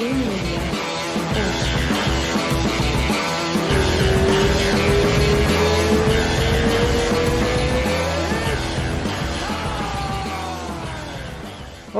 All 0.00 0.06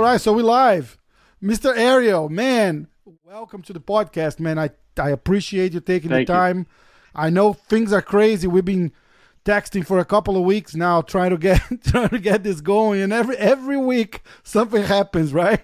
right, 0.00 0.18
so 0.18 0.32
we 0.32 0.42
live. 0.42 0.96
Mr. 1.42 1.76
Ariel, 1.76 2.30
man, 2.30 2.86
welcome 3.22 3.60
to 3.60 3.74
the 3.74 3.80
podcast, 3.80 4.40
man. 4.40 4.58
I, 4.58 4.70
I 4.96 5.10
appreciate 5.10 5.74
you 5.74 5.80
taking 5.80 6.08
Thank 6.08 6.26
the 6.26 6.32
you. 6.32 6.38
time. 6.38 6.66
I 7.14 7.28
know 7.28 7.52
things 7.52 7.92
are 7.92 8.00
crazy. 8.00 8.46
We've 8.48 8.64
been 8.64 8.92
texting 9.44 9.86
for 9.86 9.98
a 9.98 10.06
couple 10.06 10.38
of 10.38 10.44
weeks 10.44 10.74
now, 10.74 11.02
trying 11.02 11.32
to 11.32 11.36
get 11.36 11.60
trying 11.84 12.08
to 12.08 12.18
get 12.18 12.44
this 12.44 12.62
going, 12.62 13.02
and 13.02 13.12
every 13.12 13.36
every 13.36 13.76
week 13.76 14.22
something 14.42 14.84
happens, 14.84 15.34
right? 15.34 15.60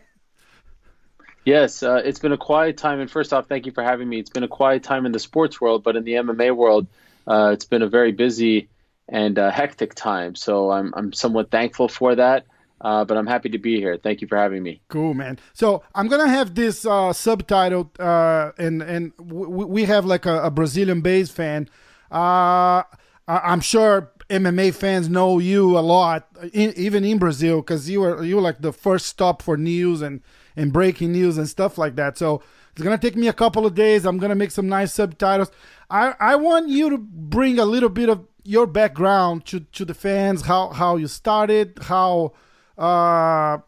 Yes, 1.46 1.84
uh, 1.84 2.02
it's 2.04 2.18
been 2.18 2.32
a 2.32 2.36
quiet 2.36 2.76
time. 2.76 2.98
And 2.98 3.08
first 3.08 3.32
off, 3.32 3.46
thank 3.46 3.66
you 3.66 3.72
for 3.72 3.84
having 3.84 4.08
me. 4.08 4.18
It's 4.18 4.30
been 4.30 4.42
a 4.42 4.48
quiet 4.48 4.82
time 4.82 5.06
in 5.06 5.12
the 5.12 5.20
sports 5.20 5.60
world, 5.60 5.84
but 5.84 5.94
in 5.94 6.02
the 6.02 6.14
MMA 6.14 6.54
world, 6.54 6.88
uh, 7.26 7.50
it's 7.54 7.64
been 7.64 7.82
a 7.82 7.88
very 7.88 8.10
busy 8.10 8.68
and 9.08 9.38
uh, 9.38 9.52
hectic 9.52 9.94
time. 9.94 10.34
So 10.34 10.72
I'm, 10.72 10.92
I'm 10.96 11.12
somewhat 11.12 11.52
thankful 11.52 11.86
for 11.88 12.16
that. 12.16 12.46
Uh, 12.80 13.04
but 13.04 13.16
I'm 13.16 13.28
happy 13.28 13.48
to 13.50 13.58
be 13.58 13.76
here. 13.78 13.96
Thank 13.96 14.22
you 14.22 14.26
for 14.26 14.36
having 14.36 14.60
me. 14.60 14.80
Cool, 14.88 15.14
man. 15.14 15.38
So 15.54 15.84
I'm 15.94 16.08
gonna 16.08 16.28
have 16.28 16.54
this 16.56 16.84
uh, 16.84 17.12
subtitle, 17.14 17.90
uh, 17.98 18.50
and 18.58 18.82
and 18.82 19.12
we 19.18 19.84
have 19.84 20.04
like 20.04 20.26
a, 20.26 20.42
a 20.42 20.50
Brazilian-based 20.50 21.32
fan. 21.32 21.70
Uh, 22.12 22.82
I- 23.26 23.44
I'm 23.44 23.60
sure 23.60 24.12
MMA 24.28 24.74
fans 24.74 25.08
know 25.08 25.38
you 25.38 25.78
a 25.78 25.80
lot, 25.80 26.28
in, 26.52 26.74
even 26.76 27.02
in 27.02 27.16
Brazil, 27.18 27.62
because 27.62 27.88
you 27.88 28.02
were 28.02 28.22
you 28.22 28.36
were 28.36 28.42
like 28.42 28.60
the 28.60 28.74
first 28.74 29.06
stop 29.06 29.40
for 29.40 29.56
news 29.56 30.02
and 30.02 30.20
and 30.56 30.72
breaking 30.72 31.12
news 31.12 31.38
and 31.38 31.48
stuff 31.48 31.78
like 31.78 31.96
that. 31.96 32.16
So 32.18 32.42
it's 32.72 32.82
gonna 32.82 32.98
take 32.98 33.16
me 33.16 33.28
a 33.28 33.32
couple 33.32 33.66
of 33.66 33.74
days. 33.74 34.04
I'm 34.04 34.18
gonna 34.18 34.34
make 34.34 34.50
some 34.50 34.68
nice 34.68 34.94
subtitles. 34.94 35.50
I 35.90 36.14
I 36.18 36.36
want 36.36 36.68
you 36.68 36.90
to 36.90 36.98
bring 36.98 37.58
a 37.58 37.64
little 37.64 37.88
bit 37.88 38.08
of 38.08 38.26
your 38.44 38.66
background 38.66 39.44
to 39.46 39.60
to 39.60 39.84
the 39.84 39.94
fans. 39.94 40.42
How 40.42 40.70
how 40.70 40.96
you 40.96 41.08
started, 41.08 41.78
how 41.82 42.32
uh 42.78 43.58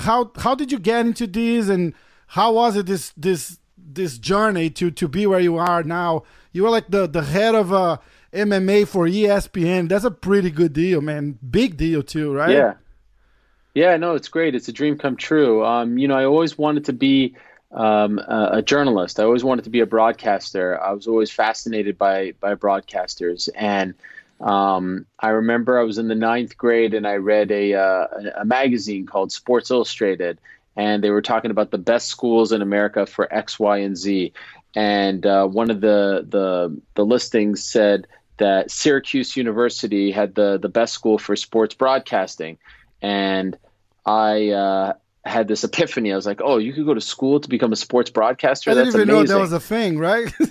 how 0.00 0.30
how 0.36 0.54
did 0.54 0.70
you 0.72 0.78
get 0.78 1.06
into 1.06 1.26
this 1.26 1.68
and 1.68 1.94
how 2.28 2.52
was 2.54 2.76
it 2.76 2.86
this 2.86 3.12
this 3.16 3.58
this 3.76 4.18
journey 4.18 4.70
to 4.70 4.90
to 4.90 5.08
be 5.08 5.26
where 5.26 5.40
you 5.40 5.56
are 5.56 5.82
now 5.82 6.22
you 6.52 6.62
were 6.62 6.70
like 6.70 6.88
the 6.88 7.06
the 7.08 7.22
head 7.22 7.54
of 7.54 7.72
uh 7.72 7.96
mma 8.32 8.86
for 8.86 9.06
espn 9.06 9.88
that's 9.88 10.04
a 10.04 10.10
pretty 10.10 10.50
good 10.50 10.72
deal 10.72 11.00
man 11.00 11.38
big 11.50 11.76
deal 11.76 12.02
too 12.02 12.32
right 12.32 12.50
Yeah. 12.50 12.74
Yeah, 13.74 13.96
no, 13.96 14.14
it's 14.14 14.28
great. 14.28 14.54
It's 14.54 14.68
a 14.68 14.72
dream 14.72 14.98
come 14.98 15.16
true. 15.16 15.64
Um, 15.64 15.98
you 15.98 16.08
know, 16.08 16.16
I 16.16 16.24
always 16.24 16.58
wanted 16.58 16.86
to 16.86 16.92
be 16.92 17.36
um, 17.70 18.18
a, 18.18 18.48
a 18.54 18.62
journalist. 18.62 19.20
I 19.20 19.24
always 19.24 19.44
wanted 19.44 19.64
to 19.64 19.70
be 19.70 19.80
a 19.80 19.86
broadcaster. 19.86 20.80
I 20.80 20.92
was 20.92 21.06
always 21.06 21.30
fascinated 21.30 21.98
by 21.98 22.32
by 22.40 22.54
broadcasters, 22.54 23.48
and 23.54 23.94
um, 24.40 25.06
I 25.18 25.30
remember 25.30 25.78
I 25.78 25.84
was 25.84 25.98
in 25.98 26.08
the 26.08 26.14
ninth 26.14 26.56
grade 26.56 26.94
and 26.94 27.06
I 27.06 27.16
read 27.16 27.50
a 27.50 27.74
uh, 27.74 28.06
a 28.38 28.44
magazine 28.44 29.06
called 29.06 29.32
Sports 29.32 29.70
Illustrated, 29.70 30.40
and 30.76 31.04
they 31.04 31.10
were 31.10 31.22
talking 31.22 31.50
about 31.50 31.70
the 31.70 31.78
best 31.78 32.08
schools 32.08 32.52
in 32.52 32.62
America 32.62 33.06
for 33.06 33.32
X, 33.32 33.58
Y, 33.60 33.78
and 33.78 33.96
Z. 33.96 34.32
And 34.74 35.24
uh, 35.26 35.46
one 35.46 35.70
of 35.70 35.80
the 35.80 36.26
the 36.28 36.80
the 36.94 37.04
listings 37.04 37.62
said 37.64 38.06
that 38.38 38.70
Syracuse 38.70 39.36
University 39.36 40.10
had 40.10 40.34
the 40.34 40.58
the 40.58 40.68
best 40.68 40.94
school 40.94 41.18
for 41.18 41.36
sports 41.36 41.74
broadcasting, 41.74 42.58
and 43.02 43.56
I 44.04 44.50
uh, 44.50 44.92
had 45.24 45.48
this 45.48 45.64
epiphany. 45.64 46.12
I 46.12 46.16
was 46.16 46.26
like, 46.26 46.40
"Oh, 46.42 46.58
you 46.58 46.72
could 46.72 46.86
go 46.86 46.94
to 46.94 47.00
school 47.00 47.40
to 47.40 47.48
become 47.48 47.72
a 47.72 47.76
sports 47.76 48.10
broadcaster. 48.10 48.70
i 48.70 48.74
didn't 48.74 48.86
That's 48.86 48.96
even 48.96 49.10
amazing." 49.10 49.26
know 49.26 49.34
that 49.34 49.40
was 49.40 49.52
a 49.52 49.60
thing 49.60 49.98
right 49.98 50.32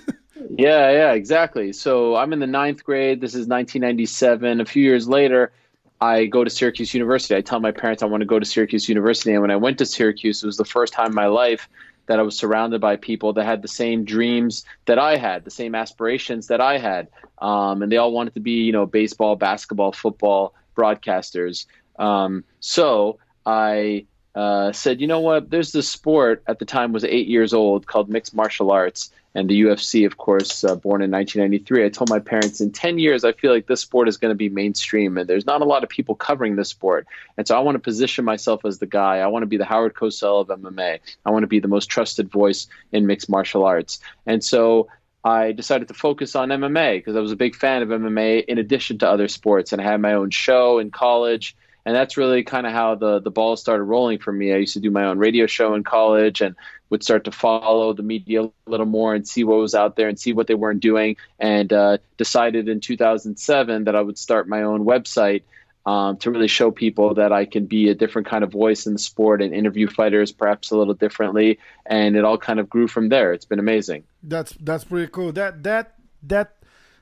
Yeah, 0.58 0.92
yeah, 0.92 1.12
exactly. 1.14 1.74
So 1.74 2.16
I'm 2.16 2.34
in 2.34 2.40
the 2.40 2.48
ninth 2.48 2.84
grade. 2.84 3.22
This 3.22 3.32
is 3.32 3.48
1997. 3.48 4.62
A 4.62 4.66
few 4.66 4.84
years 4.84 5.08
later, 5.08 5.52
I 6.00 6.26
go 6.26 6.44
to 6.44 6.50
Syracuse 6.50 6.94
University. 6.94 7.36
I 7.36 7.42
tell 7.42 7.60
my 7.60 7.72
parents 7.72 8.04
I 8.04 8.06
want 8.06 8.22
to 8.22 8.26
go 8.26 8.40
to 8.40 8.46
Syracuse 8.46 8.88
University. 8.88 9.34
And 9.34 9.42
when 9.42 9.52
I 9.52 9.56
went 9.56 9.80
to 9.80 9.86
Syracuse, 9.86 10.44
it 10.44 10.46
was 10.46 10.58
the 10.58 10.66
first 10.66 10.94
time 10.94 11.08
in 11.08 11.16
my 11.16 11.28
life 11.28 11.70
that 12.06 12.20
I 12.20 12.22
was 12.22 12.38
surrounded 12.38 12.80
by 12.80 12.96
people 12.96 13.34
that 13.34 13.46
had 13.46 13.62
the 13.62 13.68
same 13.68 14.06
dreams 14.06 14.64
that 14.86 14.98
I 14.98 15.18
had, 15.18 15.44
the 15.44 15.52
same 15.52 15.76
aspirations 15.76 16.48
that 16.48 16.62
I 16.62 16.78
had. 16.78 17.10
Um, 17.40 17.82
and 17.82 17.92
they 17.92 17.98
all 17.98 18.14
wanted 18.14 18.34
to 18.36 18.40
be, 18.40 18.64
you 18.64 18.72
know, 18.72 18.86
baseball, 18.86 19.36
basketball, 19.36 19.92
football 19.92 20.54
broadcasters. 20.76 21.66
Um, 21.98 22.44
so 22.60 23.20
I 23.46 24.06
uh, 24.38 24.72
said, 24.72 25.02
you 25.02 25.08
know 25.08 25.20
what? 25.20 25.50
There's 25.50 25.72
this 25.72 25.90
sport 25.90 26.44
at 26.46 26.60
the 26.60 26.66
time 26.66 26.94
was 26.94 27.04
eight 27.04 27.28
years 27.28 27.56
old 27.56 27.88
called 27.88 28.08
mixed 28.08 28.36
martial 28.36 28.70
arts, 28.70 29.10
and 29.34 29.50
the 29.50 29.62
UFC, 29.62 30.06
of 30.06 30.18
course, 30.18 30.64
uh, 30.64 30.76
born 30.76 31.02
in 31.02 31.10
1993. 31.10 31.84
I 31.84 31.90
told 31.90 32.12
my 32.12 32.20
parents, 32.20 32.62
in 32.62 32.72
10 32.72 33.00
years, 33.00 33.24
I 33.24 33.32
feel 33.32 33.52
like 33.52 33.66
this 33.66 33.82
sport 33.82 34.08
is 34.08 34.18
going 34.18 34.30
to 34.30 34.36
be 34.36 34.50
mainstream, 34.50 35.18
and 35.18 35.28
there's 35.28 35.48
not 35.48 35.62
a 35.62 35.66
lot 35.66 35.84
of 35.84 35.90
people 35.90 36.14
covering 36.14 36.56
this 36.56 36.70
sport, 36.70 37.08
and 37.36 37.48
so 37.48 37.58
I 37.58 37.62
want 37.62 37.76
to 37.76 37.80
position 37.80 38.26
myself 38.26 38.64
as 38.64 38.78
the 38.78 38.86
guy. 38.86 39.18
I 39.18 39.28
want 39.28 39.42
to 39.42 39.48
be 39.48 39.58
the 39.58 39.66
Howard 39.66 39.96
Cosell 39.96 40.42
of 40.42 40.50
MMA. 40.50 41.00
I 41.26 41.32
want 41.32 41.42
to 41.42 41.48
be 41.48 41.60
the 41.60 41.68
most 41.68 41.88
trusted 41.88 42.30
voice 42.30 42.68
in 42.92 43.08
mixed 43.08 43.30
martial 43.30 43.66
arts, 43.66 44.00
and 44.28 44.44
so. 44.44 44.88
I 45.24 45.52
decided 45.52 45.90
to 45.90 45.94
focus 45.94 46.38
on 46.38 46.50
MMA 46.50 47.00
because 47.00 47.18
I 47.18 47.20
was 47.20 47.34
a 47.34 47.36
big 47.36 47.54
fan 47.54 47.82
of 47.82 47.90
MMA 47.90 48.46
in 48.46 48.60
addition 48.60 48.98
to 49.00 49.10
other 49.10 49.28
sports, 49.28 49.74
and 49.74 49.82
I 49.82 49.84
had 49.84 50.00
my 50.00 50.14
own 50.14 50.30
show 50.30 50.80
in 50.80 50.90
college 50.90 51.54
and 51.88 51.96
that's 51.96 52.18
really 52.18 52.44
kind 52.44 52.68
of 52.68 52.74
how 52.74 52.96
the 52.96 53.20
the 53.20 53.32
ball 53.32 53.56
started 53.56 53.84
rolling 53.84 54.20
for 54.20 54.34
me. 54.34 54.52
I 54.52 54.58
used 54.58 54.74
to 54.74 54.82
do 54.82 54.92
my 54.92 55.06
own 55.06 55.20
radio 55.20 55.48
show 55.48 55.74
in 55.74 55.86
college 55.86 56.42
and 56.42 56.54
would 56.90 57.02
start 57.02 57.24
to 57.24 57.32
follow 57.32 57.94
the 57.94 58.04
media 58.04 58.44
a 58.44 58.52
little 58.66 58.86
more 58.86 59.16
and 59.16 59.26
see 59.26 59.46
what 59.46 59.58
was 59.60 59.74
out 59.74 59.96
there 59.96 60.10
and 60.10 60.20
see 60.20 60.34
what 60.34 60.48
they 60.48 60.54
weren't 60.54 60.82
doing, 60.82 61.16
and 61.40 61.72
uh, 61.72 61.98
decided 62.18 62.68
in 62.68 62.82
2007 62.82 63.86
that 63.86 63.96
I 63.96 64.02
would 64.02 64.18
start 64.18 64.50
my 64.50 64.64
own 64.64 64.84
website. 64.86 65.44
Um, 65.86 66.18
to 66.18 66.32
really 66.32 66.50
show 66.50 66.70
people 66.70 67.14
that 67.14 67.32
I 67.32 67.46
can 67.46 67.66
be 67.66 67.88
a 67.88 67.96
different 67.96 68.28
kind 68.28 68.44
of 68.44 68.52
voice 68.52 68.88
in 68.88 68.92
the 68.92 69.00
sport 69.00 69.42
and 69.42 69.54
interview 69.54 69.88
fighters 69.88 70.34
perhaps 70.34 70.72
a 70.72 70.78
little 70.78 70.94
differently, 70.94 71.60
and 71.86 72.18
it 72.18 72.26
all 72.26 72.38
kind 72.38 72.60
of 72.60 72.70
grew 72.70 72.90
from 72.90 73.08
there. 73.08 73.32
It's 73.32 73.46
been 73.46 73.60
amazing. 73.60 74.04
that's 74.22 74.52
that's 74.60 74.84
pretty 74.84 75.10
cool 75.10 75.32
that 75.32 75.64
that 75.64 75.94
that 76.24 76.58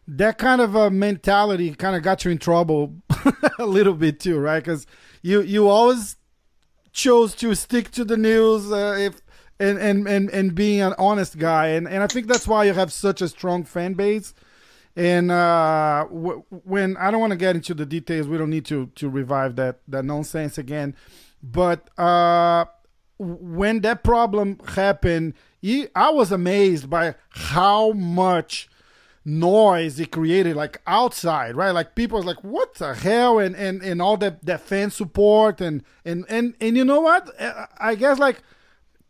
that 0.08 0.38
kind 0.38 0.62
of 0.62 0.76
a 0.76 0.92
mentality 0.92 1.74
kind 1.74 1.96
of 1.96 2.04
got 2.04 2.24
you 2.24 2.32
in 2.32 2.38
trouble 2.38 2.94
a 3.60 3.66
little 3.66 3.94
bit 3.94 4.20
too 4.20 4.40
right? 4.40 4.64
Because 4.64 4.86
you 5.22 5.42
you 5.42 5.68
always 5.68 6.18
chose 6.92 7.36
to 7.36 7.54
stick 7.56 7.92
to 7.92 8.06
the 8.06 8.18
news 8.18 8.72
uh, 8.72 8.96
if 8.98 9.22
and, 9.60 9.78
and 9.78 10.08
and 10.08 10.30
and 10.30 10.56
being 10.56 10.82
an 10.82 10.94
honest 10.98 11.38
guy. 11.38 11.68
And 11.68 11.88
and 11.88 12.04
i 12.04 12.08
think 12.08 12.28
that's 12.28 12.48
why 12.48 12.66
you 12.66 12.74
have 12.74 12.92
such 12.92 13.22
a 13.22 13.28
strong 13.28 13.64
fan 13.64 13.94
base. 13.94 14.34
And 14.96 15.32
uh 15.32 16.06
when 16.06 16.98
i 16.98 17.12
don't 17.12 17.20
want 17.20 17.32
to 17.32 17.38
get 17.38 17.56
into 17.56 17.74
the 17.74 17.86
details 17.86 18.28
we 18.28 18.38
don't 18.38 18.50
need 18.50 18.66
to 18.66 18.88
to 18.96 19.10
revive 19.10 19.56
that 19.58 19.80
that 19.88 20.06
nonsense 20.06 20.58
again. 20.58 20.96
But 21.42 21.90
uh 22.00 22.66
when 23.18 23.80
that 23.82 24.04
problem 24.04 24.60
happened 24.76 25.36
i 25.96 26.10
was 26.10 26.32
amazed 26.32 26.90
by 26.90 27.16
how 27.30 27.92
much 27.94 28.70
noise 29.26 30.00
it 30.00 30.12
created 30.12 30.56
like 30.56 30.80
outside 30.86 31.56
right? 31.56 31.72
Like 31.72 31.96
people 31.96 32.20
was 32.20 32.26
like 32.26 32.44
what 32.44 32.76
the 32.76 32.94
hell? 32.94 33.40
And 33.40 33.56
and 33.56 33.82
and 33.82 34.02
all 34.02 34.18
that 34.18 34.46
that 34.46 34.62
fan 34.62 34.92
support 34.92 35.60
and 35.60 35.84
and 36.06 36.26
and 36.30 36.54
and 36.62 36.78
you 36.78 36.86
know 36.86 37.02
what? 37.02 37.30
I 37.80 37.96
guess 37.96 38.20
like 38.20 38.44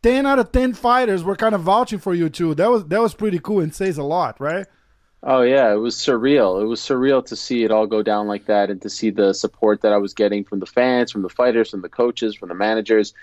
10 0.03 0.25
out 0.25 0.39
of 0.39 0.51
10 0.51 0.73
fighters 0.73 1.23
were 1.23 1.35
kind 1.35 1.53
of 1.53 1.61
vouching 1.61 1.99
for 1.99 2.13
you 2.13 2.29
too. 2.29 2.55
That 2.55 2.71
was 2.71 2.85
that 2.85 3.01
was 3.01 3.13
pretty 3.13 3.39
cool 3.39 3.59
and 3.59 3.75
says 3.75 3.97
a 3.97 4.03
lot 4.03 4.39
right? 4.39 4.65
Oh 5.27 5.41
yeah, 5.41 5.73
it 5.73 5.77
was 5.77 5.95
surreal. 5.95 6.61
It 6.61 6.65
was 6.65 6.79
surreal 6.79 7.25
to 7.25 7.35
see 7.35 7.63
it 7.63 7.71
all 7.71 7.87
go 7.87 8.03
down 8.03 8.27
like 8.27 8.45
that 8.45 8.69
and 8.69 8.79
to 8.83 8.89
see 8.89 9.09
the 9.09 9.33
support 9.33 9.81
that 9.81 9.91
I 9.91 9.97
was 9.97 10.13
getting 10.13 10.43
from 10.43 10.59
the 10.59 10.67
fans, 10.67 11.11
from 11.11 11.23
the 11.23 11.29
fighters, 11.29 11.71
from 11.71 11.81
the 11.81 11.89
coaches, 11.89 12.35
from 12.35 12.49
the 12.49 12.55
managers, 12.55 13.13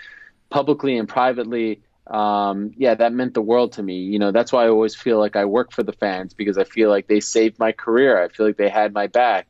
publicly 0.51 0.99
and 0.99 1.09
privately. 1.09 1.81
Um, 2.07 2.73
yeah, 2.77 2.95
that 2.95 3.13
meant 3.13 3.35
the 3.35 3.43
world 3.43 3.73
to 3.73 3.83
me. 3.83 4.01
You 4.01 4.19
know, 4.19 4.33
that's 4.33 4.53
why 4.53 4.65
I 4.65 4.69
always 4.69 4.95
feel 4.95 5.19
like 5.19 5.37
I 5.37 5.45
work 5.45 5.73
for 5.73 5.83
the 5.83 5.93
fans 5.93 6.35
because 6.35 6.59
I 6.59 6.65
feel 6.65 6.91
like 6.91 7.07
they 7.07 7.21
saved 7.21 7.59
my 7.59 7.73
career. 7.73 8.23
I 8.23 8.29
feel 8.29 8.47
like 8.47 8.57
they 8.57 8.69
had 8.69 8.93
my 8.93 9.07
back. 9.07 9.47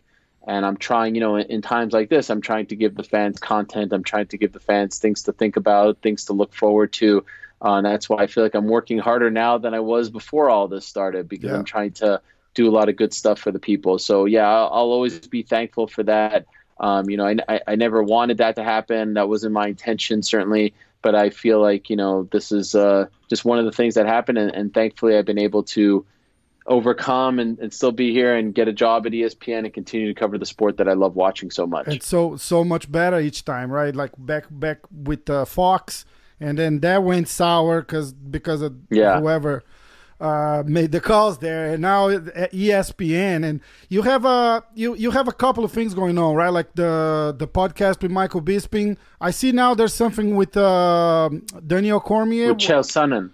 And 0.47 0.67
I'm 0.67 0.77
trying, 0.77 1.15
you 1.15 1.21
know, 1.21 1.37
in, 1.37 1.47
in 1.47 1.63
times 1.63 1.93
like 1.93 2.09
this, 2.11 2.29
I'm 2.29 2.41
trying 2.41 2.67
to 2.67 2.77
give 2.77 2.95
the 2.95 3.05
fans 3.05 3.39
content. 3.39 3.93
I'm 3.93 4.03
trying 4.05 4.27
to 4.29 4.39
give 4.39 4.53
the 4.53 4.61
fans 4.61 4.99
things 4.99 5.23
to 5.25 5.33
think 5.33 5.57
about, 5.57 5.99
things 6.03 6.27
to 6.27 6.33
look 6.33 6.53
forward 6.53 6.93
to. 6.95 7.25
Uh, 7.65 7.77
and 7.77 7.87
that's 7.87 8.09
why 8.09 8.19
I 8.19 8.27
feel 8.27 8.43
like 8.43 8.55
I'm 8.55 8.67
working 8.67 8.99
harder 8.99 9.31
now 9.31 9.59
than 9.59 9.73
I 9.73 9.81
was 9.81 10.11
before 10.11 10.51
all 10.51 10.67
this 10.67 10.85
started 10.85 11.29
because 11.29 11.51
Yeah. 11.51 11.57
I'm 11.59 11.65
trying 11.65 11.93
to 11.93 12.21
do 12.55 12.69
a 12.69 12.73
lot 12.73 12.89
of 12.89 12.97
good 12.97 13.15
stuff 13.15 13.39
for 13.39 13.53
the 13.53 13.61
people. 13.61 13.99
So 13.99 14.25
yeah, 14.27 14.47
I'll, 14.49 14.67
I'll 14.67 14.91
always 14.91 15.27
be 15.29 15.43
thankful 15.43 15.87
for 15.87 16.03
that. 16.03 16.47
Um, 16.79 17.09
you 17.09 17.17
know, 17.17 17.27
I, 17.27 17.37
I, 17.49 17.61
I 17.69 17.75
never 17.77 18.03
wanted 18.03 18.39
that 18.39 18.57
to 18.57 18.65
happen. 18.65 19.15
That 19.15 19.29
wasn't 19.29 19.53
my 19.53 19.69
intention, 19.69 20.23
certainly. 20.23 20.75
But 21.03 21.15
I 21.15 21.31
feel 21.31 21.61
like 21.61 21.91
you 21.91 21.97
know 21.97 22.29
this 22.33 22.53
is 22.53 22.75
uh, 22.75 23.07
just 23.29 23.45
one 23.45 23.59
of 23.59 23.65
the 23.65 23.73
things 23.73 23.95
that 23.95 24.07
happened, 24.07 24.39
and, 24.39 24.55
and 24.55 24.73
thankfully 24.73 25.17
I've 25.17 25.27
been 25.27 25.39
able 25.39 25.65
to 25.65 26.07
overcome 26.67 27.39
and, 27.41 27.59
and 27.59 27.73
still 27.75 27.91
be 27.93 28.13
here 28.13 28.37
and 28.37 28.55
get 28.55 28.69
a 28.69 28.73
job 28.73 29.05
at 29.07 29.13
ESPN 29.13 29.65
and 29.65 29.75
continue 29.75 30.07
to 30.13 30.19
cover 30.19 30.39
the 30.39 30.47
sport 30.47 30.77
that 30.77 30.89
I 30.89 30.93
love 30.93 31.17
watching 31.17 31.51
so 31.51 31.67
much. 31.67 31.89
it's 31.89 32.07
so 32.07 32.37
so 32.37 32.63
much 32.63 32.91
better 32.91 33.19
each 33.21 33.45
time 33.45 33.71
right 33.71 33.95
like 33.97 34.13
back 34.17 34.45
back 34.49 34.79
with 34.93 35.29
uh, 35.29 35.45
fox 35.45 36.05
and 36.39 36.57
then 36.57 36.79
that 36.81 37.03
went 37.03 37.27
sour 37.29 37.81
because 37.81 38.13
because 38.13 38.63
of 38.63 38.77
Yeah. 38.91 39.19
whoever 39.21 39.65
uh, 40.23 40.63
made 40.65 40.93
the 40.93 41.01
calls 41.01 41.39
there, 41.39 41.73
and 41.73 41.83
now 41.83 42.09
at 42.09 42.53
ESPN, 42.53 43.45
and 43.45 43.61
you 43.89 44.03
have 44.03 44.25
a 44.25 44.63
you 44.73 44.95
you 44.95 45.11
have 45.11 45.27
a 45.27 45.33
couple 45.33 45.65
of 45.65 45.73
things 45.73 45.95
going 45.95 46.17
on, 46.17 46.37
right? 46.37 46.51
Like 46.53 46.75
the 46.77 47.35
the 47.37 47.49
podcast 47.49 48.03
with 48.03 48.13
Michael 48.13 48.41
Bisping. 48.41 48.97
I 49.21 49.33
see 49.33 49.51
now 49.51 49.75
there's 49.75 49.95
something 49.95 50.37
with 50.37 50.57
uh, 50.57 51.29
Daniel 51.67 51.99
Cormier. 51.99 52.49
With 52.49 52.59
Chael 52.59 52.85
Sonnen. 52.85 53.31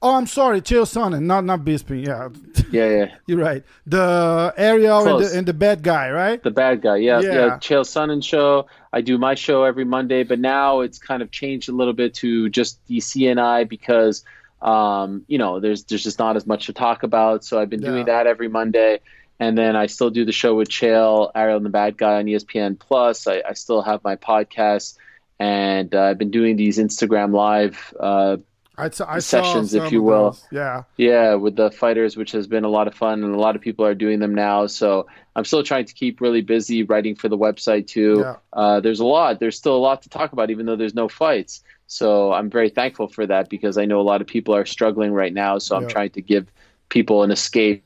oh, 0.00 0.14
I'm 0.16 0.26
sorry, 0.28 0.60
Chael 0.60 0.86
Sonnen, 0.86 1.22
not 1.22 1.44
not 1.44 1.60
Bisping. 1.64 2.06
Yeah, 2.06 2.28
Yeah, 2.70 2.88
yeah. 2.88 3.06
you're 3.26 3.38
right. 3.38 3.64
The 3.86 4.54
Ariel 4.56 5.08
and 5.08 5.24
the, 5.24 5.36
and 5.38 5.46
the 5.46 5.54
bad 5.54 5.82
guy, 5.82 6.08
right? 6.10 6.40
The 6.40 6.52
bad 6.52 6.82
guy. 6.82 6.98
Yeah, 6.98 7.20
Yeah. 7.20 7.32
yeah. 7.34 7.58
Chael 7.58 7.82
Sonnen 7.84 8.22
show. 8.22 8.66
I 8.92 9.00
do 9.00 9.18
my 9.18 9.34
show 9.34 9.64
every 9.64 9.84
Monday, 9.84 10.22
but 10.22 10.38
now 10.38 10.82
it's 10.82 10.98
kind 10.98 11.20
of 11.20 11.32
changed 11.32 11.68
a 11.68 11.72
little 11.72 11.94
bit 11.94 12.14
to 12.22 12.48
just 12.48 12.78
DC 12.86 13.28
and 13.28 13.40
I 13.40 13.64
because 13.64 14.24
um, 14.62 15.24
you 15.26 15.38
know, 15.38 15.60
there's 15.60 15.84
there's 15.84 16.02
just 16.02 16.18
not 16.18 16.36
as 16.36 16.46
much 16.46 16.66
to 16.66 16.72
talk 16.72 17.02
about. 17.02 17.44
So 17.44 17.60
I've 17.60 17.70
been 17.70 17.80
doing 17.80 18.06
that 18.06 18.26
every 18.26 18.48
Monday. 18.48 19.00
And 19.40 19.58
then 19.58 19.74
I 19.74 19.86
still 19.86 20.10
do 20.10 20.24
the 20.24 20.32
show 20.32 20.54
with 20.54 20.68
Chael, 20.68 21.32
Ariel 21.34 21.56
and 21.56 21.66
the 21.66 21.70
Bad 21.70 21.98
Guy 21.98 22.18
on 22.18 22.26
ESPN 22.26 22.78
Plus. 22.78 23.26
I, 23.26 23.42
I 23.48 23.54
still 23.54 23.82
have 23.82 24.04
my 24.04 24.14
podcast, 24.14 24.96
and 25.40 25.92
uh, 25.92 26.02
I've 26.02 26.18
been 26.18 26.30
doing 26.30 26.54
these 26.54 26.78
Instagram 26.78 27.34
live 27.34 27.92
uh, 27.98 28.36
I, 28.76 28.88
saw, 28.90 29.06
I 29.08 29.18
sessions, 29.18 29.74
if 29.74 29.92
you 29.92 30.02
will. 30.02 30.30
those. 30.30 30.46
Yeah, 30.50 30.84
Yeah, 30.96 31.34
with 31.34 31.56
the 31.56 31.70
fighters, 31.70 32.16
which 32.16 32.32
has 32.32 32.46
been 32.46 32.64
a 32.64 32.68
lot 32.68 32.88
of 32.88 32.94
fun, 32.94 33.22
and 33.22 33.34
a 33.34 33.38
lot 33.38 33.54
of 33.54 33.62
people 33.62 33.84
are 33.84 33.94
doing 33.94 34.18
them 34.18 34.34
now. 34.34 34.66
So 34.66 35.08
I'm 35.36 35.44
still 35.44 35.62
trying 35.62 35.84
to 35.86 35.94
keep 35.94 36.20
really 36.20 36.40
busy 36.40 36.82
writing 36.82 37.14
for 37.14 37.28
the 37.28 37.36
website 37.36 37.86
too. 37.86 38.20
Yeah. 38.20 38.36
Uh, 38.52 38.80
there's 38.80 39.00
a 39.00 39.04
lot. 39.04 39.40
There's 39.40 39.56
still 39.56 39.76
a 39.76 39.78
lot 39.78 40.02
to 40.02 40.08
talk 40.08 40.32
about, 40.32 40.50
even 40.50 40.66
though 40.66 40.76
there's 40.76 40.94
no 40.94 41.08
fights. 41.08 41.62
So 41.92 42.32
I'm 42.32 42.48
very 42.48 42.70
thankful 42.70 43.06
for 43.06 43.26
that 43.26 43.50
because 43.50 43.76
I 43.76 43.84
know 43.84 44.00
a 44.00 44.08
lot 44.12 44.22
of 44.22 44.26
people 44.26 44.54
are 44.54 44.64
struggling 44.64 45.12
right 45.12 45.34
now. 45.34 45.58
So 45.58 45.76
I'm 45.76 45.82
Yeah. 45.82 45.88
trying 45.88 46.10
to 46.12 46.22
give 46.22 46.50
people 46.88 47.22
an 47.22 47.30
escape, 47.30 47.84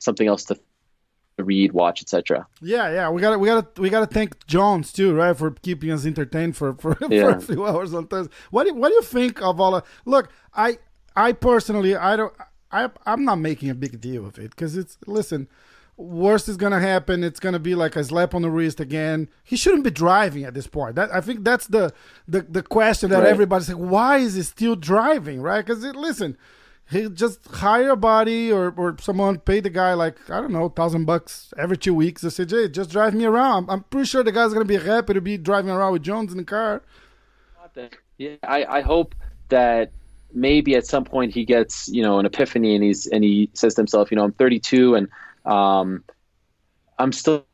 something 0.00 0.26
else 0.26 0.44
to 0.46 0.58
read, 1.38 1.70
watch, 1.70 2.02
etc. 2.02 2.48
yeah, 2.60 2.90
yeah. 2.92 3.10
We 3.10 3.20
got 3.20 3.30
to 3.30 3.38
we 3.38 3.46
got 3.46 3.76
to 3.76 3.80
we 3.80 3.90
got 3.90 4.00
to 4.00 4.12
thank 4.12 4.44
Jones 4.48 4.92
too, 4.92 5.14
right, 5.14 5.36
for 5.36 5.52
keeping 5.52 5.92
us 5.92 6.04
entertained 6.04 6.56
for 6.56 6.74
for, 6.74 6.94
for 7.20 7.30
a 7.30 7.40
few 7.40 7.64
hours 7.64 7.94
on 7.94 8.08
Thursday. 8.08 8.34
What 8.50 8.64
do 8.64 8.70
you, 8.70 8.74
what 8.74 8.88
do 8.88 8.94
you 8.96 9.02
think 9.02 9.40
of 9.40 9.60
all 9.60 9.76
of? 9.76 9.84
Look, 10.04 10.30
I 10.52 10.78
I 11.14 11.30
personally 11.32 11.94
I 11.94 12.16
don't 12.16 12.34
I 12.72 12.90
I'm 13.06 13.24
not 13.24 13.36
making 13.36 13.70
a 13.70 13.74
big 13.76 14.00
deal 14.00 14.26
of 14.26 14.36
it 14.36 14.50
because 14.50 14.76
it's 14.76 14.98
listen. 15.06 15.48
Worst 16.00 16.48
is 16.48 16.56
gonna 16.56 16.80
happen. 16.80 17.22
It's 17.22 17.38
gonna 17.40 17.58
be 17.58 17.74
like 17.74 17.94
a 17.94 18.02
slap 18.04 18.34
on 18.34 18.42
the 18.42 18.50
wrist 18.50 18.80
again. 18.80 19.28
He 19.44 19.56
shouldn't 19.56 19.84
be 19.84 19.90
driving 19.90 20.44
at 20.44 20.54
this 20.54 20.66
point. 20.66 20.94
That 20.96 21.14
I 21.14 21.20
think 21.20 21.44
that's 21.44 21.66
the 21.66 21.92
the, 22.26 22.42
the 22.42 22.62
question 22.62 23.10
that 23.10 23.18
Right. 23.22 23.28
everybody's 23.28 23.68
like, 23.68 23.76
why 23.78 24.18
is 24.18 24.34
he 24.34 24.42
still 24.42 24.76
driving? 24.76 25.42
Right? 25.42 25.64
Because 25.64 25.84
listen, 25.84 26.36
he 26.90 27.08
just 27.10 27.44
hire 27.46 27.90
a 27.90 27.96
body 27.96 28.50
or, 28.50 28.72
or 28.76 28.96
someone 29.00 29.38
pay 29.38 29.60
the 29.60 29.70
guy 29.70 29.92
like 29.94 30.16
I 30.30 30.40
don't 30.40 30.52
know 30.52 30.68
thousand 30.70 31.04
bucks 31.04 31.52
every 31.58 31.76
two 31.76 31.94
weeks 31.94 32.22
to 32.22 32.30
say, 32.30 32.44
Jay, 32.46 32.68
just 32.68 32.90
drive 32.90 33.14
me 33.14 33.24
around. 33.26 33.66
I'm 33.68 33.82
pretty 33.84 34.06
sure 34.06 34.22
the 34.22 34.32
guy's 34.32 34.52
gonna 34.54 34.64
be 34.64 34.78
happy 34.78 35.14
to 35.14 35.20
be 35.20 35.36
driving 35.36 35.70
around 35.70 35.92
with 35.92 36.02
Jones 36.02 36.32
in 36.32 36.38
the 36.38 36.44
car. 36.44 36.82
Yeah, 38.18 38.36
I, 38.42 38.64
I 38.64 38.80
hope 38.80 39.14
that 39.48 39.92
maybe 40.32 40.76
at 40.76 40.86
some 40.86 41.04
point 41.04 41.32
he 41.34 41.44
gets 41.44 41.88
you 41.88 42.02
know 42.02 42.18
an 42.18 42.26
epiphany 42.26 42.74
and 42.74 42.84
he's 42.84 43.06
and 43.06 43.22
he 43.24 43.50
says 43.54 43.74
to 43.74 43.80
himself, 43.80 44.10
you 44.10 44.16
know, 44.16 44.24
I'm 44.24 44.32
32 44.32 44.94
and 44.94 45.08
um, 45.44 46.04
I'm 46.98 47.12
still 47.12 47.46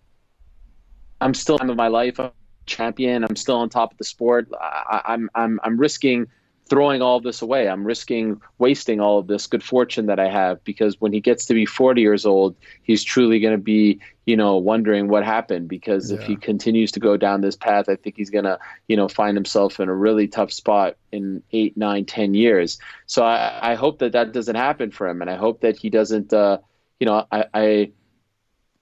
I'm 1.20 1.34
still 1.34 1.58
time 1.58 1.70
of 1.70 1.76
my 1.76 1.88
life. 1.88 2.18
I'm 2.20 2.26
a 2.26 2.32
champion. 2.66 3.24
I'm 3.24 3.36
still 3.36 3.56
on 3.56 3.68
top 3.68 3.92
of 3.92 3.98
the 3.98 4.04
sport. 4.04 4.48
I, 4.60 5.02
I'm 5.06 5.30
I'm 5.34 5.60
I'm 5.62 5.78
risking 5.78 6.28
throwing 6.68 7.00
all 7.00 7.16
of 7.16 7.22
this 7.22 7.42
away. 7.42 7.68
I'm 7.68 7.84
risking 7.84 8.40
wasting 8.58 9.00
all 9.00 9.18
of 9.18 9.28
this 9.28 9.46
good 9.46 9.62
fortune 9.62 10.06
that 10.06 10.18
I 10.18 10.28
have 10.28 10.62
because 10.64 11.00
when 11.00 11.12
he 11.12 11.20
gets 11.20 11.46
to 11.46 11.54
be 11.54 11.64
40 11.64 12.00
years 12.00 12.26
old, 12.26 12.56
he's 12.82 13.04
truly 13.04 13.38
going 13.38 13.54
to 13.54 13.62
be, 13.62 14.00
you 14.24 14.36
know, 14.36 14.56
wondering 14.56 15.06
what 15.06 15.24
happened 15.24 15.68
because 15.68 16.10
if 16.10 16.22
he 16.24 16.34
continues 16.34 16.90
to 16.92 17.00
go 17.00 17.16
down 17.16 17.40
this 17.40 17.54
path, 17.54 17.88
I 17.88 17.94
think 17.94 18.16
he's 18.16 18.30
going 18.30 18.46
to, 18.46 18.58
you 18.88 18.96
know, 18.96 19.06
find 19.06 19.36
himself 19.36 19.78
in 19.78 19.88
a 19.88 19.94
really 19.94 20.26
tough 20.26 20.52
spot 20.52 20.96
in 21.12 21.42
eight, 21.52 21.76
nine, 21.76 22.04
ten 22.04 22.34
years. 22.34 22.78
So 23.06 23.24
I, 23.24 23.72
I 23.72 23.74
hope 23.76 24.00
that 24.00 24.12
that 24.12 24.32
doesn't 24.32 24.56
happen 24.56 24.90
for 24.90 25.08
him. 25.08 25.20
And 25.20 25.30
I 25.30 25.36
hope 25.36 25.60
that 25.60 25.76
he 25.76 25.88
doesn't, 25.88 26.32
uh, 26.32 26.58
you 27.00 27.06
know, 27.06 27.26
I, 27.30 27.44
I, 27.54 27.90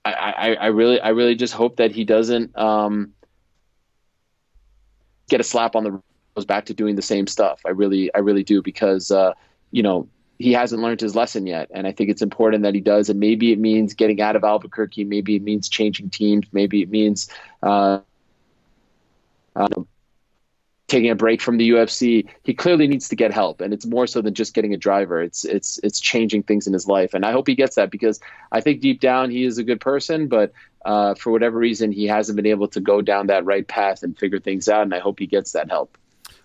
I, 0.05 0.56
I, 0.61 0.66
really, 0.66 1.00
I 1.00 1.11
really 1.11 1.34
just 1.34 1.55
hope 1.55 1.76
that 1.76 1.93
he 1.93 2.05
doesn't, 2.05 2.56
um, 2.58 3.12
get 5.28 5.40
a 5.40 5.44
slap 5.44 5.75
on 5.75 5.84
the 5.84 6.02
goes 6.34 6.44
back 6.44 6.66
to 6.66 6.75
doing 6.75 6.96
the 6.96 7.02
same 7.02 7.26
stuff. 7.26 7.61
I 7.64 7.70
really, 7.70 8.12
I 8.14 8.19
really 8.19 8.43
do 8.43 8.61
because, 8.61 9.11
uh, 9.11 9.32
you 9.70 9.82
know, 9.82 10.08
he 10.38 10.52
hasn't 10.52 10.82
learned 10.82 11.00
his 11.00 11.14
lesson 11.14 11.46
yet, 11.46 11.70
and 11.72 11.87
I 11.87 11.93
think 11.93 12.11
it's 12.11 12.22
important 12.22 12.64
that 12.64 12.75
he 12.75 12.81
does. 12.81 13.08
And 13.08 13.20
maybe 13.20 13.52
it 13.52 13.58
means 13.58 13.94
getting 13.94 14.20
out 14.20 14.34
of 14.34 14.43
Albuquerque. 14.43 15.05
Maybe 15.05 15.37
it 15.37 15.43
means 15.43 15.69
changing 15.69 16.10
teams. 16.10 16.46
Maybe 16.52 16.82
it 16.82 16.90
means 16.90 17.31
uh, 17.62 18.00
um, 19.55 19.83
taking 20.86 21.10
a 21.10 21.14
break 21.14 21.40
from 21.40 21.56
the 21.56 21.70
UFC. 21.70 22.28
He 22.42 22.54
clearly 22.54 22.86
needs 22.86 23.08
to 23.08 23.16
get 23.16 23.32
help, 23.32 23.60
and 23.60 23.72
it's 23.72 23.86
more 23.86 24.06
so 24.06 24.20
than 24.20 24.34
just 24.34 24.54
getting 24.54 24.75
a 24.75 24.76
driver. 24.76 25.22
It's 25.22 25.44
it's 25.44 25.78
it's 25.82 26.00
changing 26.00 26.42
things 26.44 26.66
in 26.66 26.72
his 26.72 26.86
life, 26.86 27.14
and 27.14 27.25
I 27.25 27.32
hope 27.32 27.46
he 27.46 27.54
gets 27.54 27.76
that 27.76 27.90
because 27.90 28.20
I 28.52 28.60
think 28.60 28.81
deep 28.81 29.00
down 29.00 29.31
he 29.31 29.44
is 29.44 29.58
a 29.58 29.64
good 29.64 29.81
person, 29.81 30.28
but 30.28 30.52
uh, 30.84 31.14
for 31.14 31.31
whatever 31.32 31.58
reason 31.58 31.92
he 31.92 32.06
hasn't 32.06 32.36
been 32.36 32.46
able 32.46 32.69
to 32.69 32.81
go 32.81 33.00
down 33.00 33.28
that 33.28 33.44
right 33.44 33.66
path 33.66 34.02
and 34.02 34.19
figure 34.19 34.38
things 34.38 34.69
out. 34.69 34.82
And 34.82 34.94
I 34.94 34.98
hope 34.98 35.19
he 35.19 35.26
gets 35.26 35.52
that 35.52 35.70
help. 35.70 35.96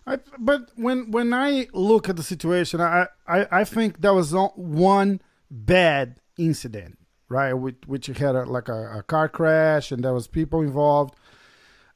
I, 0.08 0.20
but 0.38 0.70
when 0.76 1.12
when 1.12 1.34
I 1.34 1.68
look 1.74 2.10
at 2.10 2.16
the 2.16 2.24
situation, 2.24 2.82
I, 2.82 3.08
I, 3.28 3.48
I 3.52 3.64
think 3.64 4.02
that 4.02 4.14
was 4.14 4.34
one 4.56 5.22
bad 5.52 6.20
incident, 6.38 6.98
right? 7.28 7.54
Which 7.54 8.08
had 8.08 8.36
a, 8.36 8.46
like 8.46 8.70
a, 8.70 9.00
a 9.00 9.04
car 9.04 9.30
crash 9.30 9.92
and 9.92 10.04
there 10.04 10.14
was 10.14 10.28
people 10.28 10.62
involved. 10.62 11.16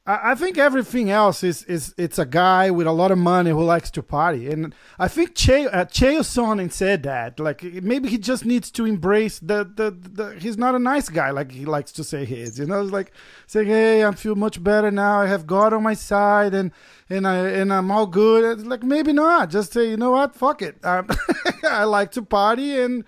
I, 0.05 0.35
think 0.35 0.57
everything 0.57 1.09
else 1.09 1.45
is 1.45 1.63
is 1.63 1.95
it's 1.97 2.19
a 2.19 2.25
guy 2.25 2.69
with 2.69 2.87
a 2.87 2.91
lot 2.91 3.11
of 3.11 3.17
money 3.17 3.51
who 3.51 3.63
likes 3.63 3.89
to 3.91 4.03
party, 4.03 4.49
and 4.49 4.75
I 4.99 5.07
think 5.07 5.33
che, 5.33 5.65
uh, 5.65 5.85
Sonnen 5.85 6.69
said 6.73 7.03
that 7.03 7.39
like 7.39 7.63
maybe 7.63 8.09
he 8.09 8.17
just 8.17 8.43
needs 8.43 8.69
to 8.71 8.85
embrace 8.85 9.39
the, 9.39 9.63
the 9.63 9.91
the 9.91 10.37
he's 10.41 10.57
not 10.57 10.75
a 10.75 10.79
nice 10.79 11.07
guy 11.07 11.29
like 11.29 11.53
he 11.53 11.63
likes 11.63 11.93
to 11.93 12.03
say 12.03 12.25
he 12.25 12.35
is. 12.41 12.59
You 12.59 12.65
know, 12.65 12.81
it's 12.81 12.91
like 12.91 13.13
saying, 13.47 13.67
"Hey, 13.69 14.03
I 14.03 14.11
feel 14.11 14.35
much 14.35 14.61
better 14.61 14.91
now. 14.91 15.21
I 15.21 15.27
have 15.27 15.47
God 15.47 15.71
on 15.71 15.83
my 15.83 15.93
side, 15.93 16.53
and 16.53 16.71
and 17.09 17.25
I 17.25 17.37
and 17.37 17.71
I'm 17.71 17.89
all 17.89 18.05
good." 18.07 18.43
It's 18.59 18.67
like 18.67 18.83
maybe 18.83 19.13
not. 19.13 19.51
Just 19.51 19.71
say, 19.71 19.89
you 19.89 19.95
know 19.95 20.11
what, 20.11 20.35
fuck 20.35 20.61
it. 20.61 20.79
I 21.63 21.85
like 21.85 22.11
to 22.11 22.21
party 22.23 22.77
and 22.77 23.05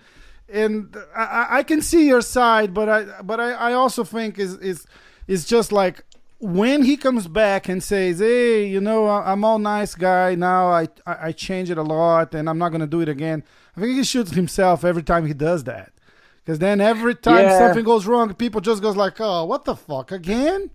and 0.48 0.96
I, 1.14 1.24
I- 1.24 1.56
I 1.58 1.62
can 1.62 1.82
see 1.82 2.06
your 2.06 2.22
side, 2.22 2.72
but 2.72 2.88
I 2.88 3.20
but 3.20 3.38
I, 3.38 3.52
I 3.52 3.72
also 3.74 4.02
think 4.02 4.38
is 4.38 4.54
is 4.54 4.86
is 5.26 5.44
just 5.44 5.72
like 5.72 6.04
when 6.38 6.82
he 6.82 6.96
comes 6.96 7.26
back 7.28 7.68
and 7.68 7.82
says, 7.82 8.18
"Hey, 8.18 8.66
you 8.66 8.80
know, 8.80 9.08
I'm 9.08 9.44
all 9.44 9.58
nice 9.58 9.94
guy 9.94 10.34
now. 10.34 10.68
I 10.68 10.88
I, 11.06 11.16
I 11.28 11.32
change 11.32 11.70
it 11.70 11.78
a 11.78 11.82
lot, 11.82 12.34
and 12.34 12.48
I'm 12.48 12.58
not 12.58 12.70
gonna 12.70 12.86
do 12.86 13.00
it 13.00 13.08
again." 13.08 13.42
I 13.76 13.80
think 13.80 13.96
he 13.96 14.04
shoots 14.04 14.32
himself 14.32 14.84
every 14.84 15.02
time 15.02 15.26
he 15.26 15.34
does 15.34 15.64
that, 15.64 15.92
because 16.44 16.58
then 16.58 16.80
every 16.80 17.14
time 17.14 17.44
Yeah. 17.44 17.58
something 17.58 17.84
goes 17.84 18.06
wrong, 18.06 18.32
people 18.34 18.60
just 18.60 18.82
goes 18.82 18.96
like, 18.96 19.16
"Oh, 19.20 19.44
what 19.44 19.64
the 19.64 19.76
fuck 19.76 20.12
again?" 20.12 20.70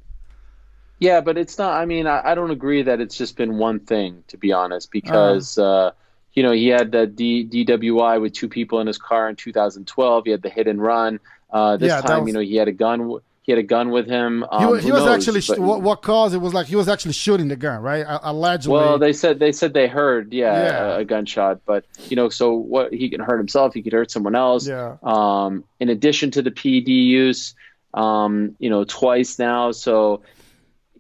Yeah, 1.00 1.22
but 1.22 1.38
it's 1.38 1.58
not. 1.58 1.74
I 1.74 1.86
mean, 1.86 2.06
I, 2.06 2.32
I 2.32 2.36
don't 2.36 2.52
agree 2.52 2.84
that 2.84 3.02
it's 3.02 3.18
just 3.18 3.36
been 3.36 3.58
one 3.58 3.80
thing, 3.80 4.24
to 4.28 4.38
be 4.38 4.52
honest, 4.52 4.92
because 4.92 5.58
uh, 5.58 5.92
you 6.34 6.44
know 6.44 6.52
he 6.52 6.68
had 6.68 6.92
the 6.92 7.08
D, 7.08 7.44
DWI 7.46 8.22
with 8.22 8.34
two 8.34 8.48
people 8.50 8.80
in 8.82 8.88
his 8.88 8.98
car 9.00 9.28
in 9.30 9.36
2012. 9.36 10.26
He 10.26 10.32
had 10.32 10.42
the 10.42 10.50
hit 10.50 10.68
and 10.68 10.82
run. 10.82 11.20
Uh, 11.52 11.76
this 11.78 11.90
Yeah, 11.90 12.02
time, 12.02 12.20
was- 12.22 12.28
you 12.28 12.34
know, 12.34 12.40
he 12.40 12.56
had 12.56 12.68
a 12.68 12.72
gun. 12.72 13.20
He 13.44 13.52
had 13.52 13.58
a 13.58 13.64
gun 13.64 13.90
with 13.90 14.08
him. 14.08 14.44
Um, 14.52 14.60
he, 14.60 14.66
wa- 14.68 14.74
he 14.76 14.92
was 14.92 15.04
knows? 15.04 15.28
actually 15.28 15.42
But- 15.48 15.60
what, 15.66 15.82
what 15.82 16.02
caused 16.04 16.36
it 16.36 16.38
was 16.38 16.54
like 16.54 16.68
he 16.68 16.76
was 16.76 16.88
actually 16.88 17.14
shooting 17.14 17.48
the 17.48 17.56
gun, 17.56 17.82
right? 17.82 18.06
Allegedly. 18.08 18.74
Well, 18.74 19.00
they 19.00 19.14
said 19.14 19.40
they 19.40 19.52
said 19.52 19.74
they 19.74 19.88
heard, 19.88 20.32
yeah, 20.32 20.54
Yeah. 20.64 20.84
A, 20.84 21.00
a 21.00 21.06
gunshot. 21.06 21.62
But 21.66 21.86
you 22.08 22.16
know, 22.16 22.30
so 22.30 22.54
what? 22.54 22.94
He 22.94 23.10
can 23.10 23.20
hurt 23.20 23.40
himself. 23.40 23.74
He 23.74 23.82
could 23.82 23.94
hurt 23.94 24.12
someone 24.12 24.36
else. 24.36 24.68
Yeah. 24.68 24.98
Um, 25.02 25.64
in 25.80 25.90
addition 25.90 26.30
to 26.32 26.44
the 26.44 26.52
PED 26.52 26.88
use, 26.90 27.56
um, 27.96 28.56
you 28.60 28.70
know, 28.70 28.84
twice 28.84 29.40
now. 29.40 29.72
So. 29.72 30.22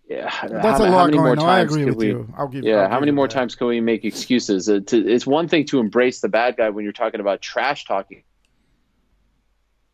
Yeah, 0.09 0.23
That's 0.45 0.79
how, 0.79 0.83
a 0.83 0.87
how 0.87 0.91
lot 0.93 1.05
many 1.05 1.19
more 1.19 1.29
on. 1.29 1.39
I 1.39 1.59
times 1.59 1.71
agree 1.71 1.85
could 1.85 1.95
with 1.95 1.97
we, 1.99 2.07
you. 2.07 2.33
I'll 2.35 2.49
give. 2.49 2.65
Yeah, 2.65 2.89
how 2.89 2.99
many 2.99 3.13
more 3.13 3.29
that. 3.29 3.33
times 3.33 3.55
can 3.55 3.67
we 3.67 3.79
make 3.79 4.03
excuses? 4.03 4.67
Uh, 4.67 4.81
to, 4.87 4.97
it's 4.97 5.25
one 5.25 5.47
thing 5.47 5.65
to 5.67 5.79
embrace 5.79 6.19
the 6.19 6.27
bad 6.27 6.57
guy 6.57 6.69
when 6.69 6.83
you're 6.83 6.91
talking 6.91 7.21
about 7.21 7.39
trash 7.41 7.85
talking. 7.85 8.23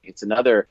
It's 0.01 0.24
another, 0.24 0.68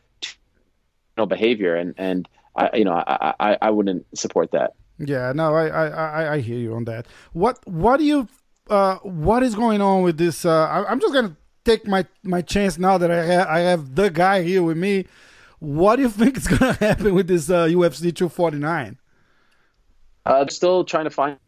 behavior, 1.24 1.74
and 1.74 1.94
and 1.96 2.28
I, 2.54 2.76
you 2.76 2.84
know, 2.84 2.92
I, 2.92 3.34
I 3.40 3.58
I 3.62 3.70
wouldn't 3.70 4.06
support 4.18 4.50
that. 4.50 4.74
Yeah, 4.98 5.32
no, 5.34 5.54
I, 5.54 5.66
I, 5.68 5.86
I, 5.88 6.32
I 6.34 6.40
hear 6.40 6.58
you 6.58 6.74
on 6.74 6.84
that. 6.84 7.06
What, 7.34 7.58
what 7.66 7.98
do 7.98 8.04
you, 8.04 8.28
uh, 8.70 8.96
what 9.02 9.42
is 9.42 9.54
going 9.54 9.82
on 9.82 10.02
with 10.02 10.16
this? 10.16 10.46
Uh, 10.46 10.66
I, 10.66 10.90
I'm 10.90 11.00
just 11.00 11.12
gonna 11.12 11.36
take 11.64 11.86
my 11.86 12.06
my 12.22 12.42
chance 12.42 12.78
now 12.78 12.98
that 12.98 13.10
I 13.10 13.24
have 13.24 13.46
I 13.46 13.58
have 13.60 13.94
the 13.94 14.10
guy 14.10 14.42
here 14.42 14.62
with 14.62 14.76
me. 14.76 15.06
What 15.58 15.96
do 15.96 16.02
you 16.02 16.08
think 16.20 16.36
is 16.36 16.46
gonna 16.46 16.74
happen 16.74 17.14
with 17.14 17.28
this 17.28 17.48
uh, 17.48 17.66
UFC 17.66 18.14
249? 18.14 18.98
Uh, 20.24 20.46
still 20.48 20.84
trying 20.84 21.04
to 21.04 21.10
find 21.10 21.38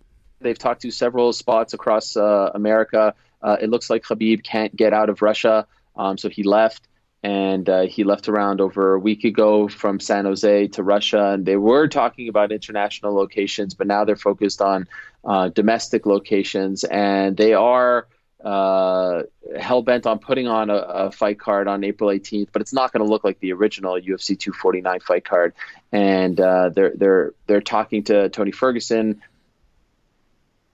They've 0.41 0.59
talked 0.59 0.83
to 0.83 0.91
several 0.91 1.33
spots 1.33 1.75
across 1.75 2.17
uh, 2.17 2.51
America. 2.55 3.15
Uh, 3.43 3.57
it 3.61 3.71
looks 3.71 3.91
like 3.91 4.05
Khabib 4.05 4.45
can't 4.45 4.75
get 4.75 4.93
out 4.93 5.09
of 5.09 5.23
Russia, 5.23 5.67
um, 5.97 6.17
so 6.17 6.29
he 6.29 6.43
left. 6.43 6.87
And 7.23 7.69
uh, 7.69 7.83
he 7.83 8.05
left 8.05 8.29
around 8.29 8.61
over 8.61 8.95
a 8.95 8.99
week 8.99 9.25
ago 9.25 9.67
from 9.67 9.99
San 9.99 10.25
Jose 10.25 10.69
to 10.69 10.83
Russia. 10.83 11.31
And 11.33 11.45
they 11.45 11.57
were 11.57 11.89
talking 11.89 12.29
about 12.29 12.53
international 12.53 13.15
locations, 13.15 13.75
but 13.75 13.87
now 13.87 14.05
they're 14.05 14.17
focused 14.17 14.63
on 14.63 14.87
uh, 15.25 15.49
domestic 15.49 16.07
locations. 16.07 16.85
And 16.85 17.37
they 17.37 17.55
are 17.55 18.07
uh, 18.45 19.25
hell 19.59 19.83
bent 19.83 20.07
on 20.07 20.21
putting 20.21 20.47
on 20.47 20.71
a, 20.71 20.77
a, 20.77 21.11
fight 21.11 21.41
card 21.41 21.67
on 21.67 21.83
April 21.83 22.09
18th, 22.09 22.49
but 22.53 22.63
it's 22.63 22.73
not 22.73 22.93
going 22.93 23.05
to 23.05 23.11
look 23.11 23.25
like 23.25 23.41
the 23.41 23.53
original 23.53 23.95
UFC 23.95 24.39
249 24.39 25.01
fight 25.01 25.25
card. 25.25 25.55
And 25.91 26.39
uh, 26.39 26.69
they're 26.69 26.93
they're 26.95 27.35
they're 27.49 27.61
talking 27.61 28.05
to 28.05 28.29
Tony 28.29 28.53
Ferguson. 28.53 29.23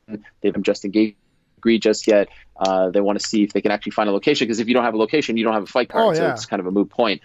They 0.06 0.18
haven't 0.42 0.64
just 0.64 0.84
engaged 0.84 1.16
just 1.80 2.06
yet. 2.06 2.28
Uh, 2.56 2.90
they 2.90 3.00
want 3.00 3.18
to 3.18 3.26
see 3.26 3.42
if 3.42 3.52
they 3.52 3.60
can 3.60 3.72
actually 3.72 3.92
find 3.92 4.08
a 4.08 4.12
location 4.12 4.46
because 4.46 4.60
if 4.60 4.68
you 4.68 4.74
don't 4.74 4.84
have 4.84 4.94
a 4.94 4.98
location, 4.98 5.36
you 5.36 5.44
don't 5.44 5.54
have 5.54 5.64
a 5.64 5.66
fight 5.66 5.88
card. 5.88 6.04
Oh, 6.04 6.10
yeah. 6.10 6.28
So 6.28 6.30
it's 6.32 6.46
kind 6.46 6.60
of 6.60 6.66
a 6.66 6.70
moot 6.70 6.90
point. 6.90 7.22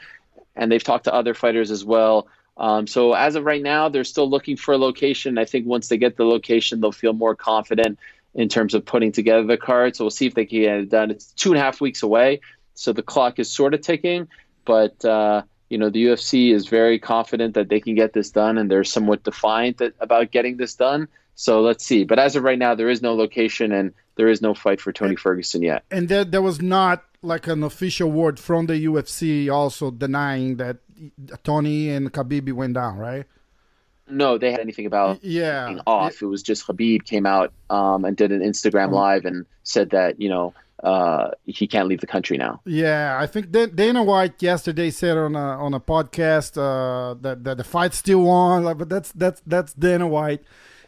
And 0.56 0.72
they've 0.72 0.84
talked 0.84 1.06
to 1.06 1.14
other 1.14 1.34
fighters 1.34 1.72
as 1.72 1.86
well. 1.86 2.28
Um, 2.58 2.88
so 2.88 3.14
as 3.14 3.36
of 3.36 3.46
right 3.46 3.62
now, 3.62 3.90
they're 3.90 4.04
still 4.04 4.30
looking 4.30 4.58
for 4.58 4.74
a 4.74 4.78
location. 4.78 5.38
I 5.38 5.46
think 5.46 5.66
once 5.66 5.88
they 5.88 5.98
get 5.98 6.18
the 6.18 6.26
location, 6.26 6.82
they'll 6.82 6.92
feel 6.92 7.14
more 7.14 7.36
confident 7.36 8.00
in 8.34 8.50
terms 8.50 8.74
of 8.74 8.86
putting 8.86 9.12
together 9.12 9.44
the 9.44 9.58
card. 9.58 9.96
So 9.96 10.04
we'll 10.04 10.12
see 10.12 10.26
if 10.26 10.34
they 10.34 10.46
can 10.46 10.60
get 10.60 10.78
it 10.80 10.90
done. 10.90 11.12
It's 11.12 11.32
two 11.32 11.52
and 11.52 11.60
a 11.60 11.64
half 11.64 11.80
weeks 11.80 12.04
away, 12.04 12.42
so 12.74 12.92
the 12.92 13.02
clock 13.02 13.40
is 13.40 13.50
sort 13.50 13.74
of 13.74 13.82
ticking. 13.82 14.28
But 14.66 15.04
uh, 15.06 15.44
you 15.70 15.78
know, 15.78 15.90
the 15.90 16.06
UFC 16.06 16.54
is 16.54 16.68
very 16.68 17.00
confident 17.00 17.54
that 17.54 17.70
they 17.70 17.80
can 17.80 17.96
get 17.96 18.12
this 18.12 18.32
done, 18.32 18.58
and 18.58 18.70
they're 18.70 18.84
somewhat 18.84 19.24
defiant 19.24 19.82
about 20.00 20.32
getting 20.32 20.58
this 20.58 20.76
done. 20.76 21.08
So 21.40 21.62
let's 21.62 21.86
see. 21.86 22.04
But 22.04 22.20
as 22.20 22.36
of 22.36 22.44
right 22.44 22.60
now, 22.60 22.76
there 22.76 22.90
is 22.90 23.02
no 23.02 23.16
location 23.16 23.72
and 23.72 23.94
there 24.18 24.28
is 24.28 24.42
no 24.42 24.54
fight 24.54 24.82
for 24.82 24.92
Tony 24.92 25.16
Ferguson 25.16 25.62
yet. 25.62 25.86
And 25.90 26.10
there, 26.10 26.26
there 26.26 26.42
was 26.42 26.62
not 26.62 27.06
like 27.22 27.48
an 27.48 27.64
official 27.64 28.12
word 28.12 28.38
from 28.38 28.66
the 28.66 28.74
UFC 28.74 29.50
also 29.50 29.90
denying 29.90 30.58
that 30.58 30.80
Tony 31.46 31.92
and 31.92 32.12
Khabib 32.12 32.52
went 32.52 32.74
down, 32.74 32.98
right? 32.98 33.26
No, 34.10 34.38
they 34.38 34.52
had 34.52 34.60
anything 34.60 34.86
about 34.86 35.24
yeah 35.24 35.68
being 35.68 35.82
off. 35.88 36.22
It, 36.22 36.26
was 36.26 36.44
just 36.44 36.68
Khabib 36.68 37.06
came 37.06 37.26
out 37.26 37.54
um, 37.70 38.04
and 38.04 38.18
did 38.18 38.34
an 38.34 38.42
Instagram 38.42 38.90
oh. 38.90 38.96
live 38.96 39.24
and 39.24 39.46
said 39.64 39.92
that 39.92 40.20
you 40.20 40.28
know 40.28 40.54
uh, 40.84 41.30
he 41.46 41.68
can't 41.68 41.88
leave 41.88 42.02
the 42.02 42.08
country 42.08 42.36
now. 42.36 42.60
Yeah, 42.66 43.18
I 43.18 43.28
think 43.28 43.52
Dana 43.52 44.04
White 44.04 44.44
yesterday 44.44 44.90
said 44.90 45.16
on 45.16 45.36
a 45.38 45.40
on 45.40 45.74
a 45.74 45.80
podcast 45.80 46.58
uh, 46.58 47.14
that 47.22 47.46
that 47.46 47.58
the 47.58 47.64
fight's 47.64 47.98
still 47.98 48.28
on, 48.28 48.64
but 48.78 48.90
that's 48.90 49.14
that's 49.14 49.42
that's 49.46 49.74
Dana 49.74 50.08
White. 50.08 50.44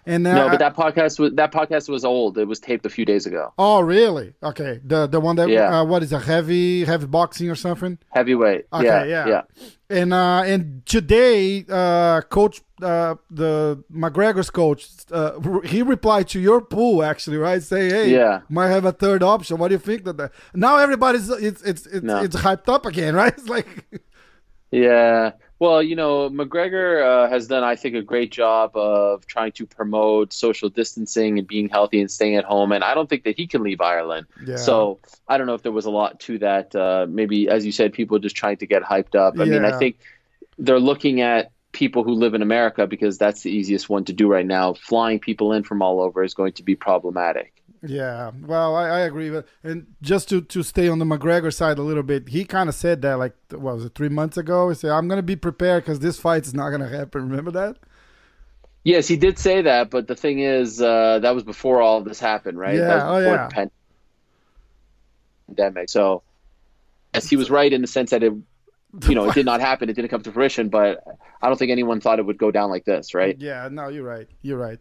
And 0.06 0.26
uh, 0.26 0.34
no, 0.34 0.50
but 0.50 0.60
that 0.60 0.76
podcast 0.76 1.20
was 1.20 1.34
that 1.34 1.52
podcast 1.52 1.88
was 1.88 2.04
old. 2.04 2.38
It 2.38 2.46
was 2.46 2.60
taped 2.60 2.86
a 2.86 2.90
few 2.90 3.06
days 3.06 3.26
ago. 3.26 3.54
Oh, 3.58 3.82
really? 3.82 4.34
Okay. 4.42 4.80
The 4.84 5.06
the 5.08 5.20
one 5.20 5.36
that 5.36 5.50
yeah. 5.50 5.82
Uh, 5.82 5.86
what 5.86 6.02
is 6.02 6.12
a 6.12 6.20
heavy 6.20 6.86
heavy 6.86 7.06
boxing 7.06 7.50
or 7.50 7.56
something? 7.56 8.00
Heavyweight. 8.10 8.66
Okay, 8.74 8.86
yeah, 8.86 9.04
yeah. 9.04 9.28
yeah. 9.28 9.42
And 9.90 10.14
uh, 10.14 10.44
and 10.46 10.86
today, 10.86 11.66
uh, 11.70 12.22
coach, 12.22 12.62
uh, 12.82 13.16
the 13.30 13.84
McGregor's 13.94 14.50
coach, 14.50 14.88
uh, 15.12 15.40
he 15.66 15.84
replied 15.84 16.30
to 16.30 16.40
your 16.40 16.62
pool 16.62 17.04
actually, 17.04 17.38
right? 17.38 17.62
Say, 17.62 17.90
hey, 17.90 18.10
yeah, 18.12 18.42
might 18.50 18.70
have 18.70 18.86
a 18.86 18.94
third 18.94 19.22
option. 19.22 19.58
What 19.58 19.68
do 19.68 19.76
you 19.76 19.80
think 19.80 20.06
that? 20.06 20.18
that? 20.18 20.32
Now 20.56 20.78
everybody's 20.78 21.30
it's 21.30 21.62
it's 21.62 21.86
it's, 21.86 22.04
no. 22.04 22.24
it's 22.24 22.38
hyped 22.38 22.74
up 22.74 22.86
again, 22.86 23.16
right? 23.22 23.34
It's 23.34 23.50
like, 23.50 23.68
yeah. 24.72 25.34
Well, 25.62 25.84
you 25.84 25.96
know, 25.96 26.28
McGregor 26.28 27.06
uh, 27.06 27.30
has 27.30 27.46
done, 27.46 27.64
I 27.64 27.76
think, 27.76 27.94
a 27.94 28.02
great 28.02 28.32
job 28.32 28.76
of 28.76 29.28
trying 29.28 29.52
to 29.52 29.68
promote 29.68 30.34
social 30.34 30.70
distancing 30.70 31.38
and 31.38 31.48
being 31.48 31.70
healthy 31.70 32.02
and 32.02 32.10
staying 32.10 32.36
at 32.36 32.46
home. 32.46 32.72
And 32.72 32.84
I 32.84 32.96
don't 32.96 33.08
think 33.08 33.26
that 33.26 33.38
he 33.38 33.46
can 33.46 33.62
leave 33.62 33.80
Ireland. 33.80 34.26
Yeah. 34.44 34.56
So 34.56 35.02
I 35.28 35.38
don't 35.38 35.46
know 35.46 35.54
if 35.54 35.62
there 35.62 35.72
was 35.72 35.86
a 35.86 35.92
lot 35.92 36.20
to 36.22 36.40
that. 36.40 36.76
Uh, 36.76 37.06
maybe, 37.08 37.48
as 37.48 37.64
you 37.64 37.72
said, 37.72 37.94
people 37.94 38.18
just 38.18 38.36
trying 38.36 38.58
to 38.58 38.66
get 38.66 38.82
hyped 38.82 39.14
up. 39.14 39.40
I 39.40 39.44
yeah. 39.44 39.52
mean, 39.52 39.66
I 39.66 39.78
think 39.78 40.00
they're 40.58 40.80
looking 40.80 41.22
at 41.22 41.52
people 41.72 42.04
who 42.04 42.14
live 42.14 42.34
in 42.34 42.42
America 42.42 42.88
because 42.88 43.20
that's 43.20 43.44
the 43.44 43.52
easiest 43.52 43.88
one 43.88 44.06
to 44.06 44.14
do 44.14 44.28
right 44.28 44.48
now. 44.48 44.74
Flying 44.74 45.20
people 45.20 45.54
in 45.54 45.62
from 45.62 45.84
all 45.84 46.02
over 46.02 46.24
is 46.24 46.34
going 46.34 46.54
to 46.54 46.64
be 46.64 46.76
problematic. 46.76 47.61
Yeah, 47.84 48.32
well, 48.46 48.76
I, 48.76 48.88
I 48.90 49.00
agree. 49.02 49.30
But 49.32 49.48
and 49.64 49.88
just 50.02 50.30
to, 50.30 50.42
to 50.42 50.62
stay 50.62 50.88
on 50.88 51.00
the 51.00 51.06
McGregor 51.06 51.54
side 51.54 51.80
a 51.80 51.82
little 51.82 52.04
bit, 52.04 52.30
he 52.30 52.46
kind 52.46 52.70
of 52.70 52.76
said 52.76 53.02
that 53.02 53.18
like 53.18 53.36
what 53.50 53.76
was 53.76 53.86
it 53.86 53.96
three 53.96 54.10
months 54.10 54.38
ago? 54.38 54.70
He 54.70 54.76
said, 54.76 54.92
"I'm 54.92 55.08
going 55.08 55.18
to 55.18 55.24
be 55.24 55.36
prepared 55.36 55.84
because 55.84 56.00
this 56.00 56.20
fight 56.20 56.46
is 56.46 56.54
not 56.54 56.70
going 56.70 56.82
to 56.82 56.96
happen." 56.96 57.22
Remember 57.30 57.52
that? 57.52 57.78
Yes, 58.84 59.08
he 59.08 59.18
did 59.18 59.40
say 59.40 59.64
that, 59.64 59.90
but 59.90 60.08
the 60.08 60.16
thing 60.16 60.40
is, 60.40 60.82
uh, 60.82 61.20
that 61.20 61.34
was 61.34 61.44
before 61.44 61.82
all 61.82 61.98
of 61.98 62.06
this 62.06 62.20
happened, 62.20 62.58
right? 62.60 62.76
Yeah, 62.76 62.86
that 62.86 62.96
was 62.96 63.04
oh 63.04 63.20
yeah. 63.20 63.48
The 63.48 63.72
pandemic. 65.50 65.90
So, 65.90 66.24
yes, 67.14 67.30
he 67.30 67.36
was 67.36 67.50
right 67.50 67.72
in 67.72 67.82
the 67.82 67.88
sense 67.88 68.12
that 68.12 68.24
it, 68.24 68.34
you 69.08 69.16
know, 69.16 69.30
it 69.30 69.36
did 69.36 69.46
not 69.46 69.60
happen. 69.70 69.90
It 69.90 69.94
didn't 69.94 70.10
come 70.10 70.24
to 70.24 70.32
fruition, 70.32 70.70
but 70.70 71.04
I 71.42 71.48
don't 71.48 71.58
think 71.58 71.72
anyone 71.72 72.00
thought 72.02 72.20
it 72.20 72.26
would 72.26 72.40
go 72.40 72.50
down 72.52 72.70
like 72.70 72.86
this, 72.86 73.14
right? 73.14 73.36
Yeah, 73.40 73.70
no, 73.72 73.88
you're 73.88 74.04
right. 74.04 74.28
You're 74.42 74.58
right 74.58 74.80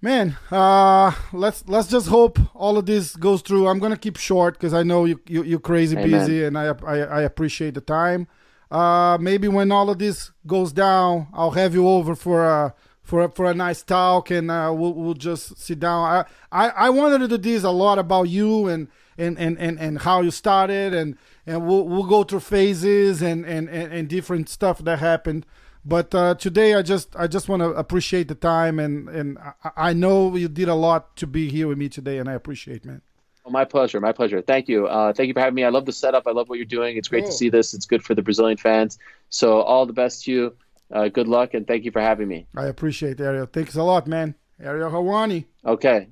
man 0.00 0.36
uh 0.50 1.12
let's 1.32 1.64
let's 1.66 1.88
just 1.88 2.08
hope 2.08 2.38
all 2.54 2.78
of 2.78 2.86
this 2.86 3.16
goes 3.16 3.42
through. 3.42 3.66
I'm 3.66 3.78
gonna 3.78 3.96
keep 3.96 4.16
short 4.16 4.54
because 4.54 4.72
i 4.72 4.82
know 4.82 5.04
you, 5.04 5.20
you 5.26 5.42
you're 5.42 5.60
crazy 5.60 5.96
Amen. 5.96 6.10
busy 6.10 6.44
and 6.44 6.56
I, 6.56 6.74
I 6.86 6.98
i 6.98 7.20
appreciate 7.22 7.74
the 7.74 7.80
time. 7.80 8.28
Uh 8.70 9.18
maybe 9.20 9.48
when 9.48 9.72
all 9.72 9.90
of 9.90 9.98
this 9.98 10.30
goes 10.46 10.72
down 10.72 11.28
i'll 11.32 11.52
have 11.52 11.74
you 11.74 11.88
over 11.88 12.14
for 12.14 12.44
a 12.44 12.74
for 13.02 13.24
a, 13.24 13.30
for 13.30 13.46
a 13.46 13.54
nice 13.54 13.82
talk 13.82 14.30
and 14.30 14.50
uh 14.50 14.72
we'll, 14.74 14.94
we'll 14.94 15.14
just 15.14 15.58
sit 15.58 15.80
down. 15.80 16.04
I, 16.52 16.66
I 16.66 16.68
i 16.86 16.90
wanted 16.90 17.18
to 17.18 17.28
do 17.28 17.38
this 17.38 17.64
a 17.64 17.70
lot 17.70 17.98
about 17.98 18.28
you 18.28 18.68
and 18.68 18.88
and 19.16 19.36
and 19.38 19.58
and, 19.58 19.80
and 19.80 19.98
how 20.00 20.20
you 20.20 20.30
started 20.30 20.94
and 20.94 21.16
and 21.46 21.66
we'll 21.66 21.88
we'll 21.88 22.04
go 22.04 22.22
through 22.22 22.40
phases 22.40 23.20
and 23.20 23.44
and 23.44 23.68
and, 23.68 23.92
and 23.92 24.08
different 24.08 24.48
stuff 24.48 24.78
that 24.84 25.00
happened 25.00 25.44
but 25.88 26.14
uh, 26.14 26.34
today, 26.34 26.74
I 26.74 26.82
just 26.82 27.16
I 27.16 27.26
just 27.26 27.48
want 27.48 27.62
to 27.62 27.70
appreciate 27.70 28.28
the 28.28 28.34
time, 28.34 28.78
and 28.78 29.08
and 29.08 29.38
I, 29.38 29.70
I, 29.88 29.92
know 29.94 30.36
you 30.36 30.48
did 30.48 30.68
a 30.68 30.74
lot 30.74 31.16
to 31.16 31.26
be 31.26 31.48
here 31.48 31.66
with 31.66 31.78
me 31.78 31.88
today, 31.88 32.18
and 32.18 32.28
I 32.28 32.34
appreciate, 32.34 32.84
man. 32.84 33.00
Oh, 33.46 33.50
my 33.50 33.64
pleasure, 33.64 33.98
my 33.98 34.12
pleasure. 34.12 34.42
Thank 34.42 34.68
you, 34.68 34.86
uh, 34.86 35.14
thank 35.14 35.28
you 35.28 35.32
for 35.34 35.40
having 35.40 35.54
me. 35.54 35.64
I 35.64 35.70
love 35.70 35.86
the 35.86 35.92
setup. 35.92 36.24
I 36.26 36.32
love 36.32 36.50
what 36.50 36.58
you're 36.58 36.66
doing. 36.66 36.98
It's 36.98 37.08
great 37.08 37.24
to 37.24 37.32
see 37.32 37.48
this. 37.48 37.72
It's 37.72 37.86
good 37.86 38.04
for 38.04 38.14
the 38.14 38.20
Brazilian 38.20 38.58
fans. 38.58 38.98
So 39.30 39.62
all 39.62 39.86
the 39.86 39.94
best 39.94 40.24
to 40.24 40.32
you. 40.32 40.56
Uh, 40.90 41.08
good 41.08 41.28
luck, 41.28 41.54
and 41.54 41.66
thank 41.66 41.84
you 41.84 41.90
for 41.90 42.00
having 42.00 42.28
me. 42.28 42.46
I 42.54 42.66
appreciate, 42.66 43.20
it, 43.20 43.24
Ariel. 43.24 43.46
Thanks 43.46 43.74
a 43.74 43.82
lot, 43.82 44.06
man. 44.06 44.34
Ariel 44.60 44.90
Helwani. 44.90 45.46
Ok. 45.64 46.08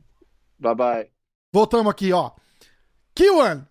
Bye 0.59 0.75
bye. 0.75 1.09
Voltamos 1.52 1.90
aqui, 1.90 2.12
ó. 2.12 2.33
Kiwan. 3.14 3.66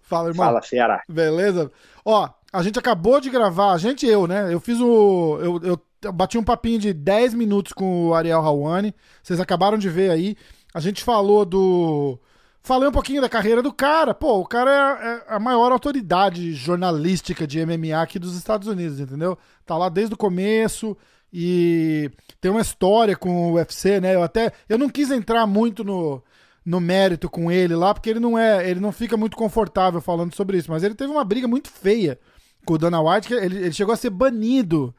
Fala, 0.00 0.28
irmão. 0.30 0.46
Fala, 0.46 0.62
Fiara. 0.62 1.02
Beleza? 1.08 1.70
Ó, 2.04 2.28
a 2.52 2.62
gente 2.62 2.78
acabou 2.78 3.20
de 3.20 3.30
gravar, 3.30 3.72
a 3.72 3.78
gente 3.78 4.06
eu, 4.06 4.26
né? 4.26 4.52
Eu 4.52 4.60
fiz 4.60 4.80
o. 4.80 5.38
Eu, 5.40 5.60
eu, 5.62 6.12
bati 6.12 6.36
um 6.36 6.42
papinho 6.42 6.78
de 6.78 6.92
10 6.92 7.34
minutos 7.34 7.72
com 7.72 8.08
o 8.08 8.14
Ariel 8.14 8.40
Hawani. 8.40 8.94
Vocês 9.22 9.38
acabaram 9.38 9.78
de 9.78 9.88
ver 9.88 10.10
aí. 10.10 10.36
A 10.74 10.80
gente 10.80 11.04
falou 11.04 11.44
do. 11.44 12.18
Falei 12.62 12.88
um 12.88 12.92
pouquinho 12.92 13.22
da 13.22 13.28
carreira 13.28 13.62
do 13.62 13.72
cara. 13.72 14.12
Pô, 14.12 14.38
o 14.38 14.46
cara 14.46 14.98
é, 15.28 15.32
é 15.32 15.36
a 15.36 15.38
maior 15.38 15.70
autoridade 15.72 16.52
jornalística 16.52 17.46
de 17.46 17.64
MMA 17.64 18.02
aqui 18.02 18.18
dos 18.18 18.36
Estados 18.36 18.68
Unidos, 18.68 19.00
entendeu? 19.00 19.38
Tá 19.64 19.78
lá 19.78 19.88
desde 19.88 20.14
o 20.14 20.18
começo 20.18 20.96
e 21.32 22.10
tem 22.40 22.50
uma 22.50 22.60
história 22.60 23.16
com 23.16 23.52
o 23.52 23.54
UFC, 23.54 24.00
né? 24.00 24.14
Eu 24.14 24.22
até 24.22 24.52
eu 24.68 24.76
não 24.76 24.90
quis 24.90 25.10
entrar 25.10 25.46
muito 25.46 25.84
no, 25.84 26.22
no 26.64 26.80
mérito 26.80 27.30
com 27.30 27.50
ele 27.50 27.74
lá, 27.74 27.94
porque 27.94 28.10
ele 28.10 28.20
não 28.20 28.36
é, 28.36 28.68
ele 28.68 28.80
não 28.80 28.92
fica 28.92 29.16
muito 29.16 29.36
confortável 29.36 30.00
falando 30.00 30.34
sobre 30.34 30.58
isso, 30.58 30.70
mas 30.70 30.82
ele 30.82 30.94
teve 30.94 31.10
uma 31.10 31.24
briga 31.24 31.48
muito 31.48 31.70
feia 31.70 32.18
com 32.64 32.74
o 32.74 32.78
Dana 32.78 33.00
White, 33.00 33.28
que 33.28 33.34
ele, 33.34 33.56
ele 33.56 33.72
chegou 33.72 33.92
a 33.92 33.96
ser 33.96 34.10
banido 34.10 34.94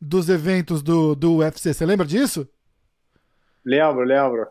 dos 0.00 0.28
eventos 0.28 0.82
do, 0.82 1.14
do 1.14 1.36
UFC. 1.38 1.72
Você 1.72 1.86
lembra 1.86 2.06
disso? 2.06 2.48
Lembro, 3.64 4.04
lembro. 4.04 4.46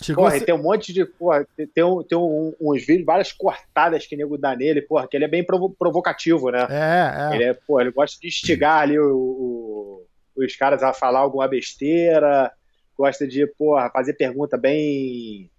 Chegou 0.00 0.24
porra, 0.24 0.38
ser... 0.38 0.44
tem 0.44 0.54
um 0.54 0.62
monte 0.62 0.92
de. 0.92 1.04
Porra, 1.04 1.46
tem, 1.74 1.84
um, 1.84 2.02
tem 2.02 2.16
um, 2.16 2.54
uns 2.60 2.86
vídeos, 2.86 3.04
várias 3.04 3.32
cortadas 3.32 4.06
que 4.06 4.14
o 4.14 4.18
nego 4.18 4.38
dá 4.38 4.54
nele, 4.54 4.80
porra, 4.80 5.08
que 5.08 5.16
ele 5.16 5.24
é 5.24 5.28
bem 5.28 5.44
provo 5.44 5.74
provocativo, 5.76 6.50
né? 6.50 6.66
É, 6.70 7.32
é. 7.32 7.34
Ele, 7.34 7.44
é, 7.44 7.54
porra, 7.54 7.82
ele 7.82 7.90
gosta 7.90 8.18
de 8.20 8.28
instigar 8.28 8.82
ali 8.82 8.98
o, 8.98 9.16
o, 9.16 10.06
os 10.36 10.54
caras 10.54 10.82
a 10.84 10.92
falar 10.92 11.18
alguma 11.18 11.48
besteira, 11.48 12.52
gosta 12.96 13.26
de, 13.26 13.44
porra, 13.58 13.90
fazer 13.90 14.14
pergunta 14.14 14.56
bem 14.56 15.50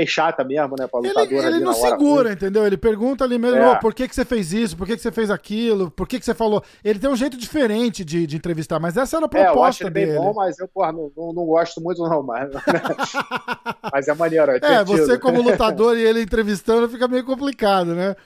bem 0.00 0.06
chata 0.06 0.42
mesmo, 0.42 0.74
né, 0.78 0.86
pra 0.86 1.00
lutador 1.00 1.44
Ele, 1.44 1.56
ele 1.56 1.60
não 1.60 1.74
segura, 1.74 2.32
entendeu? 2.32 2.66
Ele 2.66 2.76
pergunta 2.76 3.24
ali 3.24 3.38
mesmo, 3.38 3.58
é. 3.58 3.72
oh, 3.72 3.78
por 3.78 3.94
que, 3.94 4.08
que 4.08 4.14
você 4.14 4.24
fez 4.24 4.52
isso, 4.52 4.76
por 4.76 4.86
que, 4.86 4.96
que 4.96 5.02
você 5.02 5.12
fez 5.12 5.30
aquilo, 5.30 5.90
por 5.90 6.08
que, 6.08 6.18
que 6.18 6.24
você 6.24 6.34
falou. 6.34 6.62
Ele 6.82 6.98
tem 6.98 7.10
um 7.10 7.16
jeito 7.16 7.36
diferente 7.36 8.04
de, 8.04 8.26
de 8.26 8.36
entrevistar, 8.36 8.80
mas 8.80 8.96
essa 8.96 9.16
era 9.16 9.26
a 9.26 9.28
proposta 9.28 9.52
é, 9.52 9.56
eu 9.56 9.64
acho 9.64 9.82
ele 9.84 9.90
dele. 9.90 10.12
bem 10.12 10.20
bom, 10.20 10.32
mas 10.34 10.58
eu, 10.58 10.68
porra, 10.68 10.92
não, 10.92 11.12
não, 11.16 11.32
não 11.32 11.44
gosto 11.44 11.80
muito 11.80 12.02
não, 12.02 12.22
mas, 12.24 12.50
mas 13.92 14.08
é 14.08 14.14
maneiro. 14.14 14.52
É, 14.52 14.58
é 14.62 14.84
você 14.84 15.18
como 15.18 15.42
lutador 15.42 15.96
e 15.96 16.02
ele 16.06 16.22
entrevistando 16.22 16.88
fica 16.88 17.06
meio 17.06 17.24
complicado, 17.24 17.94
né? 17.94 18.16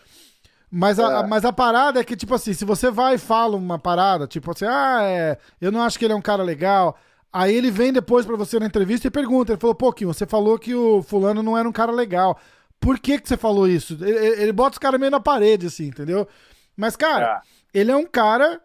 Mas 0.71 0.99
a, 0.99 1.21
é. 1.21 1.27
mas 1.27 1.45
a 1.45 1.53
parada 1.53 2.01
é 2.01 2.05
que, 2.05 2.17
tipo 2.17 2.35
assim, 2.35 2.53
se 2.53 2.65
você 2.65 2.91
vai 2.91 3.15
e 3.15 3.19
fala 3.19 3.57
uma 3.57 3.79
parada, 3.79 4.27
tipo 4.27 4.51
assim, 4.51 4.65
ah, 4.65 5.01
é, 5.03 5.39
eu 5.61 5.71
não 5.71 5.83
acho 5.83 5.99
que 5.99 6.05
ele 6.05 6.13
é 6.13 6.17
um 6.17 6.23
cara 6.23 6.43
legal 6.43 6.97
Aí 7.37 7.53
ele 7.53 7.69
vem 7.69 7.93
depois 7.93 8.25
pra 8.25 8.37
você 8.37 8.61
na 8.61 8.67
entrevista 8.67 9.09
e 9.09 9.11
pergunta. 9.11 9.51
Ele 9.53 9.61
falou, 9.61 9.75
pô, 9.75 9.93
Kim, 9.93 10.05
você 10.07 10.25
falou 10.25 10.57
que 10.57 10.73
o 10.73 11.03
fulano 11.03 11.43
não 11.43 11.59
era 11.59 11.69
um 11.69 11.73
cara 11.73 11.91
legal. 11.91 12.39
Por 12.79 12.97
que 13.01 13.19
que 13.21 13.29
você 13.29 13.37
falou 13.37 13.67
isso? 13.67 13.99
Ele, 14.01 14.43
ele 14.43 14.53
bota 14.53 14.75
os 14.75 14.79
caras 14.79 15.01
meio 15.01 15.11
na 15.11 15.19
parede, 15.19 15.67
assim, 15.67 15.87
entendeu? 15.87 16.29
Mas, 16.77 16.95
cara, 16.95 17.43
É. 17.75 17.81
ele 17.81 17.91
é 17.91 17.97
um 17.97 18.07
cara 18.07 18.61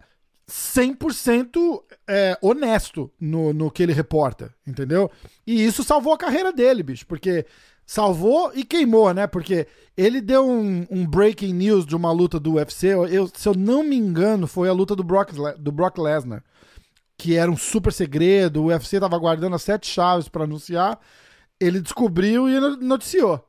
100% 0.47 1.81
é, 2.07 2.37
honesto 2.41 3.11
no, 3.19 3.53
no 3.53 3.71
que 3.71 3.81
ele 3.83 3.93
reporta, 3.93 4.53
entendeu? 4.67 5.09
E 5.45 5.63
isso 5.65 5.83
salvou 5.83 6.13
a 6.13 6.17
carreira 6.17 6.51
dele, 6.53 6.83
bicho, 6.83 7.05
porque 7.07 7.45
salvou 7.85 8.51
e 8.53 8.63
queimou, 8.63 9.11
né? 9.13 9.25
Porque 9.27 9.67
ele 9.97 10.21
deu 10.21 10.47
um, 10.47 10.85
um 10.91 11.07
breaking 11.07 11.53
news 11.53 11.85
de 11.85 11.95
uma 11.95 12.11
luta 12.11 12.39
do 12.39 12.53
UFC, 12.53 12.87
eu, 12.87 13.27
se 13.33 13.47
eu 13.47 13.55
não 13.55 13.83
me 13.83 13.95
engano, 13.95 14.45
foi 14.47 14.69
a 14.69 14.73
luta 14.73 14.95
do 14.95 15.03
Brock, 15.03 15.31
do 15.57 15.71
Brock 15.71 15.97
Lesnar, 15.97 16.43
que 17.19 17.35
era 17.35 17.51
um 17.51 17.57
super 17.57 17.91
segredo, 17.93 18.63
o 18.63 18.67
UFC 18.67 18.97
tava 18.99 19.17
guardando 19.19 19.55
as 19.55 19.61
sete 19.63 19.87
chaves 19.87 20.29
pra 20.29 20.45
anunciar, 20.45 20.97
ele 21.59 21.81
descobriu 21.81 22.49
e 22.49 22.59
noticiou. 22.77 23.45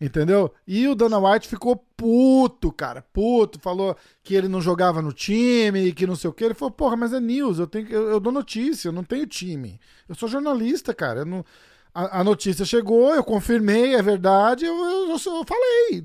Entendeu? 0.00 0.52
E 0.66 0.86
o 0.86 0.94
Dana 0.94 1.18
White 1.18 1.48
ficou 1.48 1.76
puto, 1.96 2.70
cara, 2.70 3.02
puto. 3.12 3.58
Falou 3.60 3.96
que 4.22 4.34
ele 4.34 4.46
não 4.46 4.60
jogava 4.60 5.02
no 5.02 5.12
time, 5.12 5.92
que 5.92 6.06
não 6.06 6.14
sei 6.14 6.30
o 6.30 6.32
que. 6.32 6.44
Ele 6.44 6.54
falou, 6.54 6.70
porra, 6.70 6.96
mas 6.96 7.12
é 7.12 7.18
news, 7.20 7.58
eu, 7.58 7.66
tenho, 7.66 7.88
eu, 7.90 8.10
eu 8.10 8.20
dou 8.20 8.32
notícia, 8.32 8.88
eu 8.88 8.92
não 8.92 9.02
tenho 9.02 9.26
time. 9.26 9.80
Eu 10.08 10.14
sou 10.14 10.28
jornalista, 10.28 10.94
cara. 10.94 11.24
não- 11.24 11.44
a, 11.94 12.20
a 12.20 12.24
notícia 12.24 12.64
chegou, 12.64 13.12
eu 13.14 13.24
confirmei, 13.24 13.94
é 13.96 14.02
verdade, 14.02 14.64
eu, 14.66 14.74
eu, 14.76 15.10
eu 15.10 15.18
falei. 15.18 16.04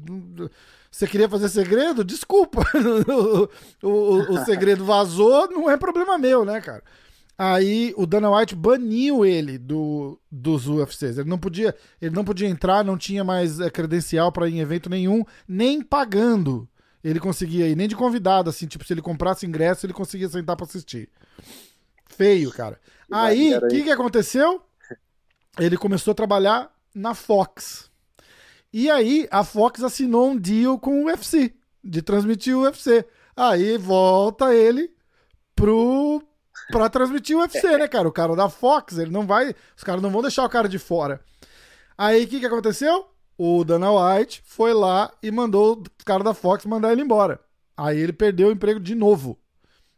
Você 0.93 1.07
queria 1.07 1.27
fazer 1.27 1.49
segredo? 1.49 2.03
Desculpa. 2.03 2.61
o, 3.81 3.87
o- 3.87 4.33
o 4.33 4.45
segredo 4.45 4.85
vazou, 4.85 5.49
não 5.49 5.67
é 5.67 5.75
problema 5.75 6.19
meu, 6.19 6.45
né, 6.45 6.61
cara? 6.61 6.83
Aí 7.35 7.91
o 7.97 8.05
Dana 8.05 8.29
White 8.29 8.53
baniu 8.53 9.25
ele 9.25 9.57
do, 9.57 10.19
dos 10.31 10.67
UFCs. 10.67 11.17
Ele 11.17 11.27
não 11.27 11.39
podia, 11.39 11.75
ele 11.99 12.15
não 12.15 12.23
podia 12.23 12.47
entrar, 12.47 12.85
não 12.85 12.95
tinha 12.95 13.23
mais 13.23 13.59
eh, 13.59 13.71
credencial 13.71 14.31
para 14.31 14.47
ir 14.47 14.53
em 14.53 14.59
evento 14.59 14.87
nenhum, 14.87 15.25
nem 15.47 15.81
pagando. 15.81 16.69
Ele 17.03 17.19
conseguia 17.19 17.67
ir, 17.67 17.75
nem 17.75 17.87
de 17.87 17.95
convidado, 17.95 18.51
assim, 18.51 18.67
tipo, 18.67 18.85
se 18.85 18.93
ele 18.93 19.01
comprasse 19.01 19.47
ingresso, 19.47 19.87
ele 19.87 19.93
conseguia 19.93 20.29
sentar 20.29 20.55
pra 20.55 20.67
assistir. 20.67 21.09
Feio, 22.05 22.51
cara. 22.51 22.79
Aí, 23.11 23.49
o 23.57 23.67
que, 23.69 23.83
que 23.85 23.91
aconteceu? 23.91 24.61
Ele 25.59 25.75
começou 25.75 26.11
a 26.11 26.15
trabalhar 26.15 26.71
na 26.93 27.15
Fox. 27.15 27.89
E 28.73 28.89
aí, 28.89 29.27
a 29.29 29.43
Fox 29.43 29.83
assinou 29.83 30.31
um 30.31 30.37
deal 30.37 30.79
com 30.79 31.03
o 31.03 31.05
UFC, 31.05 31.53
de 31.83 32.01
transmitir 32.01 32.57
o 32.57 32.63
UFC. 32.63 33.05
Aí 33.37 33.77
volta 33.77 34.53
ele 34.53 34.91
pro 35.55 36.23
pra 36.71 36.89
transmitir 36.89 37.37
o 37.37 37.41
UFC, 37.41 37.77
né, 37.77 37.87
cara? 37.87 38.07
O 38.07 38.11
cara 38.11 38.35
da 38.35 38.49
Fox, 38.49 38.97
ele 38.97 39.11
não 39.11 39.27
vai, 39.27 39.53
os 39.77 39.83
caras 39.83 40.01
não 40.01 40.09
vão 40.09 40.21
deixar 40.21 40.43
o 40.43 40.49
cara 40.49 40.67
de 40.67 40.79
fora. 40.79 41.21
Aí 41.97 42.23
o 42.23 42.27
que 42.27 42.39
que 42.39 42.45
aconteceu? 42.45 43.07
O 43.37 43.63
Dana 43.63 43.91
White 43.91 44.41
foi 44.45 44.73
lá 44.73 45.11
e 45.21 45.29
mandou 45.29 45.73
o 45.73 46.05
cara 46.05 46.23
da 46.23 46.33
Fox 46.33 46.65
mandar 46.65 46.91
ele 46.91 47.01
embora. 47.01 47.39
Aí 47.75 47.99
ele 47.99 48.13
perdeu 48.13 48.47
o 48.47 48.51
emprego 48.51 48.79
de 48.79 48.95
novo. 48.95 49.37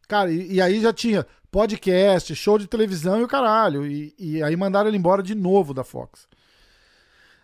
Cara, 0.08 0.32
e, 0.32 0.54
e 0.54 0.62
aí 0.62 0.82
já 0.82 0.94
tinha 0.94 1.26
podcast, 1.52 2.36
show 2.36 2.58
de 2.58 2.68
televisão 2.68 3.20
e 3.20 3.24
o 3.24 3.28
caralho. 3.28 3.86
E, 3.86 4.14
e 4.18 4.44
aí 4.44 4.56
mandaram 4.56 4.90
ele 4.90 4.98
embora 4.98 5.24
de 5.24 5.36
novo 5.36 5.74
da 5.74 5.84
Fox. 5.84 6.28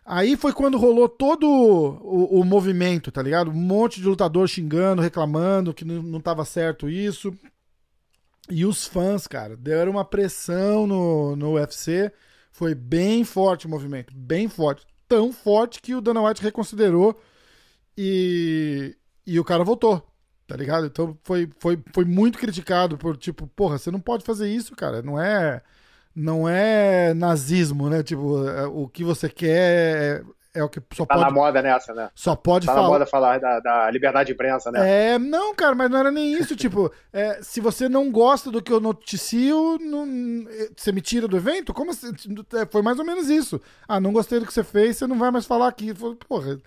Aí 0.05 0.35
foi 0.35 0.51
quando 0.51 0.77
rolou 0.77 1.07
todo 1.07 1.47
o, 1.47 2.39
o 2.39 2.43
movimento, 2.43 3.11
tá 3.11 3.21
ligado? 3.21 3.51
Um 3.51 3.53
monte 3.53 4.01
de 4.01 4.07
lutador 4.07 4.47
xingando, 4.47 5.01
reclamando 5.01 5.73
que 5.73 5.85
não, 5.85 6.01
não 6.01 6.19
tava 6.19 6.43
certo 6.43 6.89
isso. 6.89 7.33
E 8.49 8.65
os 8.65 8.85
fãs, 8.85 9.27
cara, 9.27 9.55
deram 9.55 9.91
uma 9.91 10.03
pressão 10.05 10.87
no, 10.87 11.35
no 11.35 11.53
UFC. 11.53 12.11
Foi 12.51 12.75
bem 12.75 13.23
forte 13.23 13.65
o 13.65 13.69
movimento, 13.69 14.13
bem 14.13 14.49
forte. 14.49 14.85
Tão 15.07 15.31
forte 15.31 15.81
que 15.81 15.93
o 15.93 16.01
Dana 16.01 16.21
White 16.21 16.41
reconsiderou 16.41 17.19
e, 17.97 18.95
e 19.25 19.39
o 19.39 19.43
cara 19.43 19.63
voltou, 19.63 20.05
tá 20.47 20.55
ligado? 20.55 20.85
Então 20.85 21.17
foi, 21.23 21.49
foi, 21.59 21.79
foi 21.93 22.05
muito 22.05 22.37
criticado 22.37 22.97
por, 22.97 23.17
tipo, 23.17 23.47
porra, 23.47 23.77
você 23.77 23.91
não 23.91 23.99
pode 23.99 24.23
fazer 24.23 24.49
isso, 24.49 24.75
cara. 24.75 25.01
Não 25.01 25.21
é, 25.21 25.61
não 26.15 26.47
é 26.47 27.13
nazismo, 27.13 27.89
né? 27.89 28.03
Tipo, 28.03 28.47
é- 28.47 28.65
o 28.67 28.87
que 28.87 29.03
você 29.03 29.29
quer 29.29 30.23
é, 30.53 30.59
é 30.59 30.63
o 30.63 30.69
que 30.69 30.81
só 30.93 31.05
Tá 31.05 31.15
na 31.15 31.23
pode, 31.23 31.33
moda 31.35 31.61
nessa, 31.61 31.93
né? 31.93 32.09
só 32.13 32.35
pode 32.35 32.65
Tá 32.65 32.73
na 32.73 32.79
falar. 32.81 32.89
moda 32.89 33.05
falar 33.05 33.39
da, 33.39 33.59
da 33.61 33.89
liberdade 33.91 34.27
de 34.27 34.33
imprensa, 34.33 34.69
né? 34.71 35.13
É, 35.13 35.19
não, 35.19 35.55
cara, 35.55 35.73
mas 35.73 35.89
não 35.89 35.97
era 35.99 36.11
nem 36.11 36.33
isso. 36.33 36.55
tipo, 36.55 36.91
é, 37.13 37.39
se 37.41 37.61
você 37.61 37.87
não 37.87 38.11
gosta 38.11 38.51
do 38.51 38.61
que 38.61 38.71
eu 38.71 38.79
noticio, 38.81 39.77
não- 39.79 40.05
você 40.75 40.91
me 40.91 40.99
tira 41.01 41.27
do 41.27 41.37
evento? 41.37 41.73
Como 41.73 41.91
assim? 41.91 42.11
É, 42.53 42.65
Foi 42.65 42.81
mais 42.81 42.99
ou 42.99 43.05
menos 43.05 43.29
isso. 43.29 43.61
Ah, 43.87 43.99
não 43.99 44.11
gostei 44.11 44.39
do 44.39 44.45
que 44.45 44.53
você 44.53 44.63
fez, 44.63 44.97
você 44.97 45.07
não 45.07 45.17
vai 45.17 45.31
mais 45.31 45.45
falar 45.45 45.67
aqui. 45.69 45.93
Porra, 46.27 46.59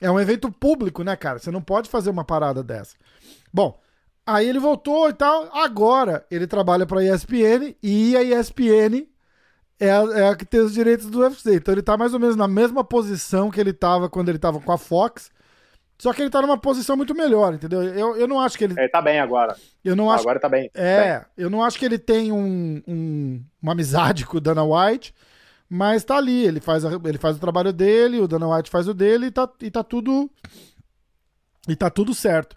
é 0.00 0.10
um 0.10 0.18
evento 0.20 0.50
público, 0.50 1.02
né, 1.04 1.14
cara? 1.16 1.38
Você 1.38 1.50
não 1.50 1.60
pode 1.60 1.88
fazer 1.90 2.10
uma 2.10 2.24
parada 2.24 2.62
dessa. 2.62 2.96
Bom, 3.52 3.78
aí 4.26 4.48
ele 4.48 4.58
voltou 4.58 5.08
e 5.08 5.12
tal. 5.12 5.48
Agora 5.56 6.26
ele 6.30 6.46
trabalha 6.46 6.84
pra 6.84 7.02
ESPN 7.04 7.74
e 7.82 8.16
a 8.16 8.22
ESPN 8.22 9.06
é 9.78 9.90
a, 9.90 10.02
é 10.14 10.28
a 10.28 10.34
que 10.36 10.44
tem 10.44 10.60
os 10.60 10.72
direitos 10.74 11.06
do 11.06 11.20
UFC. 11.20 11.54
Então 11.54 11.72
ele 11.72 11.82
tá 11.82 11.96
mais 11.96 12.12
ou 12.12 12.20
menos 12.20 12.34
na 12.36 12.48
mesma 12.48 12.82
posição 12.82 13.50
que 13.50 13.60
ele 13.60 13.72
tava 13.72 14.08
quando 14.10 14.28
ele 14.28 14.38
tava 14.38 14.60
com 14.60 14.72
a 14.72 14.78
Fox. 14.78 15.30
Só 15.98 16.12
que 16.12 16.20
ele 16.20 16.28
tá 16.30 16.42
numa 16.42 16.58
posição 16.58 16.94
muito 16.94 17.14
melhor, 17.14 17.54
entendeu? 17.54 17.82
Eu, 17.82 18.16
eu 18.18 18.28
não 18.28 18.38
acho 18.38 18.58
que 18.58 18.64
ele. 18.64 18.78
Ele 18.78 18.88
tá 18.90 19.00
bem 19.00 19.18
agora. 19.18 19.56
Eu 19.82 19.96
não 19.96 20.10
acho, 20.10 20.24
Agora 20.24 20.38
tá 20.38 20.48
bem. 20.48 20.70
é, 20.74 21.24
eu 21.38 21.48
não 21.48 21.64
acho 21.64 21.78
que 21.78 21.86
ele 21.86 21.98
tem 21.98 22.30
um, 22.30 22.82
um- 22.86 23.42
uma 23.62 23.72
amizade 23.72 24.24
com 24.26 24.36
o 24.36 24.40
Dana 24.40 24.62
White, 24.62 25.14
mas 25.70 26.04
tá 26.04 26.16
ali. 26.18 26.44
Ele 26.44 26.60
faz, 26.60 26.84
a- 26.84 26.90
ele 27.02 27.16
faz 27.16 27.36
o 27.36 27.40
trabalho 27.40 27.72
dele, 27.72 28.20
o 28.20 28.28
Dana 28.28 28.46
White 28.46 28.68
faz 28.68 28.86
o 28.88 28.92
dele 28.92 29.26
e 29.26 29.30
tá, 29.30 29.48
e 29.62 29.70
tá 29.70 29.82
tudo. 29.82 30.30
E 31.68 31.74
tá 31.74 31.88
tudo 31.90 32.14
certo. 32.14 32.56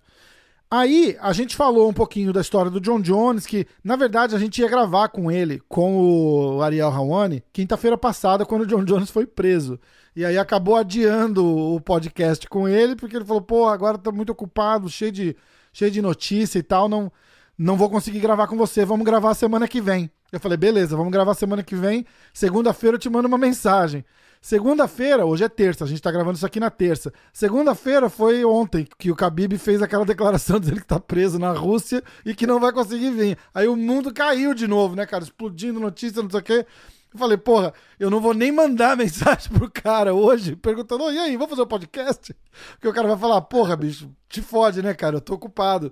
Aí 0.71 1.17
a 1.19 1.33
gente 1.33 1.55
falou 1.55 1.89
um 1.89 1.93
pouquinho 1.93 2.31
da 2.31 2.41
história 2.41 2.69
do 2.69 2.79
John 2.79 3.01
Jones, 3.01 3.47
que 3.47 3.65
na 3.83 3.95
verdade 3.95 4.35
a 4.35 4.39
gente 4.39 4.61
ia 4.61 4.69
gravar 4.69 5.09
com 5.09 5.31
ele, 5.31 5.59
com 5.67 5.97
o 5.97 6.61
Ariel 6.61 6.89
Hawani, 6.89 7.43
quinta-feira 7.51 7.97
passada, 7.97 8.45
quando 8.45 8.61
o 8.61 8.67
John 8.67 8.83
Jones 8.83 9.09
foi 9.09 9.25
preso. 9.25 9.79
E 10.15 10.23
aí 10.23 10.37
acabou 10.37 10.75
adiando 10.75 11.43
o 11.43 11.81
podcast 11.81 12.47
com 12.47 12.67
ele, 12.67 12.95
porque 12.95 13.15
ele 13.15 13.25
falou, 13.25 13.41
pô, 13.41 13.67
agora 13.67 13.97
tá 13.97 14.11
muito 14.11 14.31
ocupado, 14.31 14.87
cheio 14.89 15.11
de, 15.11 15.35
cheio 15.73 15.89
de 15.89 16.03
notícia 16.03 16.59
e 16.59 16.63
tal, 16.63 16.87
não, 16.87 17.11
não 17.57 17.75
vou 17.75 17.89
conseguir 17.89 18.19
gravar 18.19 18.45
com 18.45 18.55
você, 18.55 18.85
vamos 18.85 19.05
gravar 19.05 19.33
semana 19.33 19.67
que 19.67 19.81
vem. 19.81 20.11
Eu 20.31 20.39
falei, 20.39 20.57
beleza, 20.57 20.95
vamos 20.95 21.11
gravar 21.11 21.33
semana 21.33 21.63
que 21.63 21.75
vem, 21.75 22.05
segunda-feira 22.31 22.93
eu 22.93 22.99
te 22.99 23.09
mando 23.09 23.27
uma 23.27 23.39
mensagem. 23.39 24.05
Segunda-feira, 24.41 25.25
hoje 25.25 25.43
é 25.43 25.49
terça, 25.49 25.83
a 25.83 25.87
gente 25.87 26.01
tá 26.01 26.09
gravando 26.09 26.37
isso 26.37 26.45
aqui 26.45 26.61
na 26.61 26.69
terça. 26.69 27.11
Segunda-feira 27.33 28.09
foi 28.09 28.45
ontem 28.45 28.87
que 28.97 29.11
o 29.11 29.15
Khabib 29.15 29.57
fez 29.57 29.81
aquela 29.81 30.05
declaração 30.05 30.59
dele 30.59 30.79
que 30.79 30.87
tá 30.87 30.99
preso 30.99 31.37
na 31.37 31.51
Rússia 31.51 32.01
e 32.25 32.33
que 32.33 32.47
não 32.47 32.59
vai 32.59 32.71
conseguir 32.71 33.11
vir. 33.11 33.37
Aí 33.53 33.67
o 33.67 33.75
mundo 33.75 34.13
caiu 34.13 34.53
de 34.53 34.65
novo, 34.65 34.95
né, 34.95 35.05
cara? 35.05 35.25
Explodindo 35.25 35.79
notícia, 35.79 36.23
não 36.23 36.29
sei 36.29 36.39
o 36.39 36.43
quê. 36.43 36.65
Eu 37.11 37.19
falei, 37.19 37.37
porra, 37.37 37.73
eu 37.99 38.09
não 38.09 38.21
vou 38.21 38.33
nem 38.33 38.49
mandar 38.51 38.95
mensagem 38.97 39.51
pro 39.51 39.69
cara 39.69 40.13
hoje 40.13 40.55
perguntando, 40.55 41.03
"Ô, 41.03 41.11
e 41.11 41.17
aí, 41.19 41.33
vamos 41.33 41.49
fazer 41.49 41.63
um 41.63 41.67
podcast? 41.67 42.35
Porque 42.73 42.87
o 42.87 42.93
cara 42.93 43.09
vai 43.09 43.17
falar, 43.17 43.41
porra, 43.41 43.75
bicho, 43.75 44.09
te 44.29 44.41
fode, 44.41 44.81
né, 44.81 44.93
cara? 44.93 45.17
Eu 45.17 45.21
tô 45.21 45.33
ocupado. 45.33 45.91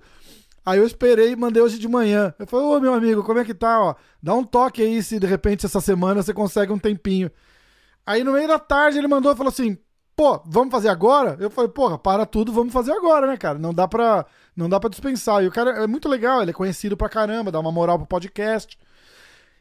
Aí 0.66 0.80
eu 0.80 0.86
esperei 0.86 1.32
e 1.32 1.36
mandei 1.36 1.62
hoje 1.62 1.78
de 1.78 1.88
manhã. 1.88 2.34
Eu 2.40 2.48
falei, 2.48 2.66
ô 2.66 2.80
meu 2.80 2.94
amigo, 2.94 3.24
como 3.24 3.40
é 3.40 3.46
que 3.46 3.54
tá? 3.54 3.82
Ó, 3.82 3.96
dá 4.24 4.34
um 4.34 4.44
toque 4.44 4.82
aí 4.82 5.04
se 5.04 5.20
de 5.20 5.28
repente 5.28 5.66
essa 5.66 5.82
semana 5.82 6.24
você 6.24 6.34
consegue 6.34 6.72
um 6.72 6.80
tempinho. 6.80 7.30
Aí 8.08 8.24
no 8.24 8.32
meio 8.32 8.48
da 8.48 8.58
tarde 8.58 8.98
ele 8.98 9.08
mandou 9.08 9.32
e 9.32 9.36
falou 9.36 9.50
assim: 9.52 9.78
pô, 10.16 10.42
vamos 10.46 10.72
fazer 10.72 10.90
agora? 10.90 11.36
Eu 11.40 11.50
falei, 11.52 11.70
porra, 11.70 11.98
para 11.98 12.26
tudo, 12.26 12.52
vamos 12.54 12.74
fazer 12.74 12.92
agora, 12.94 13.28
né, 13.28 13.38
cara? 13.38 13.60
Não 13.60 13.74
dá 13.74 13.88
pra, 13.88 14.26
não 14.56 14.68
dá 14.70 14.80
pra 14.80 14.90
dispensar. 14.90 15.44
E 15.44 15.48
o 15.48 15.52
cara 15.52 15.84
é 15.84 15.86
muito 15.88 16.10
legal, 16.10 16.42
ele 16.42 16.52
é 16.52 16.54
conhecido 16.54 16.96
pra 16.98 17.10
caramba, 17.10 17.52
dá 17.52 17.60
uma 17.60 17.72
moral 17.72 17.98
pro 18.00 18.08
podcast. 18.08 18.78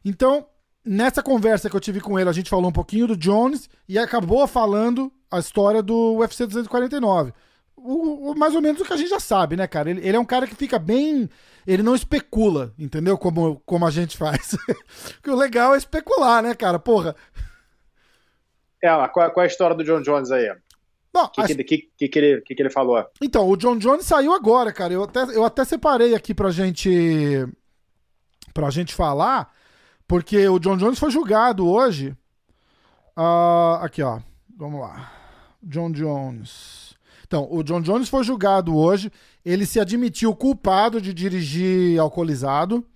Então, 0.04 0.46
nessa 0.84 1.22
conversa 1.22 1.68
que 1.68 1.76
eu 1.76 1.80
tive 1.80 2.00
com 2.00 2.18
ele, 2.18 2.30
a 2.30 2.32
gente 2.32 2.48
falou 2.48 2.68
um 2.68 2.72
pouquinho 2.72 3.06
do 3.08 3.16
Jones 3.16 3.68
e 3.88 3.98
acabou 3.98 4.46
falando 4.46 5.12
a 5.30 5.38
história 5.38 5.82
do 5.82 6.14
UFC 6.18 6.46
249. 6.46 7.32
O, 7.76 8.30
o- 8.30 8.38
mais 8.38 8.54
ou 8.54 8.62
menos 8.62 8.80
o 8.80 8.84
que 8.84 8.92
a 8.92 8.96
gente 8.96 9.10
já 9.10 9.20
sabe, 9.20 9.56
né, 9.56 9.66
cara? 9.66 9.90
Ele, 9.90 10.00
ele 10.06 10.16
é 10.16 10.20
um 10.20 10.24
cara 10.24 10.46
que 10.46 10.54
fica 10.54 10.78
bem. 10.78 11.28
Ele 11.66 11.82
não 11.82 11.94
especula, 11.94 12.72
entendeu? 12.78 13.18
Como, 13.18 13.60
como 13.66 13.84
a 13.86 13.90
gente 13.90 14.16
faz. 14.16 14.56
Porque 15.16 15.30
o 15.30 15.36
legal 15.36 15.74
é 15.74 15.78
especular, 15.78 16.42
né, 16.42 16.54
cara? 16.54 16.78
Porra. 16.78 17.14
É, 18.82 18.90
mas 18.96 19.10
qual, 19.12 19.30
qual 19.30 19.42
é 19.44 19.48
a 19.48 19.50
história 19.50 19.76
do 19.76 19.84
John 19.84 20.02
Jones 20.02 20.30
aí? 20.30 20.48
O 21.14 21.28
que, 21.30 21.40
a- 21.40 21.46
que, 21.46 21.64
que, 21.64 22.08
que, 22.08 22.18
ele, 22.18 22.40
que, 22.42 22.54
que 22.54 22.62
ele 22.62 22.68
falou? 22.70 23.02
Então, 23.22 23.48
o 23.48 23.56
John 23.56 23.78
Jones 23.78 24.04
saiu 24.04 24.32
agora, 24.34 24.70
cara. 24.72 24.92
Eu 24.92 25.04
até, 25.04 25.20
eu 25.34 25.44
até 25.44 25.64
separei 25.64 26.14
aqui 26.14 26.34
pra 26.34 26.50
gente. 26.50 27.46
pra 28.52 28.68
gente 28.68 28.94
falar, 28.94 29.50
porque 30.06 30.46
o 30.46 30.58
John 30.58 30.76
Jones 30.76 30.98
foi 30.98 31.10
julgado 31.10 31.66
hoje. 31.66 32.14
Ah, 33.16 33.78
aqui, 33.82 34.02
ó. 34.02 34.20
Vamos 34.56 34.80
lá. 34.80 35.10
John 35.62 35.90
Jones. 35.90 36.94
Então, 37.26 37.48
o 37.50 37.62
John 37.62 37.80
Jones 37.80 38.08
foi 38.08 38.22
julgado 38.22 38.76
hoje. 38.76 39.10
Ele 39.44 39.64
se 39.66 39.80
admitiu 39.80 40.34
culpado 40.34 41.00
de 41.00 41.12
dirigir 41.14 41.98
alcoolizado. 41.98 42.86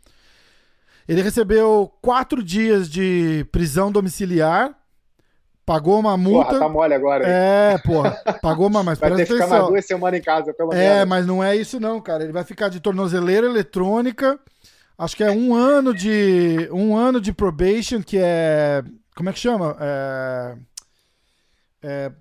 Ele 1.09 1.23
recebeu 1.23 1.91
quatro 2.01 2.43
dias 2.43 2.89
de 2.89 3.45
prisão 3.51 3.91
domiciliar, 3.91 4.79
pagou 5.73 6.01
uma 6.01 6.17
multa. 6.17 6.49
Porra, 6.49 6.59
tá 6.61 6.69
mole 6.69 6.95
agora. 6.95 7.25
hein? 7.25 7.31
É, 7.33 7.79
porra, 7.79 8.11
pagou 8.43 8.67
uma, 8.67 8.83
mas 8.83 8.99
Vai 9.01 9.15
ter 9.15 9.25
que 9.27 9.33
ficar 9.35 9.47
mais 9.47 9.67
duas 9.69 9.87
semanas 9.87 10.19
em 10.19 10.23
casa, 10.23 10.53
pelo 10.53 10.73
É, 10.73 10.95
menos. 10.95 11.09
mas 11.09 11.27
não 11.27 11.45
é 11.45 11.55
isso 11.57 11.79
não, 11.79 12.01
cara. 12.01 12.25
Ele 12.25 12.33
vai 12.33 12.43
ficar 12.43 12.69
de 12.69 12.81
tornozeleira 12.81 13.47
eletrônica. 13.47 14.37
Acho 14.99 15.17
que 15.17 15.23
é 15.23 15.31
um 15.31 15.55
ano 15.55 15.95
de 15.95 16.69
um 16.73 16.97
ano 16.97 17.21
de 17.21 17.33
probation, 17.33 18.03
que 18.03 18.19
é 18.21 18.83
como 19.15 19.29
é 19.31 19.33
que 19.33 19.39
chama? 19.39 19.77
É, 19.81 20.57
é- 21.83 22.13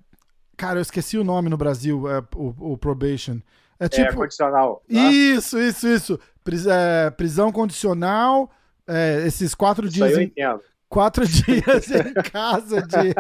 cara, 0.56 0.78
eu 0.80 0.82
esqueci 0.82 1.18
o 1.18 1.24
nome 1.24 1.50
no 1.50 1.58
Brasil. 1.58 2.08
É, 2.10 2.20
o, 2.36 2.74
o 2.74 2.78
probation. 2.78 3.40
É 3.80 3.86
É, 3.86 3.90
tipo 3.90 4.16
condicional. 4.16 4.76
tá? 4.92 5.00
isso, 5.12 5.58
isso, 5.58 5.88
isso. 5.88 6.20
Pris- 6.44 6.68
é, 6.68 7.10
prisão 7.10 7.52
condicional. 7.52 8.50
é, 8.88 9.24
esses 9.26 9.54
quatro 9.56 9.86
Isso 9.86 9.94
dias 9.96 10.18
em, 10.18 10.24
entendo. 10.24 10.62
Quatro 10.90 11.28
dias 11.28 11.92
em 11.92 12.14
casa 12.14 12.82
de. 12.82 13.14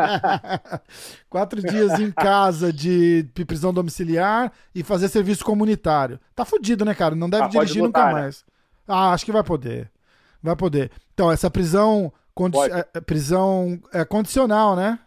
Quatro 1.30 1.62
dias 1.62 2.00
em 2.00 2.12
casa 2.12 2.74
de 2.74 3.26
prisão 3.48 3.74
domiciliar 3.74 4.52
e 4.74 4.84
fazer 4.84 5.08
serviço 5.08 5.46
comunitário. 5.46 6.20
Tá 6.36 6.44
fudido, 6.46 6.84
né, 6.84 6.96
cara? 6.96 7.16
Não 7.16 7.30
deve 7.30 7.44
Ah, 7.46 7.48
dirigir 7.48 7.84
lutar, 7.84 8.06
nunca 8.06 8.06
né? 8.08 8.22
mais. 8.24 8.46
Ah, 8.88 9.12
acho 9.14 9.26
que 9.26 9.32
vai 9.32 9.44
poder. 9.44 9.92
Vai 10.42 10.56
poder. 10.56 10.92
Então, 11.14 11.32
essa 11.32 11.50
prisão. 11.50 12.12
condi- 12.34 12.58
é, 12.72 12.88
é, 12.96 13.02
prisão 13.02 13.80
é 13.94 14.04
condicional, 14.06 14.76
né? 14.76 15.00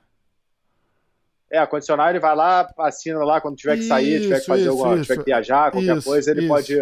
É, 1.50 1.66
condicional 1.66 2.08
ele 2.08 2.18
vai 2.20 2.34
lá, 2.34 2.66
assina 2.78 3.18
lá 3.24 3.40
quando 3.40 3.56
tiver 3.56 3.76
que 3.76 3.82
sair, 3.82 4.20
tiver 4.20 4.40
que 4.40 4.40
Isso, 4.40 4.46
fazer 4.46 4.62
isso, 4.62 4.70
alguma, 4.70 4.96
isso. 4.96 5.02
tiver 5.02 5.18
que 5.18 5.24
viajar, 5.24 5.70
qualquer 5.70 5.96
Isso, 5.96 6.04
coisa, 6.04 6.30
ele 6.30 6.40
isso. 6.40 6.48
pode. 6.48 6.74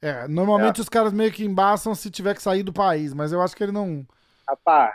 É, 0.00 0.26
normalmente 0.28 0.80
os 0.80 0.88
caras 0.88 1.12
meio 1.12 1.32
que 1.32 1.44
embaçam 1.44 1.94
se 1.94 2.10
tiver 2.10 2.34
que 2.34 2.42
sair 2.42 2.62
do 2.62 2.72
país, 2.72 3.12
mas 3.14 3.32
eu 3.32 3.42
acho 3.42 3.56
que 3.56 3.62
ele 3.62 3.72
não. 3.72 4.06
Rapaz, 4.48 4.94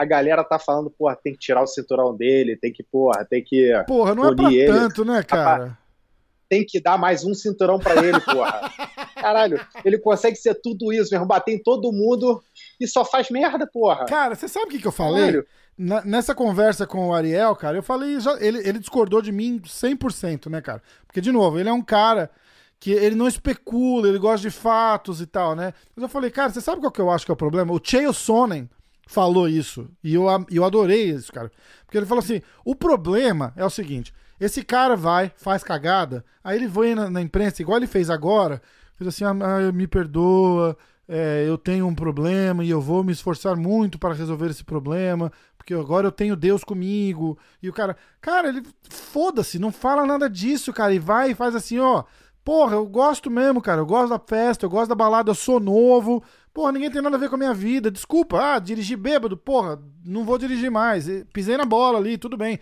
a 0.00 0.04
galera 0.06 0.42
tá 0.42 0.58
falando, 0.58 0.88
porra, 0.90 1.14
tem 1.22 1.32
que 1.34 1.38
tirar 1.38 1.62
o 1.62 1.66
cinturão 1.66 2.16
dele, 2.16 2.56
tem 2.56 2.72
que, 2.72 2.82
porra, 2.82 3.24
tem 3.28 3.44
que. 3.44 3.70
Porra, 3.86 4.14
não 4.14 4.28
é 4.28 4.34
pra 4.34 4.50
ele. 4.52 4.66
tanto, 4.66 5.04
né, 5.04 5.22
cara? 5.22 5.76
Tem 6.48 6.64
que 6.66 6.80
dar 6.80 6.96
mais 6.98 7.22
um 7.24 7.34
cinturão 7.34 7.78
pra 7.78 7.94
ele, 8.04 8.18
porra. 8.20 8.60
Caralho, 9.14 9.60
ele 9.84 9.98
consegue 9.98 10.36
ser 10.36 10.54
tudo 10.54 10.90
isso, 10.92 11.10
mesmo, 11.12 11.26
bater 11.26 11.52
em 11.52 11.62
todo 11.62 11.92
mundo 11.92 12.42
e 12.80 12.86
só 12.88 13.04
faz 13.04 13.28
merda, 13.30 13.66
porra. 13.70 14.06
Cara, 14.06 14.34
você 14.34 14.48
sabe 14.48 14.66
o 14.66 14.68
que, 14.70 14.78
que 14.78 14.86
eu 14.86 14.92
falei? 14.92 15.20
Caralho. 15.26 15.46
Na- 15.76 16.04
nessa 16.04 16.34
conversa 16.34 16.86
com 16.86 17.08
o 17.08 17.14
Ariel, 17.14 17.54
cara, 17.54 17.76
eu 17.76 17.82
falei, 17.82 18.18
já- 18.20 18.38
ele, 18.40 18.66
ele 18.66 18.78
discordou 18.78 19.20
de 19.20 19.30
mim 19.30 19.60
100%, 19.64 20.48
né, 20.48 20.60
cara? 20.62 20.82
Porque, 21.06 21.20
de 21.20 21.30
novo, 21.30 21.58
ele 21.58 21.68
é 21.68 21.72
um 21.72 21.82
cara 21.82 22.30
que 22.78 22.90
ele 22.92 23.14
não 23.14 23.28
especula, 23.28 24.08
ele 24.08 24.18
gosta 24.18 24.40
de 24.48 24.50
fatos 24.50 25.20
e 25.20 25.26
tal, 25.26 25.54
né? 25.54 25.74
Mas 25.94 26.02
eu 26.02 26.08
falei, 26.08 26.30
cara, 26.30 26.50
você 26.50 26.62
sabe 26.62 26.80
qual 26.80 26.90
que 26.90 27.00
eu 27.00 27.10
acho 27.10 27.26
que 27.26 27.30
é 27.30 27.34
o 27.34 27.36
problema? 27.36 27.72
O 27.74 27.80
Chael 27.82 28.12
Sonnen 28.14 28.68
falou 29.10 29.48
isso, 29.48 29.88
e 30.04 30.14
eu, 30.14 30.26
eu 30.50 30.64
adorei 30.64 31.10
isso, 31.10 31.32
cara. 31.32 31.50
Porque 31.84 31.98
ele 31.98 32.06
falou 32.06 32.22
assim, 32.22 32.40
o 32.64 32.76
problema 32.76 33.52
é 33.56 33.64
o 33.64 33.70
seguinte, 33.70 34.14
esse 34.38 34.62
cara 34.62 34.94
vai, 34.96 35.32
faz 35.36 35.64
cagada, 35.64 36.24
aí 36.44 36.56
ele 36.56 36.68
vai 36.68 36.94
na, 36.94 37.10
na 37.10 37.20
imprensa, 37.20 37.60
igual 37.60 37.78
ele 37.78 37.88
fez 37.88 38.08
agora, 38.08 38.62
fez 38.94 39.08
assim, 39.08 39.24
ah, 39.24 39.30
ah, 39.30 39.72
me 39.72 39.88
perdoa, 39.88 40.78
é, 41.08 41.44
eu 41.44 41.58
tenho 41.58 41.88
um 41.88 41.94
problema 41.94 42.62
e 42.64 42.70
eu 42.70 42.80
vou 42.80 43.02
me 43.02 43.10
esforçar 43.10 43.56
muito 43.56 43.98
para 43.98 44.14
resolver 44.14 44.48
esse 44.48 44.62
problema, 44.62 45.32
porque 45.58 45.74
agora 45.74 46.06
eu 46.06 46.12
tenho 46.12 46.36
Deus 46.36 46.62
comigo. 46.62 47.36
E 47.60 47.68
o 47.68 47.72
cara, 47.72 47.96
cara, 48.20 48.48
ele 48.48 48.62
foda-se, 48.88 49.58
não 49.58 49.72
fala 49.72 50.06
nada 50.06 50.30
disso, 50.30 50.72
cara, 50.72 50.94
e 50.94 51.00
vai 51.00 51.32
e 51.32 51.34
faz 51.34 51.56
assim, 51.56 51.80
ó. 51.80 52.04
Porra, 52.44 52.76
eu 52.76 52.86
gosto 52.86 53.30
mesmo, 53.30 53.60
cara. 53.60 53.80
Eu 53.80 53.86
gosto 53.86 54.10
da 54.10 54.18
festa, 54.18 54.64
eu 54.64 54.70
gosto 54.70 54.88
da 54.88 54.94
balada, 54.94 55.30
eu 55.30 55.34
sou 55.34 55.60
novo. 55.60 56.22
Porra, 56.52 56.72
ninguém 56.72 56.90
tem 56.90 57.00
nada 57.00 57.16
a 57.16 57.18
ver 57.18 57.28
com 57.28 57.36
a 57.36 57.38
minha 57.38 57.54
vida. 57.54 57.90
Desculpa, 57.90 58.54
ah, 58.54 58.58
dirigi 58.58 58.96
bêbado, 58.96 59.36
porra, 59.36 59.80
não 60.04 60.24
vou 60.24 60.36
dirigir 60.36 60.70
mais. 60.70 61.06
Pisei 61.32 61.56
na 61.56 61.64
bola 61.64 61.98
ali, 61.98 62.18
tudo 62.18 62.36
bem. 62.36 62.58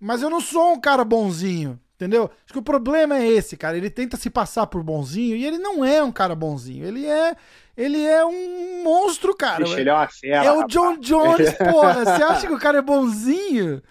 Mas 0.00 0.22
eu 0.22 0.30
não 0.30 0.40
sou 0.40 0.72
um 0.72 0.80
cara 0.80 1.04
bonzinho, 1.04 1.78
entendeu? 1.94 2.30
Acho 2.44 2.52
que 2.52 2.58
o 2.58 2.62
problema 2.62 3.18
é 3.18 3.26
esse, 3.26 3.56
cara. 3.56 3.76
Ele 3.76 3.90
tenta 3.90 4.16
se 4.16 4.30
passar 4.30 4.66
por 4.66 4.82
bonzinho 4.82 5.36
e 5.36 5.44
ele 5.44 5.58
não 5.58 5.84
é 5.84 6.02
um 6.02 6.12
cara 6.12 6.34
bonzinho. 6.34 6.86
Ele 6.86 7.04
é, 7.04 7.36
ele 7.76 8.02
é 8.02 8.24
um 8.24 8.82
monstro, 8.82 9.36
cara. 9.36 9.64
Bicho, 9.64 9.78
ele 9.78 9.90
é 9.90 9.94
uma 9.94 10.08
fera. 10.08 10.44
é 10.44 10.52
o 10.52 10.60
rapaz. 10.60 10.72
John 10.72 10.96
Jones, 10.98 11.52
porra. 11.58 12.04
Você 12.04 12.22
acha 12.22 12.46
que 12.46 12.52
o 12.52 12.58
cara 12.58 12.78
é 12.78 12.82
bonzinho? 12.82 13.82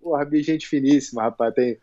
Porra, 0.00 0.24
bicho, 0.24 0.46
gente 0.46 0.66
finíssima, 0.66 1.22
rapaz. 1.22 1.54
Tem... 1.54 1.78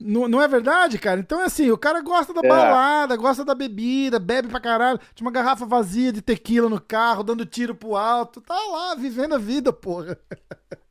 Não, 0.00 0.26
não 0.26 0.40
é 0.40 0.48
verdade, 0.48 0.98
cara? 0.98 1.20
Então, 1.20 1.40
assim, 1.40 1.70
o 1.70 1.76
cara 1.76 2.00
gosta 2.00 2.32
da 2.32 2.40
É. 2.42 2.48
balada, 2.48 3.16
gosta 3.16 3.44
da 3.44 3.54
bebida, 3.54 4.18
bebe 4.18 4.48
pra 4.48 4.58
caralho. 4.58 4.98
Tinha 5.14 5.26
uma 5.26 5.32
garrafa 5.32 5.66
vazia 5.66 6.10
de 6.10 6.22
tequila 6.22 6.70
no 6.70 6.80
carro, 6.80 7.22
dando 7.22 7.44
tiro 7.44 7.74
pro 7.74 7.96
alto. 7.96 8.40
Tá 8.40 8.54
lá, 8.54 8.94
vivendo 8.94 9.34
a 9.34 9.38
vida, 9.38 9.72
porra. 9.72 10.16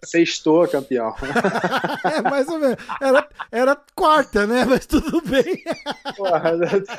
Sextou, 0.04 0.68
campeão. 0.68 1.14
É, 2.06 2.22
mais 2.22 2.48
ou 2.48 2.60
menos. 2.60 2.78
Era, 3.02 3.28
era 3.52 3.78
quarta, 3.96 4.48
né? 4.48 4.64
Mas 4.66 4.86
tudo 4.86 5.22
bem. 5.22 5.64
Porra, 6.16 6.54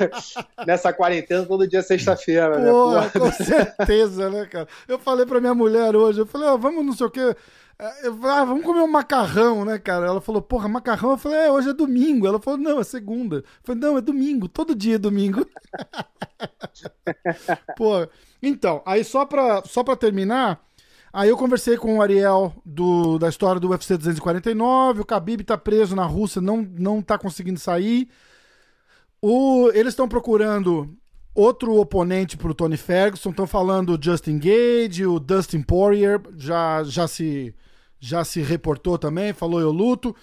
nessa 0.67 0.93
quarentena, 0.93 1.45
todo 1.45 1.67
dia 1.67 1.79
é 1.79 1.81
sexta-feira, 1.81 2.59
né? 2.59 2.69
Porra, 2.69 3.09
com 3.09 3.31
certeza, 3.31 4.29
né, 4.29 4.45
cara? 4.45 4.67
Eu 4.87 4.99
falei 4.99 5.25
pra 5.25 5.39
minha 5.39 5.55
mulher 5.55 5.95
hoje, 5.95 6.19
eu 6.19 6.25
falei, 6.25 6.47
ó, 6.47 6.57
vamos 6.57 6.85
não 6.85 6.93
sei 6.93 7.07
o 7.07 7.09
quê. 7.11 7.35
É, 7.81 8.07
ah, 8.07 8.45
vamos 8.45 8.63
comer 8.63 8.81
um 8.81 8.87
macarrão, 8.87 9.65
né, 9.65 9.79
cara? 9.79 10.05
Ela 10.05 10.21
falou, 10.21 10.39
porra, 10.39 10.67
macarrão? 10.69 11.11
Eu 11.11 11.17
falei, 11.17 11.39
é, 11.39 11.51
hoje 11.51 11.69
é 11.69 11.73
domingo. 11.73 12.27
Ela 12.27 12.39
falou, 12.39 12.59
não, 12.59 12.79
é 12.79 12.83
segunda. 12.83 13.37
Eu 13.37 13.43
falei, 13.63 13.81
não, 13.81 13.97
é 13.97 14.01
domingo, 14.01 14.47
todo 14.47 14.75
dia 14.75 14.95
é 14.95 14.99
domingo. 14.99 15.47
Pô, 17.75 18.07
então, 18.39 18.83
aí 18.85 19.03
só 19.03 19.25
pra, 19.25 19.63
só 19.65 19.83
pra 19.83 19.95
terminar, 19.95 20.63
aí 21.11 21.29
eu 21.29 21.37
conversei 21.37 21.75
com 21.75 21.97
o 21.97 22.01
Ariel 22.03 22.53
do, 22.63 23.17
da 23.17 23.27
história 23.27 23.59
do 23.59 23.69
UFC 23.69 23.97
249, 23.97 25.01
o 25.01 25.05
Khabib 25.05 25.43
tá 25.43 25.57
preso 25.57 25.95
na 25.95 26.05
Rússia, 26.05 26.39
não, 26.39 26.61
não 26.61 27.01
tá 27.01 27.17
conseguindo 27.17 27.59
sair. 27.59 28.07
O, 29.19 29.71
eles 29.73 29.93
estão 29.93 30.07
procurando 30.07 30.95
outro 31.33 31.75
oponente 31.79 32.37
pro 32.37 32.53
Tony 32.53 32.77
Ferguson, 32.77 33.31
estão 33.31 33.47
falando 33.47 33.95
o 33.95 33.99
Justin 33.99 34.37
Gage, 34.37 35.03
o 35.07 35.19
Dustin 35.19 35.63
Poirier, 35.63 36.21
já, 36.37 36.83
já, 36.83 37.07
se, 37.07 37.55
já 38.01 38.25
se 38.25 38.41
reportou 38.41 38.97
também, 38.97 39.31
falou 39.31 39.61
eu 39.61 39.71
luto. 39.71 40.13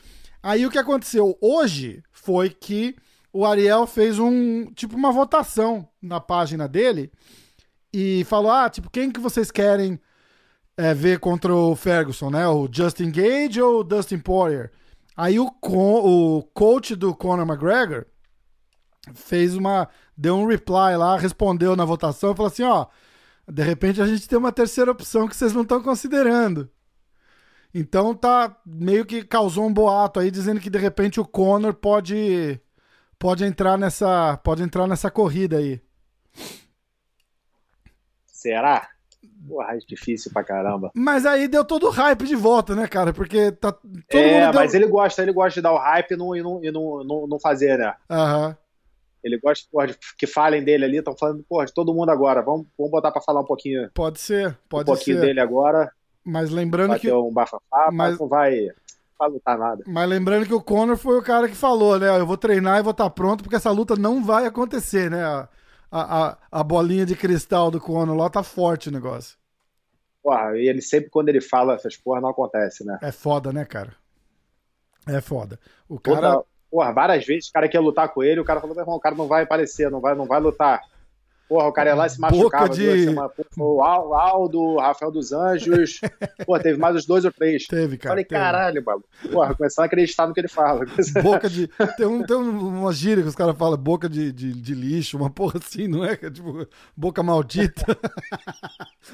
Aí 0.42 0.66
o 0.66 0.70
que 0.70 0.78
aconteceu 0.78 1.38
hoje 1.40 2.02
foi 2.10 2.50
que 2.50 2.96
o 3.32 3.46
Ariel 3.46 3.86
fez 3.86 4.18
um 4.18 4.66
tipo 4.72 4.96
uma 4.96 5.12
votação 5.12 5.88
na 6.02 6.20
página 6.20 6.66
dele 6.66 7.10
e 7.92 8.24
falou: 8.24 8.50
ah, 8.50 8.68
tipo, 8.68 8.90
quem 8.90 9.10
que 9.10 9.20
vocês 9.20 9.50
querem 9.50 9.98
é, 10.76 10.92
ver 10.92 11.20
contra 11.20 11.54
o 11.54 11.76
Ferguson, 11.76 12.30
né? 12.30 12.48
O 12.48 12.68
Justin 12.70 13.12
Gage 13.12 13.62
ou 13.62 13.80
o 13.80 13.84
Dustin 13.84 14.18
Poirier? 14.18 14.72
Aí 15.16 15.38
o, 15.38 15.46
o 15.62 16.42
coach 16.52 16.96
do 16.96 17.14
Conor 17.14 17.46
McGregor 17.46 18.06
fez 19.14 19.54
uma. 19.54 19.88
deu 20.16 20.36
um 20.36 20.46
reply 20.46 20.96
lá, 20.96 21.16
respondeu 21.16 21.76
na 21.76 21.84
votação 21.84 22.32
e 22.32 22.36
falou 22.36 22.50
assim: 22.50 22.64
ó, 22.64 22.86
de 23.46 23.62
repente 23.62 24.02
a 24.02 24.06
gente 24.06 24.28
tem 24.28 24.38
uma 24.38 24.52
terceira 24.52 24.90
opção 24.90 25.28
que 25.28 25.36
vocês 25.36 25.52
não 25.52 25.62
estão 25.62 25.80
considerando. 25.80 26.68
Então 27.74 28.14
tá 28.14 28.56
meio 28.64 29.04
que 29.04 29.22
causou 29.22 29.66
um 29.66 29.72
boato 29.72 30.20
aí 30.20 30.30
dizendo 30.30 30.60
que 30.60 30.70
de 30.70 30.78
repente 30.78 31.20
o 31.20 31.24
Conor 31.24 31.74
pode 31.74 32.60
pode 33.18 33.44
entrar 33.44 33.76
nessa 33.76 34.36
pode 34.38 34.62
entrar 34.62 34.86
nessa 34.86 35.10
corrida 35.10 35.58
aí. 35.58 35.80
Será? 38.26 38.88
Porra, 39.48 39.74
é 39.74 39.78
difícil 39.78 40.32
pra 40.32 40.44
caramba. 40.44 40.90
Mas 40.94 41.26
aí 41.26 41.48
deu 41.48 41.64
todo 41.64 41.86
o 41.86 41.90
hype 41.90 42.24
de 42.24 42.34
volta, 42.34 42.74
né, 42.74 42.86
cara? 42.86 43.12
Porque 43.12 43.52
tá 43.52 43.72
todo 43.72 43.86
é, 44.10 44.40
mundo 44.40 44.52
deu... 44.52 44.60
mas 44.60 44.74
ele 44.74 44.86
gosta, 44.86 45.22
ele 45.22 45.32
gosta 45.32 45.54
de 45.54 45.62
dar 45.62 45.72
o 45.72 45.78
hype 45.78 46.12
e 46.12 46.16
não, 46.16 46.36
e 46.36 46.42
não, 46.42 46.64
e 46.64 46.70
não, 46.70 47.04
não, 47.04 47.26
não 47.26 47.40
fazer, 47.40 47.78
né? 47.78 47.94
Aham. 48.10 48.56
Ele 49.22 49.38
gosta 49.38 49.66
porra, 49.70 49.88
que 50.16 50.26
falem 50.26 50.62
dele 50.62 50.84
ali, 50.84 50.98
estão 50.98 51.16
falando, 51.16 51.44
porra, 51.48 51.66
de 51.66 51.74
todo 51.74 51.92
mundo 51.92 52.10
agora. 52.10 52.42
Vamos, 52.42 52.66
vamos 52.76 52.92
botar 52.92 53.10
pra 53.10 53.20
falar 53.20 53.40
um 53.40 53.44
pouquinho, 53.44 53.90
Pode 53.92 54.20
ser, 54.20 54.50
um 54.50 54.68
pode 54.68 54.86
pouquinho 54.86 55.18
ser. 55.18 55.26
dele 55.26 55.40
agora. 55.40 55.92
Mas 56.30 56.50
lembrando 56.50 56.90
Vai 56.92 57.00
que 57.00 57.10
um 57.12 57.32
bafafá, 57.32 57.92
mas, 57.92 58.18
não 58.18 58.28
vai, 58.28 58.68
vai 59.18 59.28
lutar 59.30 59.58
nada. 59.58 59.84
Mas 59.86 60.08
lembrando 60.08 60.46
que 60.46 60.52
o 60.54 60.62
Conor 60.62 60.96
foi 60.96 61.18
o 61.18 61.22
cara 61.22 61.48
que 61.48 61.54
falou, 61.54 61.98
né? 61.98 62.08
Eu 62.18 62.26
vou 62.26 62.36
treinar 62.36 62.78
e 62.78 62.82
vou 62.82 62.90
estar 62.92 63.08
pronto 63.10 63.42
porque 63.42 63.56
essa 63.56 63.70
luta 63.70 63.96
não 63.96 64.22
vai 64.22 64.44
acontecer, 64.46 65.10
né? 65.10 65.24
A, 65.24 65.48
a, 65.90 66.38
a- 66.50 66.62
bolinha 66.64 67.06
de 67.06 67.16
cristal 67.16 67.70
do 67.70 67.80
Conor 67.80 68.14
lá 68.16 68.28
tá 68.28 68.42
forte 68.42 68.88
o 68.88 68.92
negócio. 68.92 69.38
Porra, 70.22 70.56
e 70.56 70.68
ele 70.68 70.80
sempre, 70.80 71.10
quando 71.10 71.28
ele 71.28 71.40
fala 71.40 71.74
essas 71.74 71.96
porra, 71.96 72.20
não 72.20 72.28
acontece, 72.28 72.84
né? 72.84 73.00
É 73.00 73.10
foda, 73.10 73.52
né, 73.52 73.64
cara? 73.64 73.96
É 75.06 75.20
foda. 75.20 75.58
O 75.88 75.98
cara. 75.98 76.42
Porra, 76.70 76.92
várias 76.92 77.24
vezes 77.24 77.48
o 77.48 77.52
cara 77.52 77.68
quer 77.68 77.80
lutar 77.80 78.12
com 78.12 78.22
ele, 78.22 78.40
o 78.40 78.44
cara 78.44 78.60
falou, 78.60 78.74
meu 78.76 78.82
irmão, 78.82 78.96
o 78.96 79.00
cara 79.00 79.14
não 79.14 79.26
vai 79.26 79.42
aparecer, 79.44 79.90
não 79.90 80.00
vai, 80.00 80.14
não 80.14 80.26
vai 80.26 80.38
lutar. 80.38 80.82
Porra, 81.48 81.66
o 81.66 81.72
cara 81.72 81.90
ia 81.90 81.96
lá 81.96 82.06
e 82.06 82.10
se 82.10 82.20
machucava 82.20 82.68
de... 82.68 82.84
duas 82.84 83.00
semanas. 83.04 83.32
O 83.56 83.82
Aldo, 83.82 84.60
o 84.60 84.78
Rafael 84.78 85.10
dos 85.10 85.32
Anjos. 85.32 85.98
Pô, 86.44 86.58
teve 86.58 86.78
mais 86.78 86.94
uns 86.94 87.06
dois 87.06 87.24
ou 87.24 87.32
três. 87.32 87.66
Teve, 87.66 87.96
cara. 87.96 88.10
Falei, 88.10 88.24
teve. 88.24 88.38
caralho, 88.38 88.84
mano. 88.84 89.02
Porra, 89.32 89.54
começando 89.54 89.84
a 89.84 89.86
acreditar 89.86 90.26
no 90.26 90.34
que 90.34 90.40
ele 90.40 90.48
fala. 90.48 90.84
Boca 91.22 91.48
de. 91.48 91.66
Tem, 91.96 92.06
um, 92.06 92.22
tem 92.22 92.36
uma 92.36 92.92
gíria 92.92 93.22
que 93.22 93.30
os 93.30 93.34
caras 93.34 93.56
falam, 93.56 93.78
boca 93.78 94.10
de, 94.10 94.30
de, 94.30 94.52
de, 94.52 94.74
lixo, 94.74 95.16
uma 95.16 95.30
porra 95.30 95.58
assim, 95.58 95.88
não 95.88 96.04
é? 96.04 96.16
Tipo, 96.16 96.66
boca 96.94 97.22
maldita. 97.22 97.96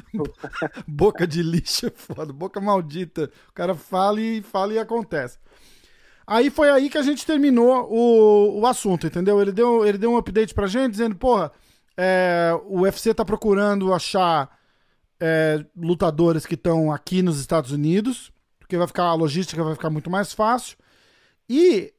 boca 0.88 1.26
de 1.26 1.40
lixo 1.40 1.86
é 1.86 1.90
foda. 1.90 2.32
Boca 2.32 2.60
maldita. 2.60 3.30
O 3.48 3.52
cara 3.52 3.76
fala 3.76 4.20
e 4.20 4.42
fala 4.42 4.72
e 4.72 4.78
acontece. 4.78 5.38
Aí 6.26 6.50
foi 6.50 6.70
aí 6.70 6.90
que 6.90 6.98
a 6.98 7.02
gente 7.02 7.24
terminou 7.24 7.86
o, 7.88 8.60
o 8.60 8.66
assunto, 8.66 9.06
entendeu? 9.06 9.40
Ele 9.40 9.52
deu, 9.52 9.86
ele 9.86 9.98
deu 9.98 10.10
um 10.10 10.16
update 10.16 10.52
pra 10.52 10.66
gente 10.66 10.92
dizendo, 10.92 11.14
porra 11.14 11.52
é, 11.96 12.50
o 12.66 12.80
UFC 12.80 13.10
está 13.10 13.24
procurando 13.24 13.92
achar 13.92 14.58
é, 15.20 15.64
lutadores 15.76 16.46
que 16.46 16.54
estão 16.54 16.92
aqui 16.92 17.22
nos 17.22 17.40
Estados 17.40 17.70
Unidos, 17.70 18.32
porque 18.58 18.76
vai 18.76 18.86
ficar 18.86 19.04
a 19.04 19.14
logística 19.14 19.62
vai 19.62 19.74
ficar 19.74 19.90
muito 19.90 20.10
mais 20.10 20.32
fácil. 20.32 20.76
E 21.48 21.92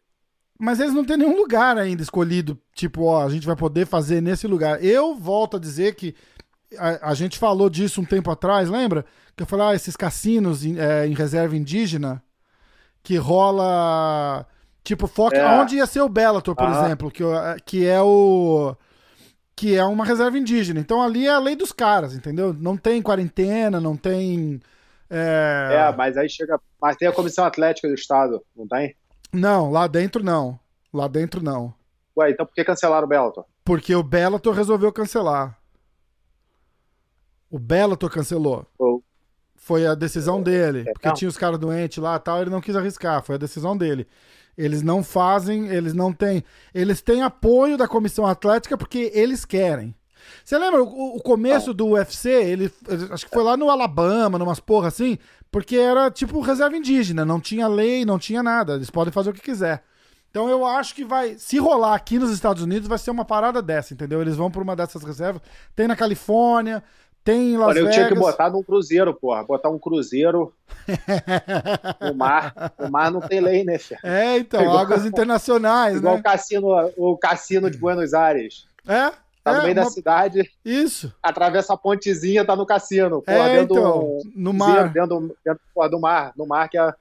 mas 0.57 0.79
eles 0.79 0.93
não 0.93 1.03
têm 1.03 1.17
nenhum 1.17 1.35
lugar 1.35 1.77
ainda 1.77 2.01
escolhido, 2.01 2.57
tipo, 2.73 3.03
ó, 3.03 3.25
a 3.25 3.29
gente 3.29 3.45
vai 3.45 3.57
poder 3.57 3.85
fazer 3.85 4.21
nesse 4.21 4.47
lugar. 4.47 4.81
Eu 4.81 5.13
volto 5.13 5.57
a 5.57 5.59
dizer 5.59 5.95
que 5.95 6.15
a, 6.77 7.09
a 7.11 7.13
gente 7.13 7.37
falou 7.37 7.69
disso 7.69 7.99
um 7.99 8.05
tempo 8.05 8.31
atrás, 8.31 8.69
lembra? 8.69 9.05
Que 9.35 9.43
eu 9.43 9.47
falei, 9.47 9.67
ah, 9.67 9.75
esses 9.75 9.97
cassinos 9.97 10.63
em, 10.63 10.79
é, 10.79 11.05
em 11.07 11.13
reserva 11.13 11.57
indígena 11.57 12.23
que 13.03 13.17
rola 13.17 14.47
tipo 14.83 15.07
foca 15.07 15.37
é. 15.37 15.59
onde 15.59 15.75
ia 15.75 15.85
ser 15.85 16.01
o 16.01 16.09
Bellator, 16.09 16.55
por 16.55 16.69
exemplo, 16.69 17.11
que, 17.11 17.23
que 17.65 17.85
é 17.85 18.01
o 18.01 18.75
que 19.55 19.75
é 19.75 19.83
uma 19.85 20.03
reserva 20.03 20.37
indígena. 20.37 20.79
Então 20.79 21.01
ali 21.01 21.27
é 21.27 21.31
a 21.31 21.39
lei 21.39 21.55
dos 21.55 21.71
caras, 21.71 22.13
entendeu? 22.13 22.53
Não 22.53 22.75
tem 22.75 23.01
quarentena, 23.01 23.79
não 23.79 23.95
tem. 23.95 24.59
É, 25.09 25.87
é 25.89 25.95
mas 25.95 26.17
aí 26.17 26.29
chega. 26.29 26.59
Mas 26.81 26.97
tem 26.97 27.07
a 27.07 27.13
comissão 27.13 27.45
atlética 27.45 27.87
do 27.87 27.93
estado, 27.93 28.43
não 28.55 28.67
tem? 28.67 28.95
Não, 29.31 29.71
lá 29.71 29.87
dentro 29.87 30.23
não. 30.23 30.59
Lá 30.93 31.07
dentro 31.07 31.41
não. 31.41 31.73
Ué, 32.17 32.31
então 32.31 32.45
por 32.45 32.53
que 32.53 32.63
cancelaram 32.63 33.05
o 33.05 33.09
Bellator? 33.09 33.45
Porque 33.63 33.95
o 33.95 34.03
Bellator 34.03 34.53
resolveu 34.53 34.91
cancelar. 34.91 35.57
O 37.49 37.59
Bellator 37.59 38.09
cancelou. 38.09 38.65
Oh. 38.77 39.01
Foi 39.55 39.87
a 39.87 39.95
decisão 39.95 40.41
dele. 40.41 40.81
É, 40.87 40.93
porque 40.93 41.07
não. 41.07 41.15
tinha 41.15 41.29
os 41.29 41.37
caras 41.37 41.57
doentes 41.57 41.97
lá 41.97 42.15
e 42.15 42.19
tal, 42.19 42.41
ele 42.41 42.49
não 42.49 42.61
quis 42.61 42.75
arriscar. 42.75 43.23
Foi 43.23 43.35
a 43.35 43.39
decisão 43.39 43.75
dele. 43.75 44.07
Eles 44.57 44.81
não 44.81 45.03
fazem, 45.03 45.67
eles 45.67 45.93
não 45.93 46.13
têm. 46.13 46.43
Eles 46.73 47.01
têm 47.01 47.23
apoio 47.23 47.77
da 47.77 47.87
comissão 47.87 48.25
atlética 48.25 48.77
porque 48.77 49.11
eles 49.13 49.45
querem. 49.45 49.95
Você 50.43 50.57
lembra 50.57 50.83
o, 50.83 51.17
o 51.17 51.21
começo 51.21 51.73
do 51.73 51.89
UFC? 51.89 52.29
Ele, 52.29 52.71
acho 53.11 53.25
que 53.25 53.33
foi 53.33 53.43
lá 53.43 53.55
no 53.55 53.69
Alabama, 53.69 54.39
numas 54.39 54.59
porra 54.59 54.87
assim, 54.87 55.17
porque 55.51 55.75
era 55.75 56.09
tipo 56.09 56.39
reserva 56.39 56.75
indígena, 56.75 57.23
não 57.25 57.39
tinha 57.39 57.67
lei, 57.67 58.05
não 58.05 58.17
tinha 58.17 58.41
nada. 58.41 58.75
Eles 58.75 58.89
podem 58.89 59.11
fazer 59.11 59.29
o 59.29 59.33
que 59.33 59.41
quiser. 59.41 59.83
Então 60.35 60.49
eu 60.49 60.65
acho 60.65 60.93
que 60.93 61.05
vai, 61.05 61.35
se 61.39 61.57
rolar 61.57 61.95
aqui 61.95 62.19
nos 62.19 62.29
Estados 62.29 62.61
Unidos, 62.61 62.89
vai 62.89 62.97
ser 62.97 63.09
uma 63.09 63.23
parada 63.23 63.61
dessa, 63.61 63.93
entendeu? 63.93 64.21
Eles 64.21 64.35
vão 64.35 64.51
para 64.51 64.61
uma 64.61 64.75
dessas 64.75 65.01
reservas. 65.01 65.41
Tem 65.73 65.87
na 65.87 65.95
Califórnia, 65.95 66.83
tem 67.25 67.53
em 67.53 67.57
Las 67.57 67.69
Olha, 67.69 67.79
eu 67.79 67.89
tinha 67.89 68.07
que 68.07 68.13
botar 68.13 68.51
num 68.51 68.61
cruzeiro, 68.61 69.11
porra. 69.11 69.43
Botar 69.43 69.69
um 69.71 69.79
cruzeiro 69.79 70.53
no 71.99 72.13
mar. 72.13 72.71
O 72.77 72.87
mar 72.87 73.09
não 73.09 73.19
tem 73.19 73.41
lei, 73.41 73.63
né, 73.63 73.79
filho? 73.79 73.99
É, 74.03 74.37
então, 74.37 74.61
igual, 74.61 74.77
águas 74.77 75.03
internacionais, 75.07 75.97
igual 75.97 76.13
né? 76.13 76.19
o 76.19 76.23
cassino, 76.23 76.67
o 76.95 77.17
cassino 77.17 77.71
de 77.71 77.79
Buenos 77.79 78.13
Aires. 78.13 78.67
É? 78.87 79.11
Tá 79.43 79.53
é, 79.53 79.55
no 79.55 79.61
meio 79.63 79.73
uma... 79.73 79.83
da 79.85 79.89
cidade. 79.89 80.51
Isso. 80.63 81.11
Atravessa 81.21 81.73
a 81.73 81.77
pontezinha, 81.77 82.45
tá 82.45 82.55
no 82.55 82.63
cassino. 82.63 83.23
Porra, 83.23 83.49
é, 83.49 83.57
dentro 83.57 83.75
então, 83.75 83.99
do, 83.99 84.21
no 84.35 84.53
mar. 84.53 84.89
Dentro, 84.93 85.35
dentro 85.43 85.61
porra, 85.73 85.89
do 85.89 85.99
mar. 85.99 86.31
No 86.37 86.45
mar 86.45 86.69
que 86.69 86.77
a, 86.77 86.93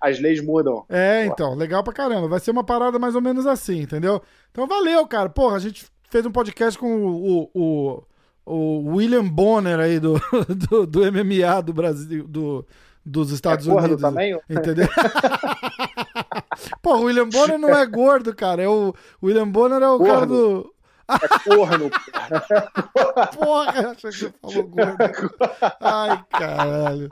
as 0.00 0.20
leis 0.20 0.40
mudam. 0.40 0.84
É, 0.88 1.24
porra. 1.24 1.32
então, 1.32 1.54
legal 1.56 1.82
pra 1.82 1.92
caramba. 1.92 2.28
Vai 2.28 2.38
ser 2.38 2.52
uma 2.52 2.62
parada 2.62 2.96
mais 2.96 3.16
ou 3.16 3.20
menos 3.20 3.44
assim, 3.44 3.80
entendeu? 3.80 4.22
Então 4.52 4.68
valeu, 4.68 5.04
cara. 5.04 5.28
Porra, 5.28 5.56
a 5.56 5.60
gente 5.60 5.84
fez 6.08 6.24
um 6.24 6.30
podcast 6.30 6.78
com 6.78 7.04
o, 7.04 7.50
o 7.52 8.04
o 8.04 8.04
William 8.54 9.26
Bonner 9.26 9.80
aí 9.80 9.98
do, 9.98 10.20
do, 10.70 10.86
do 10.86 11.00
MMA 11.12 11.62
do 11.62 11.72
Brasil, 11.72 12.26
do, 12.28 12.64
dos 13.04 13.30
Estados 13.30 13.66
é 13.66 13.72
Unidos. 13.72 14.00
também? 14.00 14.38
Entendeu? 14.48 14.88
Pô, 16.80 16.96
o 16.96 17.02
William 17.02 17.28
Bonner 17.28 17.58
não 17.58 17.70
é 17.70 17.84
gordo, 17.86 18.34
cara. 18.34 18.62
É 18.62 18.68
o, 18.68 18.94
o 19.20 19.26
William 19.26 19.48
Bonner 19.48 19.82
é 19.82 19.88
o 19.88 19.98
corno. 19.98 20.14
cara 20.14 20.26
do. 20.26 20.74
É 21.08 21.28
corno. 21.54 21.90
Porra, 23.34 23.90
achei 23.90 24.10
que 24.10 24.18
você 24.18 24.32
falou 24.40 24.68
gordo. 24.68 25.34
Ai, 25.80 26.24
caralho. 26.30 27.08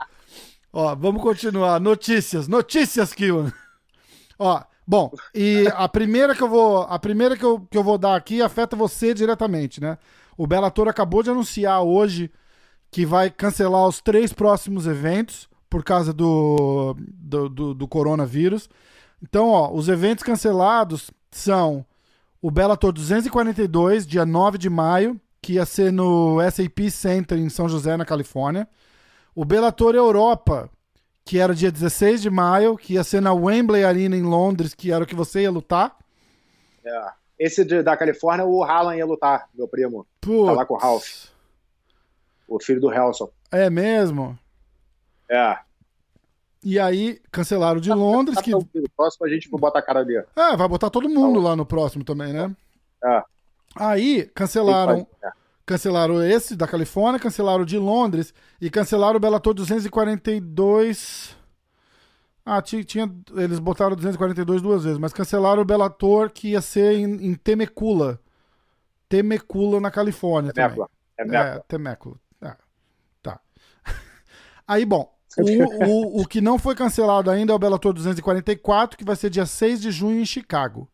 Ó, 0.71 0.95
vamos 0.95 1.21
continuar. 1.21 1.79
Notícias, 1.79 2.47
notícias, 2.47 3.13
Kiwan. 3.13 3.51
Ó, 4.37 4.61
bom, 4.85 5.11
e 5.33 5.65
a 5.73 5.87
primeira 5.87 6.35
que 6.35 6.43
eu 6.43 6.49
vou, 6.49 6.81
a 6.81 6.99
primeira 6.99 7.37
que 7.37 7.45
eu, 7.45 7.65
que 7.71 7.77
eu 7.77 7.83
vou 7.83 7.97
dar 7.97 8.15
aqui 8.15 8.41
afeta 8.41 8.75
você 8.75 9.13
diretamente, 9.13 9.79
né? 9.79 9.97
O 10.37 10.45
Bellator 10.45 10.87
acabou 10.87 11.23
de 11.23 11.29
anunciar 11.29 11.81
hoje 11.81 12.31
que 12.91 13.05
vai 13.05 13.29
cancelar 13.29 13.87
os 13.87 14.01
três 14.01 14.31
próximos 14.33 14.87
eventos 14.87 15.49
por 15.69 15.83
causa 15.83 16.13
do, 16.13 16.95
do, 16.99 17.49
do, 17.49 17.73
do 17.73 17.87
coronavírus. 17.87 18.69
Então, 19.21 19.49
ó, 19.49 19.73
os 19.73 19.89
eventos 19.89 20.23
cancelados 20.23 21.11
são 21.31 21.85
o 22.41 22.51
Bellator 22.51 22.91
242, 22.93 24.05
dia 24.05 24.25
9 24.25 24.57
de 24.57 24.69
maio, 24.69 25.19
que 25.41 25.53
ia 25.53 25.65
ser 25.65 25.91
no 25.91 26.37
SAP 26.49 26.89
Center 26.91 27.37
em 27.37 27.49
São 27.49 27.67
José, 27.67 27.97
na 27.97 28.05
Califórnia. 28.05 28.67
O 29.33 29.43
Bellator 29.43 29.95
Europa, 29.95 30.69
que 31.25 31.39
era 31.39 31.53
dia 31.53 31.71
16 31.71 32.21
de 32.21 32.29
maio, 32.29 32.77
que 32.77 32.93
ia 32.93 33.03
ser 33.03 33.21
na 33.21 33.33
Wembley 33.33 33.83
Arena 33.83 34.15
em 34.15 34.23
Londres, 34.23 34.73
que 34.73 34.91
era 34.91 35.03
o 35.03 35.07
que 35.07 35.15
você 35.15 35.41
ia 35.41 35.51
lutar. 35.51 35.97
É. 36.83 37.07
Esse 37.37 37.65
de, 37.65 37.83
da 37.83 37.97
Califórnia, 37.97 38.45
o 38.45 38.63
Haaland 38.63 38.97
ia 38.97 39.05
lutar, 39.05 39.49
meu 39.53 39.67
primo. 39.67 40.07
Putz. 40.21 40.45
Tá 40.45 40.51
lá 40.53 40.65
com 40.65 40.73
o 40.75 40.77
Ralph. 40.77 41.25
O 42.47 42.59
filho 42.59 42.79
do 42.79 42.93
Helson. 42.93 43.29
É 43.51 43.69
mesmo? 43.69 44.37
É. 45.29 45.57
E 46.63 46.79
aí, 46.79 47.21
cancelaram 47.31 47.79
de 47.79 47.91
Londres. 47.91 48.39
que... 48.39 48.51
No 48.51 48.67
próximo 48.95 49.25
a 49.25 49.29
gente 49.29 49.49
vai 49.49 49.59
botar 49.59 49.79
a 49.79 49.81
cara 49.81 49.99
ali. 49.99 50.15
É, 50.15 50.57
vai 50.57 50.67
botar 50.67 50.89
todo 50.89 51.09
mundo 51.09 51.39
lá 51.39 51.55
no 51.55 51.65
próximo 51.65 52.03
também, 52.03 52.33
né? 52.33 52.55
É. 53.03 53.23
Aí, 53.75 54.23
cancelaram. 54.33 55.05
É. 55.23 55.29
Cancelaram 55.65 56.23
esse 56.23 56.55
da 56.55 56.67
Califórnia, 56.67 57.19
cancelaram 57.19 57.63
o 57.63 57.65
de 57.65 57.77
Londres 57.77 58.33
e 58.61 58.69
cancelaram 58.69 59.17
o 59.17 59.19
Bellator 59.19 59.53
242. 59.53 61.34
Ah, 62.45 62.61
tinha, 62.61 63.11
eles 63.35 63.57
botaram 63.57 63.95
242 63.95 64.61
duas 64.61 64.83
vezes, 64.83 64.99
mas 64.99 65.11
cancelaram 65.11 65.63
o 65.63 65.65
Bellator 65.65 66.29
que 66.29 66.49
ia 66.49 66.61
ser 66.61 66.93
em, 66.93 67.25
em 67.25 67.33
Temecula. 67.33 68.19
Temecula, 69.09 69.81
na 69.81 69.89
Califórnia 69.89 70.53
Temecula. 70.53 70.87
também. 71.17 71.39
É, 71.39 71.59
Temecula. 71.67 72.15
É, 72.43 72.53
tá. 73.23 73.39
Aí, 74.67 74.85
bom, 74.85 75.11
o, 75.39 75.85
o, 75.85 76.21
o 76.21 76.27
que 76.27 76.39
não 76.39 76.59
foi 76.59 76.75
cancelado 76.75 77.31
ainda 77.31 77.51
é 77.51 77.55
o 77.55 77.59
Bellator 77.59 77.93
244, 77.93 78.95
que 78.95 79.03
vai 79.03 79.15
ser 79.15 79.31
dia 79.31 79.47
6 79.47 79.81
de 79.81 79.89
junho 79.89 80.19
em 80.19 80.25
Chicago. 80.25 80.87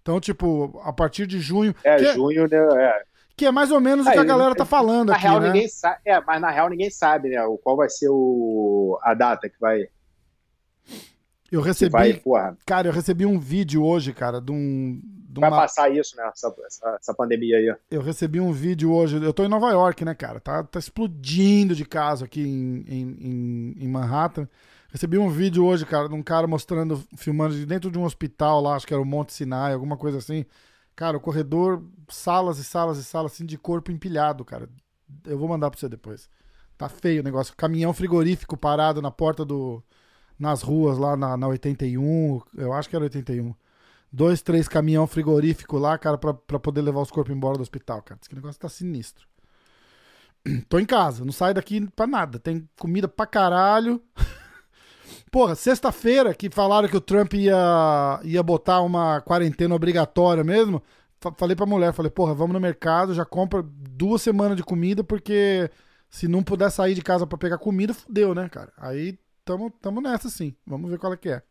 Então, 0.00 0.18
tipo, 0.18 0.80
a 0.82 0.92
partir 0.92 1.26
de 1.26 1.38
junho... 1.38 1.74
É, 1.84 2.02
é 2.02 2.14
junho, 2.14 2.48
né? 2.48 2.56
É. 2.82 3.02
Que 3.36 3.44
é 3.44 3.52
mais 3.52 3.70
ou 3.70 3.78
menos 3.78 4.06
o 4.06 4.10
que 4.10 4.18
a 4.18 4.24
galera 4.24 4.54
tá 4.54 4.64
falando 4.64 5.08
na 5.08 5.16
aqui, 5.16 5.22
real, 5.22 5.38
né? 5.38 5.48
Ninguém 5.48 5.68
sabe, 5.68 6.00
é, 6.06 6.20
mas 6.22 6.40
na 6.40 6.50
real 6.50 6.70
ninguém 6.70 6.90
sabe, 6.90 7.28
né? 7.28 7.36
Qual 7.62 7.76
vai 7.76 7.90
ser 7.90 8.08
o, 8.08 8.98
a 9.02 9.12
data 9.12 9.48
que 9.50 9.60
vai 9.60 9.86
eu 11.50 11.62
recebi. 11.62 11.90
Vai, 11.90 12.22
cara, 12.66 12.88
eu 12.88 12.92
recebi 12.92 13.24
um 13.24 13.38
vídeo 13.38 13.82
hoje, 13.82 14.12
cara, 14.12 14.40
de 14.40 14.52
um. 14.52 15.00
De 15.30 15.40
vai 15.40 15.50
passar 15.50 15.90
isso, 15.90 16.16
né? 16.16 16.28
Essa, 16.32 16.54
essa, 16.66 16.96
essa, 17.00 17.14
pandemia 17.14 17.56
aí. 17.56 17.74
Eu 17.90 18.02
recebi 18.02 18.38
um 18.38 18.52
vídeo 18.52 18.92
hoje. 18.92 19.22
Eu 19.22 19.32
tô 19.32 19.44
em 19.44 19.48
Nova 19.48 19.70
York, 19.70 20.04
né, 20.04 20.14
cara? 20.14 20.40
Tá, 20.40 20.62
tá 20.62 20.78
explodindo 20.78 21.74
de 21.74 21.84
caso 21.84 22.24
aqui 22.24 22.42
em, 22.42 22.84
em, 22.88 23.74
em 23.78 23.88
Manhattan. 23.88 24.48
Recebi 24.90 25.18
um 25.18 25.28
vídeo 25.28 25.64
hoje, 25.64 25.84
cara, 25.84 26.08
de 26.08 26.14
um 26.14 26.22
cara 26.22 26.46
mostrando, 26.46 27.02
filmando 27.16 27.54
de 27.54 27.66
dentro 27.66 27.90
de 27.90 27.98
um 27.98 28.04
hospital 28.04 28.60
lá, 28.60 28.74
acho 28.74 28.86
que 28.86 28.94
era 28.94 29.02
o 29.02 29.06
Monte 29.06 29.32
Sinai, 29.32 29.74
alguma 29.74 29.96
coisa 29.96 30.18
assim. 30.18 30.46
Cara, 30.96 31.16
o 31.16 31.20
corredor, 31.20 31.82
salas 32.08 32.58
e 32.58 32.64
salas 32.64 32.98
e 32.98 33.04
salas, 33.04 33.32
assim, 33.32 33.46
de 33.46 33.56
corpo 33.56 33.92
empilhado, 33.92 34.44
cara. 34.44 34.68
Eu 35.24 35.38
vou 35.38 35.48
mandar 35.48 35.70
pra 35.70 35.78
você 35.78 35.88
depois. 35.88 36.28
Tá 36.76 36.88
feio 36.88 37.20
o 37.20 37.24
negócio. 37.24 37.54
Caminhão 37.56 37.92
frigorífico 37.92 38.56
parado 38.56 39.00
na 39.02 39.10
porta 39.10 39.44
do, 39.44 39.82
nas 40.38 40.62
ruas 40.62 40.98
lá 40.98 41.16
na, 41.16 41.36
na 41.36 41.48
81, 41.48 42.40
eu 42.56 42.72
acho 42.72 42.88
que 42.88 42.96
era 42.96 43.04
81. 43.04 43.54
Dois, 44.10 44.40
três 44.40 44.68
caminhão 44.68 45.06
frigorífico 45.06 45.76
lá, 45.76 45.98
cara, 45.98 46.16
pra, 46.16 46.32
pra 46.32 46.58
poder 46.58 46.80
levar 46.80 47.00
os 47.00 47.10
corpos 47.10 47.34
embora 47.34 47.58
do 47.58 47.62
hospital, 47.62 48.00
cara. 48.02 48.18
Esse 48.22 48.34
negócio 48.34 48.60
tá 48.60 48.68
sinistro. 48.68 49.26
Tô 50.68 50.78
em 50.78 50.86
casa, 50.86 51.24
não 51.24 51.32
saio 51.32 51.54
daqui 51.54 51.86
pra 51.94 52.06
nada. 52.06 52.38
Tem 52.38 52.66
comida 52.78 53.06
pra 53.06 53.26
caralho. 53.26 54.02
Porra, 55.30 55.54
sexta-feira 55.54 56.34
que 56.34 56.48
falaram 56.48 56.88
que 56.88 56.96
o 56.96 57.00
Trump 57.00 57.34
ia, 57.34 58.20
ia 58.24 58.42
botar 58.42 58.80
uma 58.80 59.20
quarentena 59.20 59.74
obrigatória 59.74 60.42
mesmo, 60.42 60.82
falei 61.36 61.54
pra 61.54 61.66
mulher, 61.66 61.92
falei, 61.92 62.10
porra, 62.10 62.32
vamos 62.32 62.54
no 62.54 62.60
mercado, 62.60 63.12
já 63.12 63.24
compra 63.24 63.62
duas 63.62 64.22
semanas 64.22 64.56
de 64.56 64.62
comida, 64.62 65.04
porque 65.04 65.70
se 66.08 66.26
não 66.28 66.42
puder 66.42 66.70
sair 66.70 66.94
de 66.94 67.02
casa 67.02 67.26
para 67.26 67.36
pegar 67.36 67.58
comida, 67.58 67.92
fudeu, 67.92 68.34
né, 68.34 68.48
cara? 68.48 68.72
Aí 68.78 69.18
tamo, 69.48 69.70
tamo 69.80 70.00
nessa 70.02 70.28
sim. 70.28 70.54
Vamos 70.66 70.90
ver 70.90 70.98
qual 70.98 71.14
é 71.14 71.16
que 71.16 71.30
é. 71.30 71.42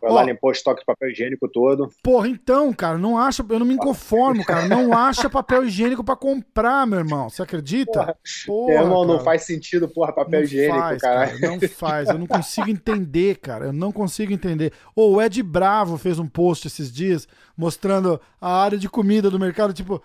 Vai 0.00 0.12
lá, 0.12 0.22
limpou 0.22 0.50
o 0.50 0.52
estoque 0.52 0.80
de 0.80 0.86
papel 0.86 1.10
higiênico 1.10 1.48
todo. 1.48 1.90
Porra, 2.04 2.28
então, 2.28 2.72
cara, 2.72 2.96
não 2.96 3.18
acha. 3.18 3.44
Eu 3.46 3.58
não 3.58 3.66
me 3.66 3.76
conformo, 3.76 4.44
cara. 4.44 4.68
Não 4.68 4.92
acha 4.96 5.28
papel 5.28 5.64
higiênico 5.64 6.04
para 6.04 6.14
comprar, 6.14 6.86
meu 6.86 7.00
irmão. 7.00 7.28
Você 7.28 7.42
acredita? 7.42 8.16
Porra, 8.46 8.72
é, 8.72 8.84
não, 8.84 9.04
não 9.04 9.18
faz 9.18 9.42
sentido, 9.42 9.88
porra, 9.88 10.12
papel 10.12 10.38
não 10.38 10.44
higiênico, 10.44 10.78
faz, 10.78 11.02
cara. 11.02 11.38
Não 11.40 11.60
faz. 11.68 12.08
Eu 12.08 12.18
não 12.18 12.28
consigo 12.28 12.70
entender, 12.70 13.38
cara. 13.38 13.66
Eu 13.66 13.72
não 13.72 13.90
consigo 13.90 14.32
entender. 14.32 14.72
Oh, 14.94 15.14
o 15.14 15.22
Ed 15.22 15.42
Bravo 15.42 15.98
fez 15.98 16.18
um 16.20 16.28
post 16.28 16.68
esses 16.68 16.92
dias 16.92 17.26
mostrando 17.56 18.20
a 18.40 18.62
área 18.62 18.78
de 18.78 18.88
comida 18.88 19.28
do 19.28 19.38
mercado, 19.38 19.74
tipo. 19.74 20.00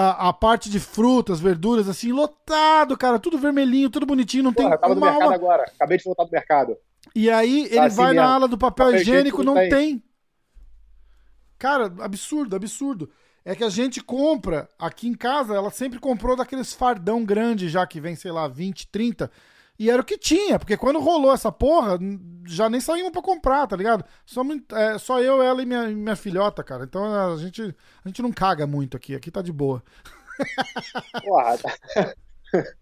A, 0.00 0.28
a, 0.28 0.32
parte 0.32 0.70
de 0.70 0.78
frutas, 0.78 1.40
verduras, 1.40 1.88
assim, 1.88 2.12
lotado, 2.12 2.96
cara, 2.96 3.18
tudo 3.18 3.36
vermelhinho, 3.36 3.90
tudo 3.90 4.06
bonitinho, 4.06 4.44
não 4.44 4.52
Porra, 4.52 4.68
tem. 4.68 4.74
Eu 4.76 4.80
tava 4.80 4.94
no 4.94 5.00
mercado 5.00 5.28
uma... 5.28 5.34
agora, 5.34 5.64
acabei 5.64 5.98
de 5.98 6.04
voltar 6.04 6.24
do 6.24 6.30
mercado. 6.30 6.76
E 7.14 7.28
aí 7.28 7.62
ele 7.62 7.74
tá 7.74 7.84
assim 7.86 7.96
vai 7.96 8.12
mesmo. 8.12 8.22
na 8.22 8.34
ala 8.34 8.46
do 8.46 8.56
papel, 8.56 8.86
papel 8.86 9.00
higiênico, 9.00 9.42
não 9.42 9.54
tem. 9.54 9.68
tem. 9.68 10.02
Cara, 11.58 11.92
absurdo, 11.98 12.54
absurdo. 12.54 13.10
É 13.44 13.56
que 13.56 13.64
a 13.64 13.70
gente 13.70 14.00
compra 14.00 14.68
aqui 14.78 15.08
em 15.08 15.14
casa, 15.14 15.54
ela 15.54 15.70
sempre 15.70 15.98
comprou 15.98 16.36
daqueles 16.36 16.74
fardão 16.74 17.24
grande 17.24 17.68
já 17.68 17.86
que 17.86 18.00
vem, 18.00 18.14
sei 18.14 18.30
lá, 18.30 18.46
20, 18.46 18.86
30. 18.88 19.30
E 19.78 19.88
era 19.88 20.02
o 20.02 20.04
que 20.04 20.18
tinha, 20.18 20.58
porque 20.58 20.76
quando 20.76 20.98
rolou 20.98 21.32
essa 21.32 21.52
porra, 21.52 21.98
já 22.44 22.68
nem 22.68 22.80
saímos 22.80 23.12
pra 23.12 23.22
comprar, 23.22 23.66
tá 23.66 23.76
ligado? 23.76 24.04
Só, 24.26 24.42
é, 24.72 24.98
só 24.98 25.20
eu, 25.22 25.40
ela 25.40 25.62
e 25.62 25.66
minha, 25.66 25.86
minha 25.88 26.16
filhota, 26.16 26.64
cara. 26.64 26.84
Então 26.84 27.04
a 27.04 27.36
gente, 27.36 27.62
a 28.04 28.08
gente 28.08 28.20
não 28.20 28.32
caga 28.32 28.66
muito 28.66 28.96
aqui, 28.96 29.14
aqui 29.14 29.30
tá 29.30 29.40
de 29.40 29.52
boa. 29.52 29.82
Porra, 31.22 31.58
tá. 31.58 32.14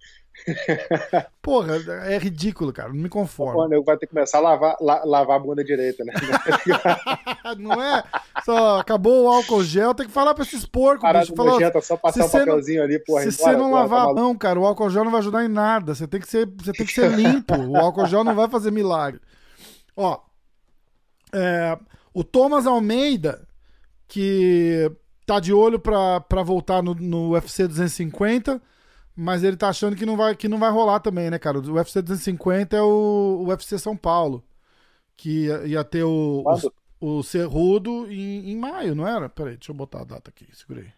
Porra, 1.43 1.77
é 2.07 2.19
ridículo, 2.19 2.73
cara. 2.73 2.89
Não 2.89 2.97
me 2.97 3.09
conformo. 3.09 3.61
O 3.61 3.69
nego 3.69 3.85
vai 3.85 3.97
ter 3.97 4.07
que 4.07 4.15
começar 4.15 4.39
a 4.39 4.41
lavar, 4.41 4.77
la, 4.81 5.05
lavar 5.05 5.37
a 5.37 5.39
bunda 5.39 5.65
direita, 5.65 6.05
né? 6.05 6.13
não 7.59 7.83
é? 7.83 8.03
Só 8.45 8.79
acabou 8.79 9.25
o 9.25 9.29
álcool 9.29 9.65
gel, 9.65 9.95
tem 9.95 10.07
que 10.07 10.13
falar 10.13 10.35
pra 10.35 10.45
esses 10.45 10.65
porcos, 10.65 11.03
Parado 11.03 11.27
bicho. 11.27 11.37
Falou, 11.37 11.55
nojenta, 11.55 11.81
só 11.81 11.97
passar 11.97 12.27
um 12.27 12.31
papelzinho 12.31 12.79
não, 12.79 12.85
ali, 12.85 12.99
porra. 12.99 13.23
Se 13.23 13.33
você 13.33 13.53
não 13.53 13.73
lavar 13.73 14.09
a 14.09 14.15
mão, 14.15 14.37
cara, 14.37 14.59
o 14.59 14.67
álcool 14.67 14.91
gel 14.91 15.05
não 15.05 15.11
vai 15.11 15.21
ajudar 15.21 15.45
em 15.45 15.49
nada. 15.49 15.95
Você 15.95 16.07
tem 16.07 16.21
que 16.21 16.29
ser, 16.29 16.47
você 16.47 16.73
tem 16.73 16.87
que 16.87 16.93
ser 16.93 17.11
limpo. 17.11 17.55
o 17.57 17.77
álcool 17.77 18.07
gel 18.07 18.23
não 18.23 18.35
vai 18.35 18.49
fazer 18.49 18.71
milagre. 18.71 19.21
Ó, 19.97 20.21
é, 21.33 21.79
o 22.15 22.23
Thomas 22.23 22.67
Almeida, 22.67 23.47
que 24.07 24.91
tá 25.27 25.41
de 25.41 25.53
olho 25.53 25.79
pra, 25.79 26.21
pra 26.21 26.43
voltar 26.43 26.83
no, 26.83 26.95
no 26.95 27.33
UFC 27.33 27.67
250 27.67 28.63
mas 29.17 29.43
ele 29.43 29.57
tá 29.57 29.71
achando 29.71 29.97
que 29.97 30.05
não 30.05 30.15
vai, 30.17 30.37
que 30.37 30.47
não 30.47 30.59
vai 30.59 30.71
rolar 30.71 31.01
também, 31.01 31.31
né, 31.31 31.39
cara? 31.39 31.59
O 31.59 31.73
UFC 31.73 32.03
250 32.03 32.77
é 32.77 32.83
o, 32.83 33.43
o 33.43 33.49
UFC 33.49 33.79
São 33.79 33.97
Paulo. 33.97 34.45
Que 35.17 35.47
ia, 35.47 35.67
ia 35.67 35.83
ter 35.85 36.05
o, 36.05 36.45
o, 37.01 37.19
o, 37.19 37.23
Cerrudo 37.23 38.13
em, 38.13 38.51
em 38.51 38.57
maio, 38.57 38.95
não 38.95 39.09
era? 39.09 39.31
Peraí, 39.31 39.57
deixa 39.57 39.73
eu 39.73 39.77
botar 39.77 40.03
a 40.03 40.05
data 40.05 40.29
aqui, 40.29 40.47
segurei. 40.55 40.93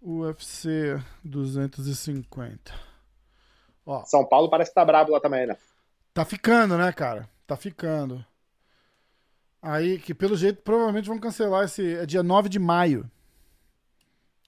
UFC 0.00 1.02
250. 1.24 2.72
Ó, 3.84 4.04
São 4.04 4.24
Paulo 4.24 4.48
parece 4.48 4.70
que 4.70 4.76
tá 4.76 4.84
brabo 4.84 5.10
lá 5.10 5.18
também, 5.20 5.48
né? 5.48 5.56
Tá 6.14 6.24
ficando, 6.24 6.78
né, 6.78 6.92
cara? 6.92 7.28
Tá 7.44 7.56
ficando. 7.56 8.24
Aí, 9.60 9.98
que 9.98 10.14
pelo 10.14 10.36
jeito 10.36 10.62
provavelmente 10.62 11.08
vão 11.08 11.18
cancelar 11.18 11.64
esse. 11.64 11.96
É 11.96 12.06
dia 12.06 12.22
9 12.22 12.48
de 12.48 12.60
maio. 12.60 13.10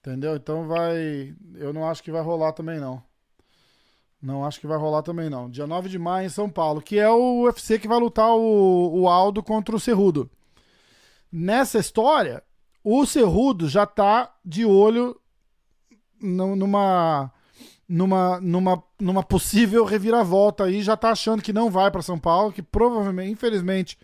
Entendeu? 0.05 0.35
Então 0.35 0.67
vai. 0.67 1.33
Eu 1.55 1.73
não 1.73 1.89
acho 1.89 2.03
que 2.03 2.11
vai 2.11 2.21
rolar 2.21 2.53
também, 2.53 2.79
não. 2.79 3.01
Não 4.21 4.45
acho 4.45 4.59
que 4.59 4.67
vai 4.67 4.77
rolar 4.77 5.01
também, 5.01 5.31
não. 5.31 5.49
Dia 5.49 5.65
9 5.65 5.89
de 5.89 5.97
maio 5.97 6.27
em 6.27 6.29
São 6.29 6.47
Paulo, 6.47 6.79
que 6.79 6.99
é 6.99 7.09
o 7.09 7.41
UFC 7.41 7.79
que 7.79 7.87
vai 7.87 7.99
lutar 7.99 8.29
o, 8.29 9.01
o 9.01 9.09
Aldo 9.09 9.41
contra 9.41 9.75
o 9.75 9.79
Cerrudo. 9.79 10.29
Nessa 11.31 11.79
história, 11.79 12.43
o 12.83 13.03
Cerrudo 13.07 13.67
já 13.67 13.87
tá 13.87 14.31
de 14.45 14.63
olho 14.63 15.19
numa, 16.21 17.31
numa, 17.89 18.39
numa, 18.39 18.83
numa 18.99 19.23
possível 19.23 19.85
reviravolta 19.85 20.65
aí, 20.65 20.83
já 20.83 20.95
tá 20.95 21.09
achando 21.09 21.41
que 21.41 21.51
não 21.51 21.71
vai 21.71 21.89
para 21.89 22.03
São 22.03 22.19
Paulo, 22.19 22.53
que 22.53 22.61
provavelmente, 22.61 23.31
infelizmente, 23.31 23.97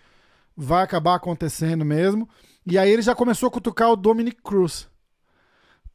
vai 0.58 0.84
acabar 0.84 1.14
acontecendo 1.16 1.86
mesmo. 1.86 2.28
E 2.66 2.78
aí 2.78 2.90
ele 2.90 3.04
já 3.04 3.14
começou 3.14 3.48
a 3.48 3.52
cutucar 3.52 3.92
o 3.92 3.96
Dominic 3.96 4.42
Cruz 4.42 4.91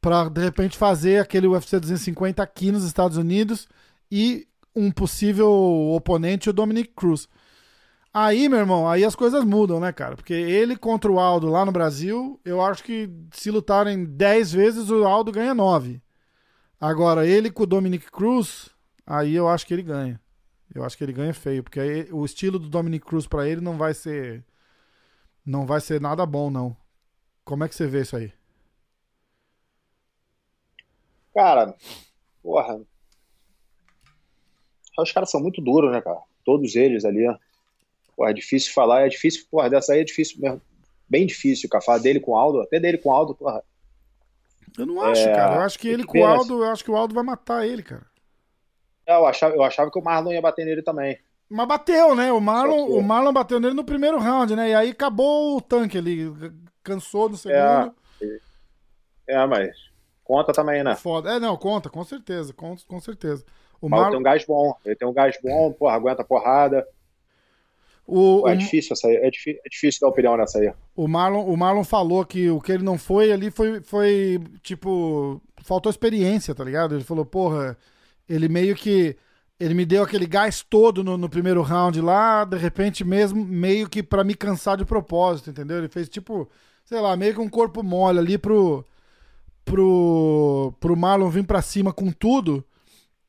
para 0.01 0.29
de 0.29 0.41
repente 0.41 0.77
fazer 0.77 1.19
aquele 1.21 1.47
UFC 1.47 1.79
250 1.79 2.41
aqui 2.41 2.71
nos 2.71 2.83
Estados 2.83 3.17
Unidos 3.17 3.67
e 4.11 4.47
um 4.75 4.91
possível 4.91 5.49
oponente, 5.93 6.49
o 6.49 6.53
Dominic 6.53 6.91
Cruz. 6.95 7.27
Aí, 8.13 8.47
meu 8.49 8.59
irmão, 8.59 8.89
aí 8.89 9.03
as 9.03 9.15
coisas 9.15 9.43
mudam, 9.43 9.79
né, 9.79 9.91
cara? 9.91 10.15
Porque 10.15 10.33
ele 10.33 10.75
contra 10.75 11.11
o 11.11 11.19
Aldo 11.19 11.49
lá 11.49 11.65
no 11.65 11.71
Brasil, 11.71 12.39
eu 12.45 12.61
acho 12.61 12.83
que 12.83 13.09
se 13.31 13.51
lutarem 13.51 14.05
10 14.05 14.51
vezes, 14.51 14.89
o 14.89 15.05
Aldo 15.05 15.31
ganha 15.31 15.53
9. 15.53 16.01
Agora, 16.79 17.27
ele 17.27 17.51
com 17.51 17.63
o 17.63 17.67
Dominic 17.67 18.09
Cruz, 18.11 18.69
aí 19.05 19.35
eu 19.35 19.47
acho 19.47 19.65
que 19.65 19.73
ele 19.73 19.83
ganha. 19.83 20.19
Eu 20.73 20.83
acho 20.83 20.97
que 20.97 21.03
ele 21.03 21.13
ganha 21.13 21.33
feio, 21.33 21.63
porque 21.63 21.79
aí, 21.79 22.07
o 22.11 22.23
estilo 22.25 22.59
do 22.59 22.69
Dominic 22.69 23.05
Cruz 23.05 23.27
para 23.27 23.47
ele 23.47 23.61
não 23.61 23.77
vai 23.77 23.93
ser 23.93 24.43
não 25.45 25.65
vai 25.65 25.79
ser 25.79 26.01
nada 26.01 26.25
bom, 26.25 26.49
não. 26.51 26.75
Como 27.45 27.63
é 27.63 27.69
que 27.69 27.75
você 27.75 27.87
vê 27.87 28.01
isso 28.01 28.17
aí? 28.17 28.33
Cara, 31.37 31.75
porra. 32.41 32.81
Os 34.97 35.11
caras 35.11 35.29
são 35.29 35.39
muito 35.39 35.61
duros, 35.61 35.91
né, 35.91 36.01
cara? 36.01 36.19
Todos 36.43 36.75
eles 36.75 37.05
ali. 37.05 37.27
Porra, 38.15 38.31
é 38.31 38.33
difícil 38.33 38.73
falar, 38.73 39.05
é 39.05 39.07
difícil, 39.07 39.45
porra, 39.51 39.69
dessa 39.69 39.93
aí 39.93 39.99
é 39.99 40.03
difícil 40.03 40.41
mesmo. 40.41 40.59
Bem 41.07 41.27
difícil, 41.27 41.69
cara. 41.69 41.83
Falar 41.83 41.99
dele 41.99 42.19
com 42.19 42.31
o 42.31 42.35
Aldo, 42.35 42.61
até 42.61 42.79
dele 42.79 42.97
com 42.97 43.09
o 43.09 43.11
Aldo, 43.11 43.35
porra. 43.35 43.63
Eu 44.79 44.87
não 44.87 44.99
acho, 44.99 45.21
é... 45.21 45.35
cara. 45.35 45.57
Eu 45.57 45.61
acho 45.61 45.77
que 45.77 45.87
ele 45.87 46.03
com 46.03 46.17
o 46.17 46.25
Aldo, 46.25 46.63
eu 46.63 46.71
acho 46.71 46.83
que 46.83 46.89
o 46.89 46.95
Aldo 46.95 47.13
vai 47.13 47.23
matar 47.23 47.67
ele, 47.67 47.83
cara. 47.83 48.07
Eu 49.05 49.27
achava, 49.27 49.53
eu 49.53 49.61
achava 49.61 49.91
que 49.91 49.99
o 49.99 50.03
Marlon 50.03 50.31
ia 50.31 50.41
bater 50.41 50.65
nele 50.65 50.81
também. 50.81 51.19
Mas 51.47 51.67
bateu, 51.67 52.15
né? 52.15 52.31
O 52.31 52.41
Marlon, 52.41 52.87
o 52.87 53.03
Marlon 53.03 53.31
bateu 53.31 53.59
nele 53.59 53.75
no 53.75 53.85
primeiro 53.85 54.17
round, 54.17 54.55
né? 54.55 54.71
E 54.71 54.73
aí 54.73 54.89
acabou 54.89 55.55
o 55.55 55.61
tanque 55.61 55.99
ali. 55.99 56.33
Cansou 56.81 57.29
no 57.29 57.35
é. 57.35 57.37
segundo. 57.37 57.95
É, 59.27 59.35
é 59.35 59.45
mas 59.45 59.86
Conta 60.27 60.51
também, 60.51 60.83
né? 60.83 60.93
Foda. 60.97 61.31
É, 61.31 61.39
não, 61.39 61.55
conta, 61.55 61.89
com 61.89 62.03
certeza, 62.03 62.53
com, 62.53 62.75
com 62.85 62.99
certeza. 62.99 63.45
O 63.79 63.87
Marlon 63.87 64.09
tem 64.09 64.19
um 64.19 64.23
gás 64.23 64.45
bom, 64.45 64.75
ele 64.83 64.95
tem 64.95 65.07
um 65.07 65.13
gás 65.13 65.37
bom, 65.41 65.71
porra, 65.71 65.95
aguenta 65.95 66.21
porrada. 66.21 66.85
O, 68.05 68.41
Pô, 68.41 68.49
é, 68.49 68.53
o... 68.53 68.57
difícil 68.57 68.91
essa 68.91 69.07
aí, 69.07 69.15
é, 69.15 69.31
difícil, 69.31 69.61
é 69.65 69.69
difícil 69.69 70.01
dar 70.01 70.09
opinião 70.09 70.35
nessa 70.35 70.59
aí. 70.59 70.73
O 70.97 71.07
Marlon, 71.07 71.45
o 71.45 71.55
Marlon 71.55 71.85
falou 71.85 72.25
que 72.25 72.49
o 72.49 72.59
que 72.59 72.73
ele 72.73 72.83
não 72.83 72.97
foi 72.97 73.31
ali 73.31 73.49
foi, 73.49 73.79
foi 73.81 74.41
tipo, 74.61 75.41
faltou 75.63 75.89
experiência, 75.89 76.53
tá 76.53 76.61
ligado? 76.61 76.93
Ele 76.93 77.05
falou, 77.05 77.25
porra, 77.25 77.77
ele 78.27 78.49
meio 78.49 78.75
que. 78.75 79.15
Ele 79.57 79.73
me 79.73 79.85
deu 79.85 80.03
aquele 80.03 80.27
gás 80.27 80.61
todo 80.61 81.03
no, 81.05 81.17
no 81.17 81.29
primeiro 81.29 81.61
round 81.61 82.01
lá, 82.01 82.43
de 82.43 82.57
repente 82.57 83.05
mesmo, 83.05 83.43
meio 83.43 83.89
que 83.89 84.03
para 84.03 84.25
me 84.25 84.35
cansar 84.35 84.75
de 84.75 84.85
propósito, 84.85 85.49
entendeu? 85.49 85.77
Ele 85.77 85.87
fez 85.87 86.07
tipo, 86.09 86.47
sei 86.85 86.99
lá, 86.99 87.15
meio 87.15 87.33
que 87.33 87.39
um 87.39 87.49
corpo 87.49 87.81
mole 87.81 88.19
ali 88.19 88.37
pro 88.37 88.85
pro, 89.67 90.73
pro 90.79 90.95
Marlon 90.95 91.29
vir 91.29 91.45
para 91.45 91.61
cima 91.61 91.91
com 91.91 92.11
tudo 92.11 92.63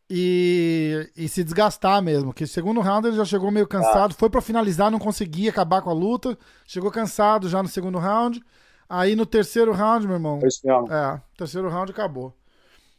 e, 0.08 1.10
e 1.16 1.28
se 1.28 1.42
desgastar 1.42 2.00
mesmo. 2.00 2.32
Que 2.32 2.46
segundo 2.46 2.80
round 2.80 3.08
ele 3.08 3.16
já 3.16 3.24
chegou 3.24 3.50
meio 3.50 3.66
cansado, 3.66 4.14
foi 4.14 4.30
para 4.30 4.40
finalizar, 4.40 4.90
não 4.90 4.98
conseguia 4.98 5.50
acabar 5.50 5.82
com 5.82 5.90
a 5.90 5.94
luta, 5.94 6.38
chegou 6.66 6.90
cansado 6.90 7.48
já 7.48 7.62
no 7.62 7.68
segundo 7.68 7.98
round. 7.98 8.42
Aí 8.88 9.14
no 9.14 9.26
terceiro 9.26 9.72
round, 9.72 10.06
meu 10.06 10.16
irmão. 10.16 10.38
É, 10.40 11.20
terceiro 11.36 11.68
round 11.68 11.90
acabou. 11.90 12.34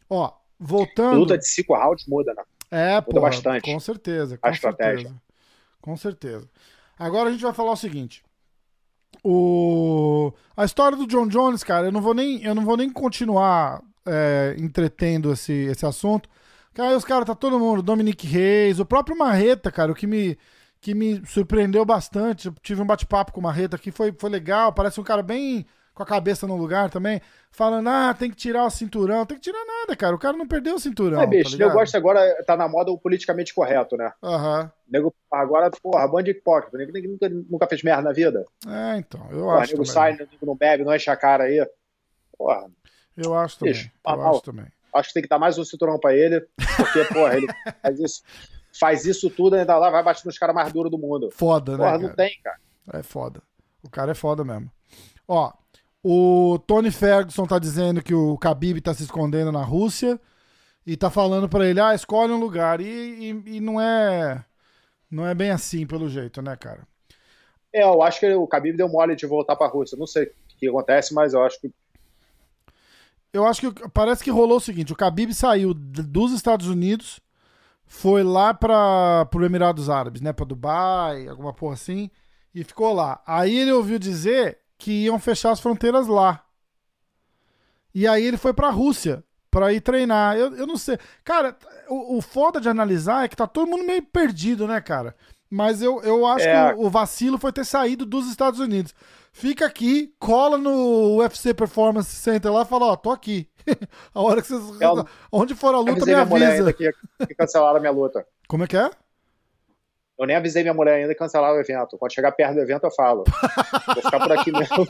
Ó, 0.07 0.31
voltando. 0.59 1.19
Luta 1.19 1.37
de 1.37 1.47
cinco 1.47 1.75
rounds 1.75 2.05
muda, 2.05 2.33
né? 2.33 2.43
É, 2.69 2.95
muda 2.95 3.03
porra, 3.03 3.21
bastante. 3.21 3.63
Com 3.63 3.79
certeza. 3.79 4.37
Com 4.37 4.47
a 4.47 4.51
estratégia. 4.51 5.07
Certeza. 5.07 5.21
Com 5.81 5.97
certeza. 5.97 6.49
Agora 6.97 7.29
a 7.29 7.31
gente 7.31 7.41
vai 7.41 7.53
falar 7.53 7.71
o 7.71 7.77
seguinte. 7.77 8.23
O... 9.23 10.33
A 10.55 10.65
história 10.65 10.97
do 10.97 11.07
John 11.07 11.27
Jones, 11.27 11.63
cara, 11.63 11.87
eu 11.87 11.91
não 11.91 12.01
vou 12.01 12.13
nem, 12.13 12.43
eu 12.43 12.55
não 12.55 12.63
vou 12.63 12.77
nem 12.77 12.89
continuar 12.89 13.81
é, 14.05 14.55
entretendo 14.57 15.31
esse, 15.31 15.53
esse 15.53 15.85
assunto. 15.85 16.29
Cara, 16.73 16.95
os 16.95 17.05
caras, 17.05 17.25
tá 17.25 17.35
todo 17.35 17.59
mundo, 17.59 17.81
Dominic 17.81 18.25
Reis, 18.25 18.79
o 18.79 18.85
próprio 18.85 19.17
Marreta, 19.17 19.71
cara, 19.71 19.91
o 19.91 19.95
que 19.95 20.07
me, 20.07 20.37
que 20.79 20.93
me 20.93 21.25
surpreendeu 21.25 21.83
bastante. 21.85 22.47
Eu 22.47 22.53
tive 22.61 22.81
um 22.81 22.85
bate-papo 22.85 23.31
com 23.31 23.39
o 23.39 23.43
Marreta 23.43 23.75
aqui, 23.75 23.91
foi, 23.91 24.13
foi 24.17 24.29
legal, 24.29 24.71
parece 24.73 24.99
um 24.99 25.03
cara 25.03 25.21
bem 25.21 25.65
com 25.99 26.03
a 26.03 26.05
cabeça 26.05 26.47
no 26.47 26.55
lugar 26.55 26.89
também, 26.89 27.19
falando, 27.51 27.89
ah, 27.89 28.15
tem 28.17 28.29
que 28.29 28.37
tirar 28.37 28.63
o 28.65 28.69
cinturão. 28.69 29.25
Tem 29.25 29.35
que 29.37 29.43
tirar 29.43 29.65
nada, 29.65 29.95
cara. 29.97 30.15
O 30.15 30.19
cara 30.19 30.37
não 30.37 30.47
perdeu 30.47 30.75
o 30.75 30.79
cinturão. 30.79 31.21
É, 31.21 31.27
bicho, 31.27 31.57
tá 31.57 31.63
eu 31.65 31.71
gosto 31.71 31.93
agora, 31.95 32.41
tá 32.45 32.55
na 32.55 32.69
moda 32.69 32.89
o 32.89 32.97
politicamente 32.97 33.53
correto, 33.53 33.97
né? 33.97 34.13
Aham. 34.23 34.71
Nego, 34.89 35.13
agora, 35.29 35.69
porra, 35.83 36.07
bando 36.07 36.23
de 36.23 36.31
hipócrita. 36.31 36.77
Nego 36.77 37.05
nunca, 37.09 37.27
nunca 37.29 37.67
fez 37.67 37.83
merda 37.83 38.01
na 38.03 38.13
vida. 38.13 38.45
É, 38.65 38.97
então, 38.97 39.27
eu 39.29 39.41
Porra, 39.41 39.57
acho 39.57 39.73
nego 39.73 39.83
também. 39.83 39.93
sai, 39.93 40.11
nego 40.13 40.45
não 40.45 40.55
bebe, 40.55 40.85
não 40.85 40.95
enche 40.95 41.09
a 41.09 41.17
cara 41.17 41.43
aí. 41.43 41.67
Porra, 42.37 42.65
Eu 43.17 43.35
acho 43.35 43.59
também. 43.59 43.73
Bicho, 43.73 43.91
eu 44.05 44.11
normal. 44.11 44.31
acho 44.35 44.41
também. 44.41 44.65
acho 44.95 45.07
que 45.09 45.13
tem 45.15 45.23
que 45.23 45.29
dar 45.29 45.37
mais 45.39 45.57
um 45.57 45.65
cinturão 45.65 45.99
pra 45.99 46.15
ele, 46.15 46.39
porque, 46.77 47.03
porra, 47.13 47.35
ele 47.35 47.47
faz 47.83 47.99
isso, 47.99 48.23
faz 48.79 49.05
isso 49.05 49.29
tudo, 49.29 49.57
ainda 49.57 49.77
lá 49.77 49.89
vai 49.89 50.01
bater 50.01 50.25
nos 50.25 50.37
caras 50.37 50.55
mais 50.55 50.71
duros 50.71 50.89
do 50.89 50.97
mundo. 50.97 51.29
Foda, 51.33 51.73
né, 51.73 51.77
Porra, 51.79 51.89
cara? 51.91 52.01
não 52.03 52.15
tem, 52.15 52.39
cara. 52.41 52.57
É 52.93 53.03
foda. 53.03 53.41
O 53.83 53.89
cara 53.89 54.11
é 54.11 54.15
foda 54.15 54.45
mesmo. 54.45 54.71
Ó, 55.27 55.51
o 56.03 56.59
Tony 56.67 56.91
Ferguson 56.91 57.45
tá 57.45 57.59
dizendo 57.59 58.01
que 58.03 58.13
o 58.13 58.35
Khabib 58.37 58.81
tá 58.81 58.93
se 58.93 59.03
escondendo 59.03 59.51
na 59.51 59.63
Rússia 59.63 60.19
e 60.85 60.97
tá 60.97 61.09
falando 61.11 61.49
pra 61.49 61.67
ele, 61.67 61.81
ah, 61.81 61.95
escolhe 61.95 62.33
um 62.33 62.39
lugar. 62.39 62.81
E, 62.81 62.85
e- 63.31 63.57
e 63.57 63.61
não 63.61 63.81
é 63.81 64.45
não 65.11 65.27
é 65.27 65.35
bem 65.35 65.51
assim, 65.51 65.87
pelo 65.87 66.09
jeito, 66.09 66.41
né, 66.41 66.55
cara? 66.57 66.87
É, 67.73 67.83
eu 67.83 68.01
acho 68.01 68.19
que 68.19 68.33
o 68.33 68.47
Khabib 68.47 68.77
deu 68.77 68.89
mole 68.89 69.15
de 69.15 69.25
voltar 69.27 69.55
pra 69.55 69.67
Rússia. 69.67 69.97
Não 69.97 70.07
sei 70.07 70.25
o 70.25 70.31
que 70.57 70.67
acontece, 70.67 71.13
mas 71.13 71.33
eu 71.33 71.43
acho 71.43 71.59
que 71.61 71.71
Eu 73.31 73.45
acho 73.45 73.71
que 73.71 73.89
parece 73.89 74.23
que 74.23 74.31
rolou 74.31 74.57
o 74.57 74.61
seguinte, 74.61 74.91
o 74.91 74.95
Khabib 74.95 75.33
saiu 75.33 75.73
dos 75.73 76.31
Estados 76.31 76.67
Unidos, 76.67 77.19
foi 77.85 78.23
lá 78.23 78.53
para 78.53 79.25
pro 79.27 79.45
Emirados 79.45 79.89
Árabes, 79.89 80.21
né, 80.21 80.33
para 80.33 80.45
Dubai, 80.45 81.27
alguma 81.27 81.53
porra 81.53 81.75
assim, 81.75 82.09
e 82.55 82.63
ficou 82.63 82.93
lá. 82.93 83.21
Aí 83.27 83.57
ele 83.57 83.71
ouviu 83.73 83.99
dizer 83.99 84.59
que 84.79 85.03
iam 85.05 85.19
fechar 85.19 85.51
as 85.51 85.59
fronteiras 85.59 86.07
lá. 86.07 86.43
E 87.93 88.07
aí 88.07 88.23
ele 88.23 88.37
foi 88.37 88.53
pra 88.53 88.69
Rússia 88.69 89.23
pra 89.51 89.73
ir 89.73 89.81
treinar. 89.81 90.37
Eu, 90.37 90.55
eu 90.55 90.65
não 90.65 90.77
sei. 90.77 90.97
Cara, 91.23 91.55
o, 91.89 92.17
o 92.17 92.21
foda 92.21 92.59
de 92.61 92.69
analisar 92.69 93.25
é 93.25 93.27
que 93.27 93.35
tá 93.35 93.45
todo 93.45 93.67
mundo 93.69 93.83
meio 93.83 94.01
perdido, 94.03 94.67
né, 94.67 94.79
cara? 94.81 95.15
Mas 95.49 95.81
eu, 95.81 96.01
eu 96.03 96.25
acho 96.25 96.45
É. 96.47 96.73
que 96.73 96.79
o, 96.79 96.85
o 96.85 96.89
vacilo 96.89 97.37
foi 97.37 97.51
ter 97.51 97.65
saído 97.65 98.05
dos 98.05 98.27
Estados 98.29 98.59
Unidos. 98.59 98.93
Fica 99.31 99.65
aqui, 99.65 100.13
cola 100.19 100.57
no 100.57 101.17
UFC 101.17 101.53
Performance 101.53 102.15
Center 102.15 102.51
lá 102.53 102.61
e 102.61 102.65
fala, 102.65 102.85
ó, 102.85 102.95
tô 102.95 103.09
aqui. 103.11 103.49
a 104.13 104.21
hora 104.21 104.41
que 104.41 104.47
vocês. 104.47 104.81
Eu- 104.81 105.05
Onde 105.31 105.55
for 105.55 105.73
a 105.73 105.79
luta, 105.79 106.05
me 106.05 106.13
avisa. 106.13 106.47
ainda 106.51 106.73
que, 106.73 106.91
que 107.27 107.35
cancelaram 107.35 107.77
a 107.77 107.79
minha 107.79 107.91
luta. 107.91 108.25
Como 108.47 108.63
é 108.63 108.67
que 108.67 108.77
é? 108.77 108.89
Eu 110.19 110.27
nem 110.27 110.35
avisei 110.35 110.63
minha 110.63 110.73
mulher 110.73 110.95
ainda 110.95 111.13
que 111.13 111.19
cancelaram 111.19 111.55
o 111.55 111.61
evento. 111.61 111.97
Quando 111.97 112.13
chegar 112.13 112.33
perto 112.33 112.55
do 112.55 112.59
evento, 112.59 112.83
eu 112.83 112.91
falo. 112.91 113.23
Vou 113.85 114.03
ficar 114.03 114.19
por 114.19 114.33
aqui 114.33 114.51
mesmo. 114.51 114.75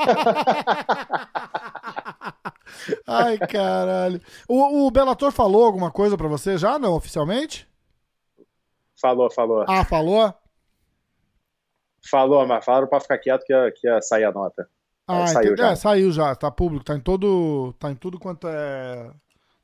Ai, 3.06 3.38
caralho. 3.38 4.20
O, 4.48 4.88
o 4.88 4.92
Bellator 4.92 5.32
falou 5.32 5.66
alguma 5.66 5.92
coisa 5.92 6.18
pra 6.18 6.28
você 6.28 6.58
já, 6.58 6.80
não, 6.80 6.96
oficialmente? 6.96 7.70
falou, 9.00 9.32
falou. 9.32 9.66
Ah, 9.68 9.86
falou? 9.86 10.34
Falou, 12.10 12.48
mas 12.48 12.66
falaram 12.66 12.88
pra 12.88 13.00
ficar 13.00 13.20
quieto 13.20 13.46
que 13.46 13.54
ia, 13.54 13.72
que 13.72 13.88
ia 13.88 14.02
sair 14.02 14.26
a 14.26 14.32
nota. 14.32 14.68
Ah, 15.08 15.28
saiu 15.28 15.54
entendi. 15.54 15.62
já. 15.62 15.72
É, 15.72 15.76
saiu 15.76 16.12
já, 16.12 16.36
tá 16.36 16.52
público, 16.52 16.84
tá 16.84 16.96
em 16.96 17.00
todo, 17.00 17.74
tá 17.80 17.92
em 17.92 17.96
tudo 17.96 18.20
quanto 18.20 18.48
é, 18.48 19.12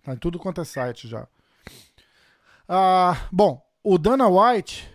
tá 0.04 0.14
em 0.14 0.18
tudo 0.18 0.38
quanto 0.40 0.62
é 0.62 0.66
site 0.66 1.08
já. 1.08 1.28
Ah, 2.68 3.28
bom, 3.32 3.64
o 3.84 3.98
Dana 3.98 4.28
White 4.28 4.95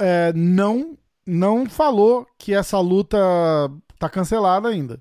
é, 0.00 0.32
não 0.32 0.96
não 1.26 1.68
falou 1.68 2.26
que 2.36 2.52
essa 2.52 2.80
luta 2.80 3.16
tá 3.98 4.08
cancelada 4.08 4.68
ainda, 4.68 5.00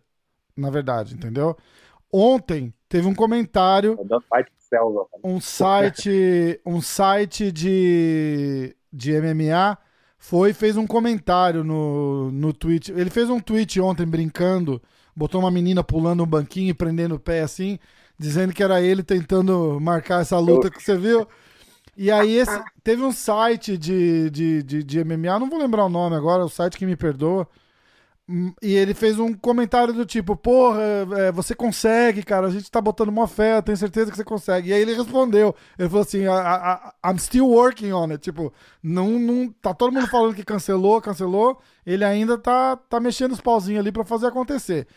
na 0.56 0.70
verdade, 0.70 1.16
entendeu? 1.16 1.58
Ontem 2.12 2.74
teve 2.88 3.08
um 3.08 3.16
comentário 3.16 3.98
selva. 4.60 5.08
um 5.24 5.40
site 5.40 6.62
um 6.66 6.82
site 6.82 7.52
de, 7.52 8.76
de 8.92 9.20
MMA 9.20 9.78
foi 10.18 10.54
fez 10.54 10.76
um 10.76 10.86
comentário 10.86 11.64
no, 11.64 12.30
no 12.32 12.54
tweet. 12.54 12.92
Ele 12.92 13.10
fez 13.10 13.30
um 13.30 13.40
tweet 13.40 13.80
ontem 13.80 14.06
brincando, 14.06 14.82
botou 15.16 15.40
uma 15.40 15.50
menina 15.50 15.84
pulando 15.84 16.24
um 16.24 16.28
banquinho 16.28 16.70
e 16.70 16.74
prendendo 16.74 17.16
o 17.16 17.20
pé 17.20 17.42
assim, 17.42 17.80
dizendo 18.18 18.54
que 18.54 18.62
era 18.62 18.82
ele 18.82 19.02
tentando 19.02 19.80
marcar 19.80 20.22
essa 20.22 20.38
luta 20.38 20.70
que 20.70 20.84
você 20.84 20.98
viu. 20.98 21.26
E 22.00 22.10
aí 22.12 22.32
esse, 22.38 22.64
teve 22.82 23.04
um 23.04 23.12
site 23.12 23.78
de, 23.78 24.30
de, 24.30 24.64
de, 24.64 24.84
de 24.86 25.04
MMA, 25.04 25.38
não 25.40 25.50
vou 25.50 25.60
lembrar 25.60 25.86
o 25.86 25.90
nome 25.90 26.16
agora, 26.16 26.46
o 26.46 26.50
site 26.50 26.78
que 26.78 26.86
me 26.86 26.96
perdoa. 26.96 27.46
Hum, 28.30 28.54
E 28.62 28.74
ele 28.76 28.94
fez 28.94 29.20
um 29.20 29.34
comentário 29.34 29.94
do 29.94 30.06
tipo, 30.06 30.36
porra, 30.36 30.82
é, 31.18 31.32
você 31.32 31.56
consegue, 31.56 32.24
cara, 32.24 32.48
a 32.48 32.52
gente 32.52 32.70
tá 32.72 32.80
botando 32.80 33.10
uma 33.10 33.28
fé, 33.28 33.58
eu 33.58 33.64
tenho 33.64 33.78
certeza 33.78 34.12
que 34.12 34.18
você 34.18 34.24
consegue. 34.24 34.70
E 34.70 34.74
aí 34.74 34.82
ele 34.82 34.94
respondeu, 34.94 35.56
ele 35.80 35.90
falou 35.90 36.04
assim, 36.04 36.20
"I- 36.20 36.28
I- 36.28 37.12
I'm 37.12 37.20
still 37.20 37.48
working 37.50 37.92
on 37.92 38.12
it, 38.12 38.20
tipo, 38.20 38.54
não, 38.84 39.20
não, 39.20 39.50
tá 39.62 39.74
todo 39.74 39.92
mundo 39.94 40.08
falando 40.08 40.36
que 40.36 40.44
cancelou, 40.46 41.02
cancelou, 41.02 41.60
ele 41.86 42.06
ainda 42.06 42.38
tá, 42.38 42.78
tá 42.78 43.00
mexendo 43.00 43.34
os 43.34 43.42
pauzinhos 43.42 43.82
ali 43.82 43.92
pra 43.92 44.06
fazer 44.06 44.28
acontecer. 44.28 44.88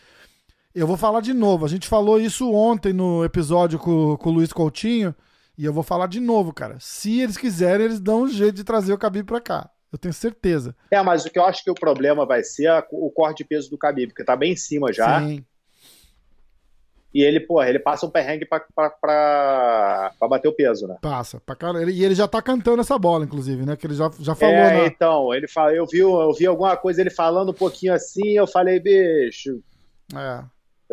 Eu 0.75 0.87
vou 0.87 0.97
falar 0.97 1.21
de 1.21 1.33
novo, 1.33 1.65
a 1.65 1.69
gente 1.69 1.87
falou 1.87 2.19
isso 2.19 2.51
ontem 2.51 2.93
no 2.93 3.23
episódio 3.23 3.77
com, 3.79 4.17
com 4.17 4.29
o 4.29 4.33
Luiz 4.33 4.51
Coutinho, 4.53 5.13
e 5.57 5.65
eu 5.65 5.73
vou 5.73 5.83
falar 5.83 6.07
de 6.07 6.19
novo, 6.19 6.53
cara, 6.53 6.77
se 6.79 7.21
eles 7.21 7.37
quiserem, 7.37 7.85
eles 7.85 7.99
dão 7.99 8.23
um 8.23 8.27
jeito 8.27 8.55
de 8.55 8.63
trazer 8.63 8.93
o 8.93 8.97
Khabib 8.97 9.25
pra 9.25 9.41
cá, 9.41 9.69
eu 9.91 9.97
tenho 9.97 10.13
certeza. 10.13 10.75
É, 10.89 11.01
mas 11.01 11.25
o 11.25 11.29
que 11.29 11.37
eu 11.39 11.45
acho 11.45 11.63
que 11.63 11.71
o 11.71 11.75
problema 11.75 12.25
vai 12.25 12.43
ser 12.43 12.67
a- 12.67 12.85
o 12.91 13.11
corte 13.11 13.37
de 13.39 13.45
peso 13.45 13.69
do 13.69 13.77
Khabib, 13.77 14.07
porque 14.09 14.23
tá 14.23 14.35
bem 14.35 14.53
em 14.53 14.55
cima 14.57 14.91
já. 14.91 15.21
Sim. 15.21 15.43
E 17.13 17.21
ele, 17.21 17.39
porra, 17.39 17.69
ele 17.69 17.77
passa 17.77 18.07
um 18.07 18.09
perrengue 18.09 18.43
pra, 18.43 18.59
pra, 18.75 18.89
pra, 18.89 20.11
pra 20.17 20.27
bater 20.27 20.47
o 20.47 20.53
peso, 20.53 20.87
né? 20.87 20.97
Passa, 20.99 21.39
pra 21.39 21.55
caralho. 21.55 21.87
E 21.87 22.03
ele 22.03 22.15
já 22.15 22.27
tá 22.27 22.41
cantando 22.41 22.81
essa 22.81 22.97
bola, 22.97 23.23
inclusive, 23.23 23.63
né? 23.63 23.75
Que 23.75 23.85
ele 23.85 23.93
já, 23.93 24.09
já 24.19 24.33
falou 24.33 24.55
é, 24.55 24.81
na. 24.81 24.87
então, 24.87 25.31
ele 25.31 25.47
fala, 25.47 25.73
eu 25.75 25.85
vi, 25.85 25.99
eu 25.99 26.33
vi 26.33 26.47
alguma 26.47 26.75
coisa 26.75 27.01
ele 27.01 27.11
falando 27.11 27.49
um 27.49 27.53
pouquinho 27.53 27.93
assim, 27.93 28.29
eu 28.31 28.47
falei, 28.47 28.79
bicho, 28.79 29.61
É, 30.15 30.43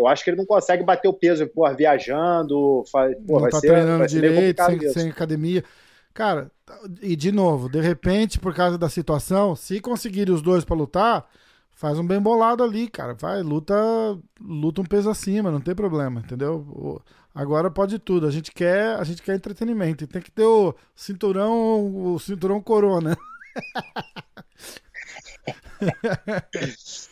eu 0.01 0.07
acho 0.07 0.25
que 0.25 0.31
ele 0.31 0.37
não 0.37 0.47
consegue 0.47 0.83
bater 0.83 1.09
o 1.09 1.13
peso, 1.13 1.47
porra, 1.47 1.75
viajando, 1.75 2.85
fa- 2.91 3.09
pô, 3.27 3.35
não 3.35 3.41
vai 3.43 3.51
tá 3.51 3.61
ser, 3.61 3.67
treinando 3.69 3.99
vai 3.99 4.09
ser 4.09 4.15
direito, 4.21 4.65
sem, 4.65 4.93
sem 4.93 5.11
academia. 5.11 5.65
Cara, 6.13 6.51
e 7.01 7.15
de 7.15 7.31
novo, 7.31 7.69
de 7.69 7.81
repente, 7.81 8.39
por 8.39 8.55
causa 8.55 8.77
da 8.77 8.89
situação, 8.89 9.55
se 9.55 9.81
conseguirem 9.81 10.35
os 10.35 10.43
dois 10.43 10.65
pra 10.65 10.75
lutar, 10.77 11.25
faz 11.71 11.99
um 11.99 12.07
bem 12.07 12.21
bolado 12.21 12.63
ali, 12.65 12.89
cara. 12.89 13.15
Vai, 13.15 13.43
luta, 13.43 13.75
luta 14.41 14.81
um 14.81 14.85
peso 14.85 15.09
acima, 15.09 15.51
não 15.51 15.61
tem 15.61 15.75
problema, 15.75 16.21
entendeu? 16.21 17.01
Agora 17.35 17.71
pode 17.71 17.99
tudo. 17.99 18.27
A 18.27 18.31
gente 18.31 18.51
quer, 18.53 18.97
a 18.97 19.05
gente 19.05 19.23
quer 19.23 19.35
entretenimento. 19.37 20.05
E 20.05 20.07
tem 20.07 20.21
que 20.21 20.31
ter 20.31 20.45
o 20.45 20.75
cinturão, 20.97 22.13
o 22.15 22.19
cinturão 22.19 22.61
corona. 22.61 23.17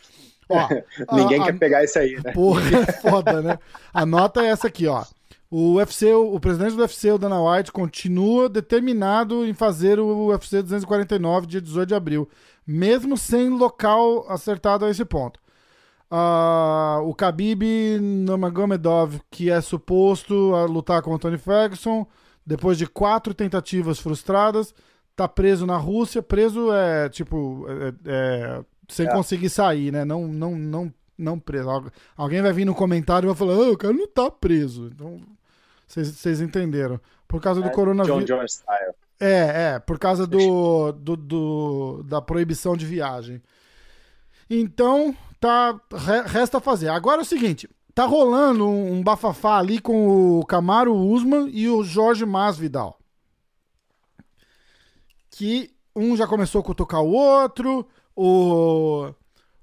Ó, 0.49 0.69
Ninguém 1.17 1.41
a- 1.41 1.43
a- 1.43 1.47
quer 1.47 1.59
pegar 1.59 1.85
isso 1.85 1.99
aí, 1.99 2.15
né? 2.25 2.33
Porra, 2.33 2.63
é 2.79 2.93
foda, 2.93 3.43
né? 3.43 3.59
A 3.93 4.05
nota 4.07 4.43
é 4.43 4.47
essa 4.47 4.67
aqui, 4.69 4.87
ó. 4.87 5.05
O 5.51 5.75
UFC, 5.77 6.13
o 6.13 6.39
presidente 6.39 6.75
do 6.75 6.81
UFC, 6.83 7.11
o 7.11 7.17
Dana 7.19 7.41
White, 7.41 7.73
continua 7.73 8.49
determinado 8.51 9.47
em 9.47 9.55
fazer 9.55 9.99
o 9.99 10.27
UFC 10.27 10.61
249, 10.63 11.47
dia 11.47 11.61
18 11.61 11.89
de 11.89 11.95
abril, 11.95 12.29
mesmo 12.67 13.17
sem 13.17 13.49
local 13.49 14.27
acertado 14.31 14.85
a 14.85 14.91
esse 14.91 15.05
ponto. 15.07 15.41
Ah, 16.11 17.01
o 17.03 17.13
Khabib 17.13 17.63
Nurmagomedov, 18.01 19.21
que 19.31 19.51
é 19.51 19.61
suposto 19.61 20.55
a 20.55 20.65
lutar 20.65 21.03
com 21.03 21.13
o 21.15 21.19
Tony 21.19 21.37
Ferguson, 21.39 22.07
depois 22.47 22.79
de 22.79 22.87
quatro 22.87 23.35
tentativas 23.35 23.99
frustradas, 23.99 24.75
tá 25.15 25.29
preso 25.29 25.67
na 25.67 25.77
Rússia. 25.77 26.23
Preso 26.23 26.73
é 26.73 27.09
tipo 27.11 27.67
é- 27.69 27.93
é, 28.07 28.61
sem 28.89 29.07
É. 29.07 29.13
conseguir 29.13 29.51
sair, 29.51 29.93
né? 29.93 30.05
Não, 30.05 30.27
não, 30.27 30.57
não, 30.57 30.95
não 31.17 31.39
preso. 31.39 31.69
Algu- 31.69 31.93
Alguém 32.17 32.41
vai 32.43 32.53
vir 32.53 32.65
no 32.65 32.75
comentário 32.75 33.27
e 33.27 33.29
vai 33.29 33.37
falar: 33.37 33.53
ah, 33.55 33.71
o 33.71 33.77
cara 33.77 33.93
não 33.93 34.09
tá 34.09 34.31
preso. 34.31 34.91
Então, 34.95 35.21
vocês 35.87 36.41
entenderam. 36.41 37.01
Por 37.27 37.41
causa 37.43 37.61
do 37.61 37.67
É, 37.67 37.71
John 37.71 37.75
coronavírus. 37.75 38.25
Jones 38.25 38.53
style. 38.55 38.95
É, 39.21 39.75
é, 39.75 39.79
por 39.81 39.99
causa 39.99 40.27
do, 40.27 40.93
do, 40.93 41.17
do- 41.17 42.03
da 42.05 42.23
proibição 42.23 42.77
de 42.77 42.87
viagem. 42.87 43.43
Então, 44.49 45.15
tá, 45.41 45.79
re- 45.93 46.23
resta 46.23 46.61
fazer. 46.61 46.89
Agora 46.89 47.21
é 47.21 47.23
o 47.23 47.27
seguinte, 47.27 47.69
tá 47.95 48.07
rolando 48.07 48.67
um, 48.67 48.93
um 48.95 49.03
bafafá 49.03 49.59
ali 49.59 49.79
com 49.81 50.39
o 50.39 50.47
Camaro 50.47 50.95
Usman 50.95 51.51
e 51.53 51.69
o 51.69 51.83
Jorge 51.83 52.25
Masvidal. 52.25 52.99
Que 55.31 55.71
um 55.95 56.17
já 56.17 56.27
começou 56.27 56.61
a 56.61 56.65
cutucar 56.65 57.03
o 57.03 57.13
outro, 57.13 57.87
o, 58.21 59.15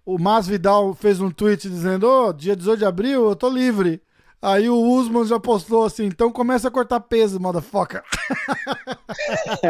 o 0.06 0.18
Masvidal 0.18 0.94
fez 0.94 1.20
um 1.20 1.30
tweet 1.30 1.70
dizendo, 1.70 2.08
ô, 2.08 2.32
dia 2.32 2.56
18 2.56 2.80
de 2.80 2.86
abril 2.86 3.28
eu 3.30 3.36
tô 3.36 3.50
livre. 3.50 4.02
Aí 4.42 4.70
o 4.70 4.78
Usman 4.80 5.26
já 5.26 5.40
postou 5.40 5.86
assim, 5.86 6.06
então 6.06 6.32
começa 6.32 6.68
a 6.68 6.72
cortar 6.72 7.00
peso, 7.00 7.40
motherfucker. 7.40 8.04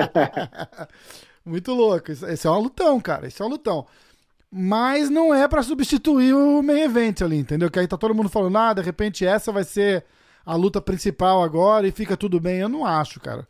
Muito 1.46 1.74
louco. 1.74 2.12
Esse 2.12 2.48
é 2.48 2.52
um 2.52 2.60
lutão, 2.60 3.00
cara. 3.00 3.28
Esse 3.28 3.42
é 3.42 3.46
um 3.46 3.50
lutão. 3.50 3.86
mas 4.52 5.10
não 5.10 5.34
é 5.34 5.48
pra 5.48 5.64
substituir 5.64 6.34
o 6.34 6.62
main 6.62 6.82
event 6.82 7.22
ali, 7.22 7.38
entendeu? 7.38 7.70
Que 7.70 7.80
aí 7.80 7.88
tá 7.88 7.98
todo 7.98 8.16
mundo 8.16 8.30
falando, 8.30 8.58
ah, 8.58 8.74
de 8.74 8.82
repente 8.82 9.26
essa 9.26 9.52
vai 9.52 9.64
ser 9.64 10.06
a 10.46 10.56
luta 10.56 10.82
principal 10.82 11.44
agora 11.44 11.88
e 11.88 11.92
fica 11.92 12.16
tudo 12.18 12.40
bem. 12.40 12.60
Eu 12.60 12.70
não 12.70 12.86
acho, 12.86 13.20
cara. 13.20 13.48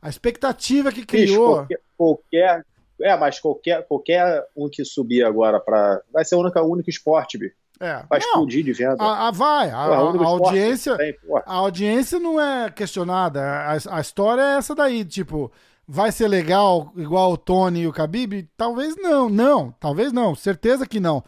A 0.00 0.08
expectativa 0.08 0.90
que 0.92 1.00
Bicho, 1.00 1.06
criou. 1.08 1.54
qualquer, 1.56 1.80
qualquer- 1.96 2.66
É, 3.00 3.16
mas 3.16 3.40
qualquer, 3.40 3.86
qualquer 3.86 4.46
um 4.56 4.68
que 4.68 4.84
subir 4.84 5.24
agora 5.24 5.58
pra. 5.58 6.00
Vai 6.12 6.24
ser 6.24 6.36
o 6.36 6.40
único, 6.40 6.58
o 6.60 6.70
único 6.72 6.88
esporte, 6.90 7.36
bicho. 7.38 7.54
É, 7.80 8.04
Vai 8.08 8.20
não, 8.20 8.28
explodir 8.28 8.64
de 8.64 8.72
venda. 8.72 8.96
a, 9.02 9.28
a- 9.28 9.30
vai. 9.32 9.68
A, 9.70 9.84
Porra, 9.86 9.96
a- 10.22 10.24
a 10.24 10.28
audiência. 10.28 10.96
tem. 10.96 11.16
A 11.44 11.54
audiência 11.54 12.20
não 12.20 12.40
é 12.40 12.70
questionada. 12.70 13.42
A, 13.90 14.00
história 14.00 14.40
é 14.42 14.56
essa 14.58 14.74
daí, 14.76 15.04
tipo, 15.04 15.50
vai 15.86 16.12
ser 16.12 16.28
legal 16.28 16.92
igual 16.96 17.32
o 17.32 17.36
Tony 17.36 17.80
e 17.80 17.86
o 17.88 17.90
Khabib? 17.92 18.48
Talvez 18.56 18.94
não, 18.96 19.28
não, 19.28 19.72
talvez 19.80 20.12
não, 20.12 20.36
certeza 20.36 20.86
que 20.86 21.00
não. 21.00 21.24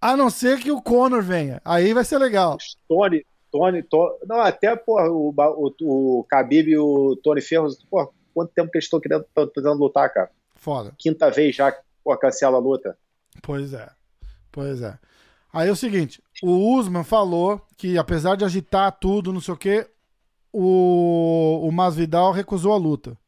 A 0.00 0.16
não 0.16 0.30
ser 0.30 0.58
que 0.60 0.72
o 0.72 0.80
Conor 0.80 1.22
venha, 1.22 1.60
aí 1.62 1.92
vai 1.92 2.04
ser 2.04 2.16
legal. 2.18 2.56
Tony, 2.88 3.24
Tony, 3.52 3.82
Tony. 3.82 4.14
Não, 4.26 4.40
até, 4.40 4.74
porra, 4.74 5.10
o, 5.10 5.32
o, 5.36 5.72
o 6.20 6.26
Khabib 6.28 6.70
e 6.70 6.78
o 6.78 7.16
Tony 7.22 7.42
Ferros, 7.42 7.84
porra, 7.90 8.08
quanto 8.34 8.50
tempo 8.54 8.70
que 8.70 8.78
eles 8.78 8.86
estão 8.86 8.98
querendo, 8.98 9.26
tão 9.34 9.46
tentando 9.46 9.78
lutar, 9.78 10.10
cara? 10.12 10.30
Foda. 10.62 10.94
Quinta 10.96 11.28
vez 11.28 11.56
já, 11.56 11.76
porra, 12.04 12.16
cancela 12.20 12.56
a 12.56 12.60
luta. 12.60 12.96
Pois 13.42 13.74
é. 13.74 13.90
Pois 14.52 14.80
é. 14.80 14.96
Aí 15.52 15.68
é 15.68 15.72
o 15.72 15.76
seguinte, 15.76 16.22
o 16.40 16.78
Usman 16.78 17.02
falou 17.02 17.60
que 17.76 17.98
apesar 17.98 18.36
de 18.36 18.44
agitar 18.44 18.92
tudo, 18.92 19.32
não 19.32 19.40
sei 19.40 19.54
o 19.54 19.56
quê, 19.56 19.90
o, 20.52 21.66
o 21.66 21.72
Masvidal 21.72 22.30
recusou 22.30 22.72
a 22.72 22.76
luta. 22.76 23.18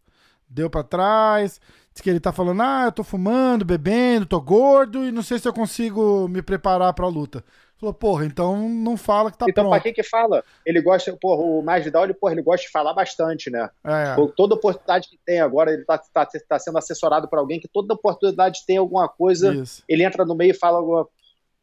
Deu 0.48 0.70
pra 0.70 0.84
trás, 0.84 1.60
disse 1.92 2.04
que 2.04 2.08
ele 2.08 2.20
tá 2.20 2.32
falando, 2.32 2.62
ah, 2.62 2.84
eu 2.84 2.92
tô 2.92 3.02
fumando, 3.02 3.64
bebendo, 3.64 4.26
tô 4.26 4.40
gordo 4.40 5.04
e 5.04 5.10
não 5.10 5.22
sei 5.24 5.40
se 5.40 5.48
eu 5.48 5.52
consigo 5.52 6.28
me 6.28 6.40
preparar 6.40 6.94
pra 6.94 7.08
luta. 7.08 7.44
Falou, 7.78 7.92
porra, 7.92 8.24
então 8.24 8.68
não 8.68 8.96
fala 8.96 9.30
que 9.30 9.38
tá 9.38 9.46
então, 9.48 9.64
pra 9.64 9.70
pronto. 9.72 9.82
que 9.82 9.92
que 9.92 10.08
fala? 10.08 10.44
Ele 10.64 10.80
gosta, 10.80 11.16
porra, 11.20 11.42
o 11.42 11.60
Masvidal, 11.60 12.04
ele, 12.04 12.14
porra, 12.14 12.32
ele 12.32 12.42
gosta 12.42 12.64
de 12.66 12.72
falar 12.72 12.94
bastante, 12.94 13.50
né? 13.50 13.68
É, 13.84 14.14
Por 14.14 14.30
Toda 14.32 14.54
oportunidade 14.54 15.08
que 15.08 15.18
tem 15.24 15.40
agora, 15.40 15.72
ele 15.72 15.84
tá, 15.84 15.98
tá, 15.98 16.26
tá 16.48 16.58
sendo 16.58 16.78
assessorado 16.78 17.28
por 17.28 17.38
alguém 17.38 17.60
que 17.60 17.68
toda 17.68 17.94
oportunidade 17.94 18.64
tem 18.66 18.76
alguma 18.76 19.08
coisa, 19.08 19.52
isso. 19.54 19.82
ele 19.88 20.04
entra 20.04 20.24
no 20.24 20.34
meio 20.34 20.52
e 20.52 20.54
fala 20.54 20.78
alguma. 20.78 21.06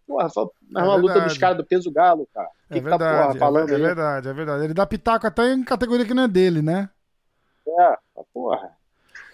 Porra, 0.06 0.24
mas 0.26 0.36
É 0.38 0.84
uma 0.84 0.96
luta 0.96 1.22
dos 1.22 1.38
caras 1.38 1.56
do 1.58 1.66
peso 1.66 1.90
galo, 1.90 2.28
cara. 2.34 2.50
Que, 2.70 2.78
É 2.80 2.82
que 2.82 2.90
tá 2.90 2.98
verdade, 2.98 3.28
porra, 3.28 3.40
falando 3.40 3.70
é, 3.70 3.76
aí? 3.76 3.82
verdade, 3.82 4.28
é 4.28 4.34
verdade. 4.34 4.64
Ele 4.66 4.74
dá 4.74 4.86
pitaco 4.86 5.26
até 5.26 5.54
em 5.54 5.64
categoria 5.64 6.06
que 6.06 6.14
não 6.14 6.24
é 6.24 6.28
dele, 6.28 6.62
né? 6.62 6.90
É, 7.66 7.98
porra. 8.34 8.72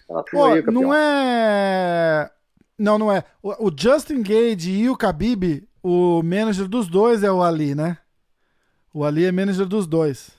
Ela 0.10 0.24
Pô, 0.24 0.46
aí, 0.46 0.62
não 0.64 0.94
é. 0.94 2.30
Não, 2.78 2.98
não 3.00 3.12
é. 3.12 3.24
O, 3.42 3.68
o 3.68 3.72
Justin 3.76 4.22
Gage 4.22 4.72
e 4.72 4.90
o 4.90 4.96
Khabib, 4.96 5.67
o 5.84 6.22
manager 6.24 6.68
dos 6.68 6.88
dois 6.88 7.24
é 7.24 7.32
o 7.32 7.42
Ali, 7.44 7.76
né? 7.76 7.98
O 8.94 9.04
Ali 9.04 9.26
é 9.26 9.32
manager 9.32 9.66
dos 9.66 9.86
dois. 9.88 10.32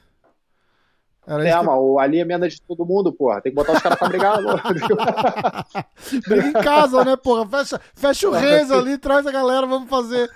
Era 1.26 1.46
É, 1.46 1.58
que... 1.58 1.62
mas 1.62 1.78
o 1.78 1.98
Ali 1.98 2.20
é 2.20 2.24
menos 2.24 2.54
de 2.54 2.62
todo 2.62 2.86
mundo, 2.86 3.12
porra. 3.12 3.42
Tem 3.42 3.52
que 3.52 3.56
botar 3.56 3.72
os 3.74 3.82
caras 3.82 3.98
pra 3.98 4.08
brigar. 4.08 4.38
Briga 6.26 6.48
em 6.48 6.52
casa, 6.54 7.04
né, 7.04 7.16
porra? 7.16 7.46
Fecha, 7.46 7.78
fecha 7.94 8.28
o 8.28 8.32
Renzo 8.32 8.74
ali, 8.74 8.96
traz 8.96 9.26
a 9.26 9.30
galera, 9.30 9.66
vamos 9.66 9.90
fazer 9.90 10.30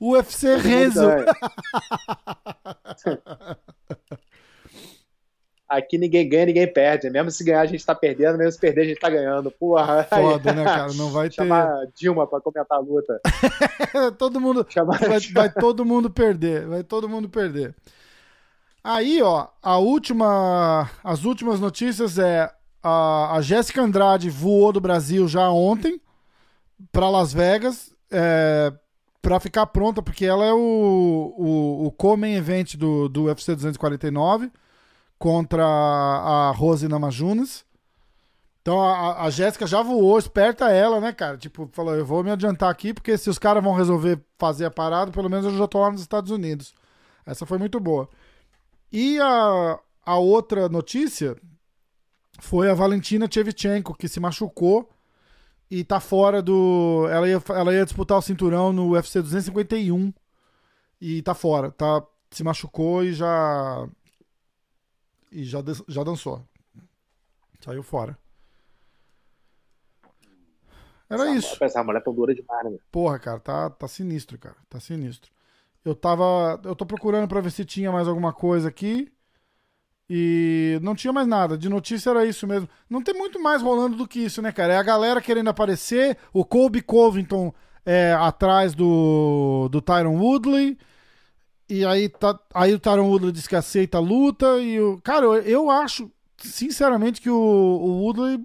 UFC 0.00 0.56
Renzo. 0.56 1.06
Aqui 5.68 5.98
ninguém 5.98 6.28
ganha, 6.28 6.46
ninguém 6.46 6.72
perde. 6.72 7.10
Mesmo 7.10 7.30
se 7.30 7.44
ganhar, 7.44 7.60
a 7.60 7.66
gente 7.66 7.84
tá 7.84 7.94
perdendo. 7.94 8.38
Mesmo 8.38 8.52
se 8.52 8.58
perder, 8.58 8.82
a 8.82 8.84
gente 8.84 9.00
tá 9.00 9.10
ganhando. 9.10 9.50
Porra. 9.50 10.04
Foda, 10.08 10.52
né, 10.52 10.64
cara? 10.64 10.92
Não 10.94 11.10
vai 11.10 11.28
ter. 11.28 11.36
Chamar 11.36 11.86
Dilma 11.94 12.26
pra 12.26 12.40
comentar 12.40 12.78
a 12.78 12.80
luta. 12.80 13.20
todo 14.16 14.40
mundo. 14.40 14.66
Chamar... 14.68 14.98
vai, 14.98 15.20
vai 15.20 15.52
todo 15.52 15.84
mundo 15.84 16.08
perder, 16.08 16.66
vai 16.66 16.82
todo 16.82 17.08
mundo 17.08 17.28
perder. 17.28 17.74
Aí, 18.82 19.20
ó, 19.20 19.48
a 19.62 19.76
última, 19.76 20.88
as 21.04 21.24
últimas 21.24 21.60
notícias 21.60 22.18
é 22.18 22.50
a, 22.82 23.36
a 23.36 23.42
Jéssica 23.42 23.82
Andrade 23.82 24.30
voou 24.30 24.72
do 24.72 24.80
Brasil 24.80 25.28
já 25.28 25.50
ontem 25.50 26.00
para 26.90 27.10
Las 27.10 27.32
Vegas 27.32 27.94
é, 28.10 28.72
para 29.20 29.40
ficar 29.40 29.66
pronta, 29.66 30.00
porque 30.00 30.24
ela 30.24 30.44
é 30.44 30.52
o, 30.52 31.34
o, 31.36 31.86
o 31.86 31.92
co-main 31.92 32.34
event 32.36 32.76
do, 32.76 33.08
do 33.08 33.24
UFC 33.24 33.54
249 33.54 34.50
contra 35.18 35.64
a 35.64 36.52
Rose 36.52 36.86
Namajunas. 36.88 37.64
Então 38.62 38.80
a, 38.80 39.24
a 39.24 39.30
Jéssica 39.30 39.66
já 39.66 39.82
voou, 39.82 40.18
esperta 40.18 40.70
ela, 40.70 41.00
né, 41.00 41.12
cara? 41.12 41.38
Tipo, 41.38 41.68
falou, 41.72 41.94
eu 41.94 42.04
vou 42.04 42.22
me 42.22 42.30
adiantar 42.30 42.70
aqui, 42.70 42.92
porque 42.92 43.16
se 43.16 43.30
os 43.30 43.38
caras 43.38 43.62
vão 43.64 43.74
resolver 43.74 44.20
fazer 44.38 44.66
a 44.66 44.70
parada, 44.70 45.10
pelo 45.10 45.30
menos 45.30 45.46
eu 45.46 45.56
já 45.56 45.66
tô 45.66 45.80
lá 45.80 45.90
nos 45.90 46.02
Estados 46.02 46.30
Unidos. 46.30 46.74
Essa 47.24 47.46
foi 47.46 47.58
muito 47.58 47.80
boa. 47.80 48.08
E 48.92 49.18
a, 49.20 49.78
a 50.04 50.16
outra 50.18 50.68
notícia 50.68 51.36
foi 52.38 52.70
a 52.70 52.74
Valentina 52.74 53.28
Shevchenko, 53.30 53.94
que 53.96 54.08
se 54.08 54.20
machucou 54.20 54.88
e 55.70 55.84
tá 55.84 56.00
fora 56.00 56.40
do. 56.40 57.06
Ela 57.10 57.28
ia, 57.28 57.42
ela 57.50 57.74
ia 57.74 57.84
disputar 57.84 58.18
o 58.18 58.22
cinturão 58.22 58.72
no 58.72 58.90
UFC 58.90 59.20
251 59.20 60.12
e 61.00 61.22
tá 61.22 61.34
fora. 61.34 61.70
Tá, 61.70 62.02
se 62.30 62.42
machucou 62.42 63.04
e 63.04 63.12
já. 63.12 63.86
E 65.30 65.44
já, 65.44 65.58
já 65.86 66.02
dançou. 66.02 66.42
Saiu 67.60 67.82
fora. 67.82 68.16
Era 71.10 71.30
isso. 71.30 71.56
Essa 71.62 71.82
mulher 71.82 72.02
tão 72.02 72.14
dura 72.14 72.34
demais, 72.34 72.70
né? 72.70 72.78
Porra, 72.90 73.18
cara, 73.18 73.40
tá, 73.40 73.70
tá 73.70 73.88
sinistro, 73.88 74.38
cara. 74.38 74.56
Tá 74.68 74.78
sinistro. 74.78 75.30
Eu 75.84 75.94
tava. 75.94 76.60
Eu 76.64 76.76
tô 76.76 76.84
procurando 76.84 77.26
pra 77.26 77.40
ver 77.40 77.50
se 77.50 77.64
tinha 77.64 77.90
mais 77.90 78.06
alguma 78.06 78.32
coisa 78.32 78.68
aqui. 78.68 79.10
E 80.10 80.78
não 80.82 80.94
tinha 80.94 81.12
mais 81.12 81.26
nada. 81.26 81.56
De 81.56 81.68
notícia 81.68 82.10
era 82.10 82.24
isso 82.24 82.46
mesmo. 82.46 82.68
Não 82.88 83.02
tem 83.02 83.14
muito 83.14 83.40
mais 83.40 83.62
rolando 83.62 83.96
do 83.96 84.08
que 84.08 84.20
isso, 84.20 84.40
né, 84.40 84.52
cara? 84.52 84.72
É 84.74 84.76
a 84.76 84.82
galera 84.82 85.20
querendo 85.20 85.48
aparecer. 85.48 86.16
O 86.32 86.44
Colby 86.44 86.82
Covington 86.82 87.52
é 87.84 88.12
atrás 88.12 88.74
do, 88.74 89.68
do 89.70 89.80
Tyron 89.80 90.18
Woodley. 90.18 90.78
E 91.68 91.84
aí, 91.84 92.08
tá, 92.08 92.38
aí 92.54 92.72
o 92.72 92.78
Tyron 92.78 93.08
Woodley 93.08 93.32
diz 93.32 93.46
que 93.46 93.56
aceita 93.56 93.98
a 93.98 94.00
luta. 94.00 94.58
E 94.58 94.80
o, 94.80 94.98
cara, 95.02 95.26
eu, 95.26 95.34
eu 95.42 95.70
acho, 95.70 96.10
sinceramente, 96.38 97.20
que 97.20 97.28
o, 97.28 97.36
o 97.36 98.02
Woodley 98.02 98.40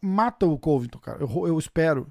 mata 0.00 0.46
o 0.46 0.58
Covington, 0.58 0.98
cara. 0.98 1.18
Eu, 1.20 1.48
eu 1.48 1.58
espero. 1.58 2.06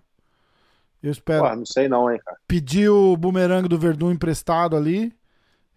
Eu 1.04 1.12
espero 1.12 1.44
Porra, 1.44 1.56
não 1.56 1.66
sei 1.68 1.88
não, 1.88 2.12
hein, 2.12 2.20
cara. 2.24 2.38
pedir 2.48 2.90
o 2.90 3.16
bumerangue 3.16 3.70
do 3.70 3.78
Verdun 3.78 4.12
emprestado 4.12 4.76
ali 4.76 5.14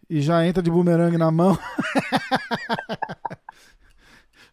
e 0.09 0.23
já 0.23 0.47
entra 0.47 0.63
de 0.63 0.71
bumerangue 0.71 1.19
na 1.19 1.31
mão. 1.31 1.59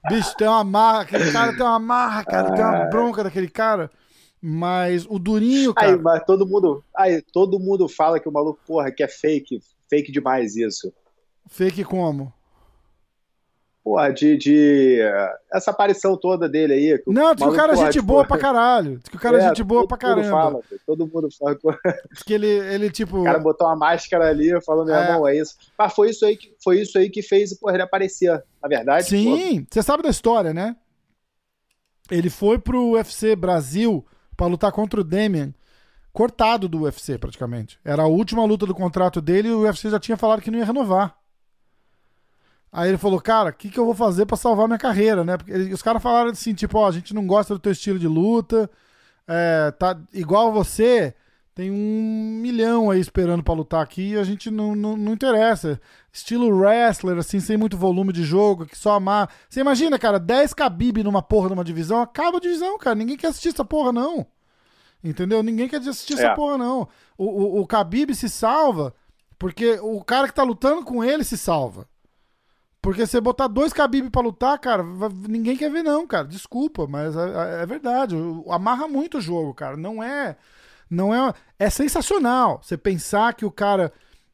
Bicho, 0.09 0.35
tem 0.35 0.47
uma 0.47 0.65
marra, 0.65 1.01
aquele 1.01 1.31
cara 1.31 1.53
tem 1.53 1.65
uma 1.65 1.79
marra, 1.79 2.25
cara, 2.25 2.53
tem 2.53 2.63
uma 2.63 2.85
bronca 2.85 3.23
daquele 3.23 3.49
cara. 3.49 3.89
Mas 4.41 5.07
o 5.09 5.17
Durinho, 5.17 5.73
cara. 5.73 5.93
Aí, 5.93 5.97
mas 5.97 6.23
todo 6.25 6.45
mundo, 6.45 6.83
aí, 6.95 7.21
todo 7.21 7.59
mundo 7.59 7.87
fala 7.87 8.19
que 8.19 8.29
o 8.29 8.31
maluco, 8.31 8.59
porra, 8.67 8.91
que 8.91 9.01
é 9.01 9.07
fake, 9.07 9.59
fake 9.89 10.11
demais 10.11 10.55
isso. 10.55 10.93
Fake 11.47 11.83
como? 11.83 12.33
Porra, 13.83 14.11
de, 14.11 14.35
de 14.35 14.97
essa 15.53 15.69
aparição 15.69 16.17
toda 16.17 16.49
dele 16.49 16.73
aí. 16.73 16.97
que 16.97 17.11
Não, 17.11 17.35
diz 17.35 17.43
que 17.45 17.51
o 17.51 17.55
cara 17.55 17.73
é 17.73 17.75
gente 17.75 18.01
boa 18.01 18.25
pra 18.25 18.35
caralho. 18.35 18.97
Diz 18.97 19.09
que 19.09 19.15
o 19.15 19.19
cara 19.19 19.37
é, 19.37 19.47
gente 19.47 19.63
boa 19.63 19.81
todo 19.81 19.95
pra 19.99 20.09
mundo 20.09 20.21
caramba. 20.23 20.41
Fala, 20.41 20.61
todo 20.87 21.07
mundo 21.07 21.29
fala. 21.37 21.55
Diz 22.11 22.23
que 22.23 22.33
ele, 22.33 22.47
ele 22.47 22.89
tipo. 22.89 23.19
O 23.19 23.23
cara 23.23 23.37
botou 23.37 23.67
uma 23.67 23.75
máscara 23.75 24.27
ali, 24.27 24.59
falou, 24.63 24.85
meu 24.85 24.95
É. 24.95 25.03
irmão, 25.03 25.27
é 25.27 25.37
isso. 25.37 25.55
Mas 25.77 25.93
foi 25.93 26.09
isso 26.09 26.25
aí 26.25 26.35
que, 26.35 26.55
foi 26.63 26.81
isso 26.81 26.97
aí 26.97 27.11
que 27.11 27.21
fez 27.21 27.53
porra, 27.59 27.75
ele 27.75 27.83
aparecer, 27.83 28.43
na 28.59 28.67
verdade. 28.67 29.05
Sim, 29.05 29.67
você 29.69 29.83
sabe 29.83 30.01
da 30.01 30.09
história, 30.09 30.51
né? 30.51 30.75
Ele 32.09 32.31
foi 32.31 32.57
pro 32.57 32.93
UFC 32.93 33.35
Brasil 33.35 34.03
pra 34.35 34.47
lutar 34.47 34.71
contra 34.71 34.99
o 34.99 35.03
Damian, 35.03 35.53
cortado 36.15 36.67
do 36.69 36.81
UFC 36.83 37.17
praticamente. 37.17 37.77
Era 37.83 38.03
a 38.03 38.07
última 38.07 38.43
luta 38.45 38.65
do 38.65 38.73
contrato 38.73 39.21
dele 39.21 39.49
e 39.49 39.51
o 39.51 39.59
UFC 39.63 39.89
já 39.89 39.99
tinha 39.99 40.15
falado 40.17 40.41
que 40.41 40.49
não 40.49 40.57
ia 40.57 40.65
renovar. 40.65 41.15
Aí 42.71 42.89
ele 42.89 42.97
falou, 42.97 43.21
cara, 43.21 43.49
o 43.49 43.53
que, 43.53 43.69
que 43.69 43.77
eu 43.79 43.85
vou 43.85 43.93
fazer 43.95 44.25
pra 44.25 44.35
salvar 44.35 44.67
minha 44.67 44.77
carreira, 44.79 45.23
né? 45.23 45.37
Porque 45.37 45.51
ele- 45.51 45.73
os 45.73 45.81
caras 45.81 46.01
falaram 46.01 46.31
assim, 46.31 46.53
tipo, 46.53 46.77
ó, 46.77 46.87
a 46.87 46.91
gente 46.91 47.13
não 47.13 47.25
gosta 47.27 47.53
do 47.53 47.59
teu 47.59 47.71
estilo 47.71 47.97
de 47.99 48.07
luta, 48.07 48.69
é, 49.27 49.71
tá 49.71 49.97
igual 50.13 50.51
você, 50.51 51.13
tem 51.53 51.71
um 51.71 52.39
milhão 52.41 52.91
aí 52.91 52.99
esperando 52.99 53.41
pra 53.43 53.53
lutar 53.53 53.81
aqui 53.81 54.09
e 54.11 54.17
a 54.17 54.23
gente 54.25 54.51
não, 54.51 54.75
não, 54.75 54.97
não 54.97 55.13
interessa. 55.13 55.79
Estilo 56.11 56.49
wrestler, 56.49 57.17
assim, 57.17 57.39
sem 57.39 57.55
muito 57.57 57.77
volume 57.77 58.11
de 58.11 58.23
jogo, 58.23 58.65
que 58.65 58.77
só 58.77 58.93
amar. 58.93 59.29
Você 59.49 59.61
imagina, 59.61 59.97
cara, 59.97 60.19
10 60.19 60.53
Khabib 60.53 61.01
numa 61.03 61.21
porra 61.21 61.49
numa 61.49 61.63
divisão, 61.63 62.01
acaba 62.01 62.37
a 62.37 62.41
divisão, 62.41 62.77
cara. 62.77 62.95
Ninguém 62.95 63.15
quer 63.17 63.27
assistir 63.27 63.49
essa 63.49 63.63
porra, 63.63 63.93
não. 63.93 64.25
Entendeu? 65.05 65.43
Ninguém 65.43 65.69
quer 65.69 65.77
assistir 65.77 66.13
essa 66.13 66.27
É. 66.27 66.35
porra, 66.35 66.57
não. 66.57 66.87
O, 67.17 67.25
o, 67.25 67.61
o 67.61 67.65
Khabib 67.65 68.13
se 68.15 68.27
salva 68.27 68.93
porque 69.37 69.79
o 69.81 70.03
cara 70.03 70.27
que 70.27 70.33
tá 70.33 70.43
lutando 70.43 70.83
com 70.83 71.03
ele 71.03 71.23
se 71.23 71.37
salva. 71.37 71.87
Porque 72.81 73.05
você 73.05 73.19
botar 73.19 73.47
dois 73.47 73.73
Khabib 73.73 74.09
pra 74.09 74.21
lutar, 74.21 74.57
cara, 74.59 74.83
ninguém 75.27 75.57
quer 75.57 75.71
ver 75.71 75.83
não, 75.83 76.05
cara. 76.05 76.27
Desculpa, 76.27 76.85
mas 76.87 77.15
é, 77.15 77.63
é 77.63 77.65
verdade. 77.65 78.15
O- 78.15 78.51
Amarra 78.51 78.87
muito 78.87 79.17
o 79.17 79.21
jogo, 79.21 79.53
cara. 79.53 79.75
Não 79.77 80.03
é 80.03 80.35
não 80.89 81.13
é. 81.13 81.33
É 81.57 81.69
sensacional 81.69 82.59
você 82.61 82.77
pensar 82.77 83.33
que 83.33 83.45
o 83.45 83.51
cara 83.51 83.91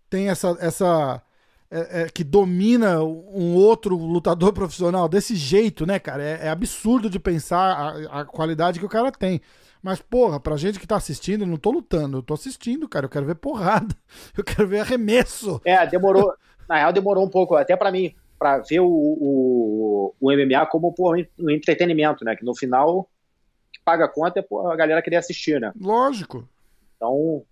tem 0.10 0.30
essa. 0.30 0.58
essa 0.60 1.22
é, 1.74 2.02
é, 2.02 2.10
que 2.10 2.22
domina 2.22 3.02
um 3.02 3.56
outro 3.56 3.96
lutador 3.96 4.52
profissional 4.52 5.08
desse 5.08 5.36
jeito, 5.38 5.86
né, 5.86 6.00
cara? 6.00 6.22
É, 6.22 6.48
é 6.48 6.50
absurdo 6.50 7.10
de 7.10 7.18
pensar 7.18 7.72
a, 8.12 8.20
a, 8.22 8.26
qualidade 8.26 8.78
que 8.78 8.86
o 8.86 8.90
cara 8.90 9.10
tem. 9.10 9.40
Mas, 9.82 10.00
porra, 10.00 10.40
pra 10.40 10.58
gente 10.58 10.80
que 10.80 10.88
tá 10.88 10.96
assistindo, 10.96 11.42
eu 11.42 11.48
não 11.48 11.58
tô 11.58 11.72
lutando, 11.72 12.18
eu 12.18 12.24
tô 12.24 12.34
assistindo, 12.34 12.88
cara. 12.88 13.06
Eu 13.06 13.10
quero 13.10 13.26
ver 13.26 13.36
porrada. 13.36 13.96
Eu 14.38 14.44
quero 14.44 14.68
ver 14.68 14.82
arremesso. 14.82 15.60
É, 15.66 15.86
demorou. 15.88 16.34
Na 16.70 16.78
real, 16.78 16.94
demorou 16.94 17.26
um 17.26 17.30
pouco, 17.30 17.56
até 17.56 17.76
para 17.76 17.92
mim, 17.92 18.14
para 18.38 18.60
ver 18.60 18.80
o, 18.80 18.88
o, 18.88 20.16
o, 20.20 20.32
MMA 20.32 20.66
como 20.68 20.94
pô, 20.94 21.16
um 21.40 21.50
entretenimento, 21.50 22.24
né? 22.24 22.36
Que 22.36 22.46
no 22.46 22.56
final, 22.56 23.10
que 23.74 23.80
paga 23.84 24.06
a 24.06 24.08
conta 24.08 24.40
é 24.40 24.42
pô, 24.44 24.68
a 24.70 24.76
galera 24.76 25.02
querer 25.02 25.18
assistir, 25.18 25.60
né? 25.60 25.74
Lógico. 25.80 26.48
Então, 26.96 27.44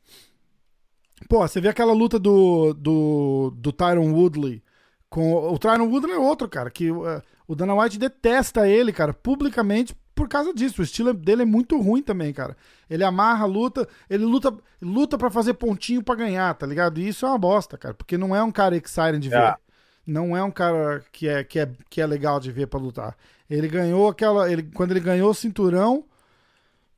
Pô, 1.28 1.46
você 1.46 1.60
vê 1.60 1.68
aquela 1.68 1.92
luta 1.92 2.18
do, 2.18 2.74
do, 2.74 3.54
do 3.58 3.72
Tyron 3.74 4.14
Woodley 4.14 4.64
com. 5.10 5.34
O 5.34 5.58
Tyron 5.58 5.90
Woodley 5.90 6.16
é 6.16 6.20
outro, 6.20 6.48
cara, 6.48 6.70
que 6.70 6.92
uh, 6.92 7.22
o 7.48 7.56
Dana 7.56 7.76
White 7.76 8.00
detesta 8.00 8.68
ele, 8.68 8.94
cara, 8.94 9.14
publicamente 9.14 9.96
por 10.20 10.28
causa 10.28 10.54
disso. 10.54 10.82
O 10.82 10.84
estilo 10.84 11.14
dele 11.14 11.44
é 11.44 11.46
muito 11.46 11.80
ruim 11.80 12.04
também, 12.04 12.34
cara. 12.34 12.58
Ele 12.90 13.06
amarra 13.06 13.46
a 13.46 13.48
luta, 13.48 13.88
ele 14.10 14.26
luta 14.26 14.54
luta 14.82 15.18
para 15.18 15.30
fazer 15.30 15.54
pontinho 15.54 16.04
para 16.04 16.16
ganhar, 16.16 16.54
tá 16.56 16.68
ligado? 16.68 17.00
E 17.00 17.08
isso 17.08 17.26
é 17.26 17.30
uma 17.30 17.38
bosta, 17.38 17.78
cara, 17.78 17.94
porque 17.94 18.18
não 18.18 18.36
é 18.36 18.44
um 18.44 18.52
cara 18.52 18.76
exciting 18.76 19.20
de 19.20 19.30
ver. 19.30 19.38
É. 19.38 19.56
Não 20.06 20.36
é 20.36 20.44
um 20.44 20.52
cara 20.52 21.02
que 21.14 21.30
é, 21.30 21.42
que 21.42 21.58
é, 21.58 21.72
que 21.90 22.02
é 22.02 22.06
legal 22.06 22.38
de 22.38 22.52
ver 22.52 22.68
para 22.68 22.80
lutar. 22.82 23.16
Ele 23.50 23.70
ganhou 23.70 24.10
aquela. 24.10 24.52
Ele, 24.52 24.64
quando 24.64 24.92
ele 24.92 25.00
ganhou 25.00 25.32
o 25.32 25.34
cinturão, 25.34 26.04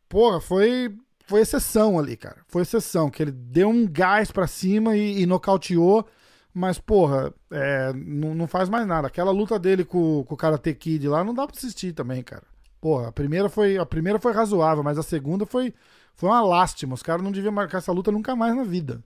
porra, 0.10 0.42
foi 0.42 0.92
foi 1.28 1.42
exceção 1.42 2.00
ali, 2.00 2.18
cara. 2.18 2.38
Foi 2.48 2.64
exceção, 2.64 3.08
que 3.12 3.22
ele 3.22 3.32
deu 3.32 3.70
um 3.70 3.88
gás 3.88 4.32
pra 4.32 4.48
cima 4.48 4.98
e, 4.98 5.22
e 5.22 5.26
nocauteou. 5.28 6.08
Mas, 6.54 6.80
porra, 6.80 7.32
é, 7.52 7.94
não, 7.94 8.34
não 8.34 8.48
faz 8.48 8.68
mais 8.68 8.88
nada. 8.88 9.08
Aquela 9.08 9.32
luta 9.32 9.60
dele 9.60 9.86
com, 9.86 10.24
com 10.26 10.34
o 10.34 10.38
Karate 10.38 10.74
Kid 10.74 11.08
lá 11.08 11.24
não 11.24 11.34
dá 11.36 11.46
pra 11.46 11.56
assistir 11.56 11.94
também, 11.94 12.24
cara. 12.24 12.51
Porra, 12.82 13.10
a 13.10 13.12
primeira 13.12 13.48
foi, 13.48 13.78
a 13.78 13.86
primeira 13.86 14.20
foi 14.20 14.34
razoável, 14.34 14.84
mas 14.84 14.98
a 14.98 15.04
segunda 15.04 15.46
foi, 15.46 15.74
foi 16.16 16.28
uma 16.28 16.42
lástima. 16.42 16.96
Os 16.96 17.04
caras 17.04 17.24
não 17.24 17.32
deviam 17.32 17.54
marcar 17.54 17.78
essa 17.78 17.92
luta 17.92 18.12
nunca 18.12 18.36
mais 18.36 18.56
na 18.56 18.64
vida. 18.64 19.04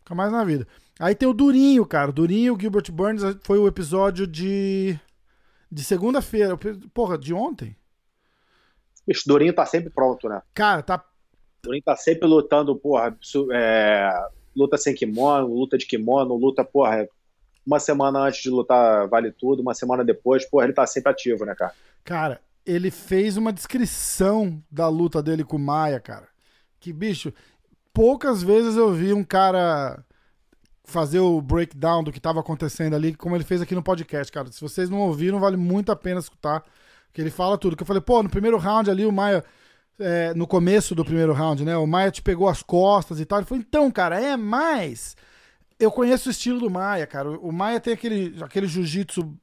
Nunca 0.00 0.14
mais 0.14 0.30
na 0.30 0.44
vida. 0.44 0.68
Aí 1.00 1.14
tem 1.14 1.26
o 1.26 1.32
Durinho, 1.32 1.86
cara. 1.86 2.12
Durinho, 2.12 2.58
Gilbert 2.60 2.92
Burns 2.92 3.22
foi 3.42 3.58
o 3.58 3.66
episódio 3.66 4.26
de. 4.26 4.98
De 5.72 5.82
segunda-feira. 5.82 6.56
Porra, 6.92 7.18
de 7.18 7.34
ontem? 7.34 7.74
O 9.08 9.12
Durinho 9.26 9.52
tá 9.52 9.66
sempre 9.66 9.90
pronto, 9.90 10.28
né? 10.28 10.40
Cara, 10.52 10.82
tá 10.82 11.02
Durin 11.64 11.80
tá 11.80 11.96
sempre 11.96 12.28
lutando, 12.28 12.76
porra, 12.76 13.16
é, 13.52 14.10
luta 14.54 14.76
sem 14.76 14.94
kimono, 14.94 15.46
luta 15.46 15.78
de 15.78 15.86
kimono, 15.86 16.36
luta, 16.36 16.62
porra, 16.62 17.08
uma 17.66 17.80
semana 17.80 18.20
antes 18.20 18.42
de 18.42 18.50
lutar 18.50 19.08
vale 19.08 19.32
tudo, 19.32 19.62
uma 19.62 19.74
semana 19.74 20.04
depois, 20.04 20.44
porra, 20.44 20.64
ele 20.64 20.74
tá 20.74 20.86
sempre 20.86 21.10
ativo, 21.10 21.44
né, 21.46 21.54
cara? 21.54 21.72
Cara, 22.04 22.40
ele 22.66 22.90
fez 22.90 23.36
uma 23.36 23.52
descrição 23.52 24.62
da 24.70 24.88
luta 24.88 25.22
dele 25.22 25.44
com 25.44 25.56
o 25.56 25.60
Maia, 25.60 26.00
cara. 26.00 26.28
Que 26.80 26.92
bicho, 26.92 27.32
poucas 27.92 28.42
vezes 28.42 28.76
eu 28.76 28.92
vi 28.92 29.12
um 29.12 29.24
cara 29.24 30.04
fazer 30.84 31.18
o 31.18 31.40
breakdown 31.40 32.04
do 32.04 32.12
que 32.12 32.20
tava 32.20 32.40
acontecendo 32.40 32.94
ali, 32.94 33.14
como 33.14 33.34
ele 33.34 33.44
fez 33.44 33.62
aqui 33.62 33.74
no 33.74 33.82
podcast, 33.82 34.30
cara. 34.30 34.52
Se 34.52 34.60
vocês 34.60 34.90
não 34.90 34.98
ouviram, 34.98 35.40
vale 35.40 35.56
muito 35.56 35.90
a 35.90 35.96
pena 35.96 36.20
escutar, 36.20 36.62
que 37.12 37.20
ele 37.20 37.30
fala 37.30 37.56
tudo. 37.56 37.76
Que 37.76 37.82
eu 37.82 37.86
falei, 37.86 38.02
pô, 38.02 38.22
no 38.22 38.28
primeiro 38.28 38.58
round 38.58 38.90
ali 38.90 39.06
o 39.06 39.12
Maia 39.12 39.44
é, 39.98 40.34
no 40.34 40.46
começo 40.46 40.94
do 40.94 41.04
primeiro 41.04 41.32
round, 41.32 41.64
né? 41.64 41.76
O 41.76 41.86
Maia 41.86 42.10
te 42.10 42.22
pegou 42.22 42.48
as 42.48 42.62
costas 42.62 43.20
e 43.20 43.24
tal. 43.24 43.38
Ele 43.38 43.46
falou, 43.46 43.64
então, 43.66 43.90
cara, 43.90 44.20
é 44.20 44.36
mais. 44.36 45.16
Eu 45.78 45.90
conheço 45.90 46.28
o 46.28 46.32
estilo 46.32 46.60
do 46.60 46.70
Maia, 46.70 47.06
cara. 47.06 47.30
O 47.30 47.52
Maia 47.52 47.80
tem 47.80 47.94
aquele, 47.94 48.42
aquele 48.42 48.66
jiu-jitsu 48.66 49.34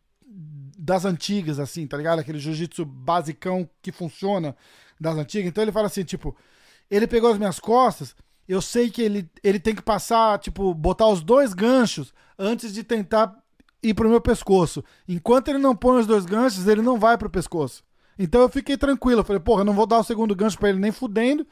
das 0.91 1.05
antigas, 1.05 1.57
assim, 1.57 1.87
tá 1.87 1.95
ligado? 1.95 2.19
Aquele 2.19 2.37
jiu-jitsu 2.37 2.83
basicão 2.83 3.67
que 3.81 3.93
funciona 3.93 4.53
das 4.99 5.15
antigas. 5.15 5.47
Então 5.47 5.63
ele 5.63 5.71
fala 5.71 5.87
assim, 5.87 6.03
tipo, 6.03 6.35
ele 6.89 7.07
pegou 7.07 7.31
as 7.31 7.37
minhas 7.37 7.61
costas, 7.61 8.13
eu 8.45 8.61
sei 8.61 8.89
que 8.89 9.01
ele, 9.01 9.29
ele 9.41 9.57
tem 9.57 9.73
que 9.73 9.81
passar, 9.81 10.37
tipo, 10.39 10.73
botar 10.73 11.07
os 11.07 11.21
dois 11.21 11.53
ganchos 11.53 12.13
antes 12.37 12.73
de 12.73 12.83
tentar 12.83 13.33
ir 13.81 13.93
pro 13.93 14.09
meu 14.09 14.19
pescoço. 14.19 14.83
Enquanto 15.07 15.47
ele 15.47 15.59
não 15.59 15.73
põe 15.73 16.01
os 16.01 16.05
dois 16.05 16.25
ganchos, 16.25 16.67
ele 16.67 16.81
não 16.81 16.99
vai 16.99 17.17
pro 17.17 17.29
pescoço. 17.29 17.85
Então 18.19 18.41
eu 18.41 18.49
fiquei 18.49 18.75
tranquilo. 18.75 19.21
Eu 19.21 19.25
falei, 19.25 19.39
porra, 19.39 19.63
não 19.63 19.73
vou 19.73 19.87
dar 19.87 19.99
o 19.99 20.03
segundo 20.03 20.35
gancho 20.35 20.59
para 20.59 20.69
ele 20.69 20.79
nem 20.79 20.91
fudendo. 20.91 21.47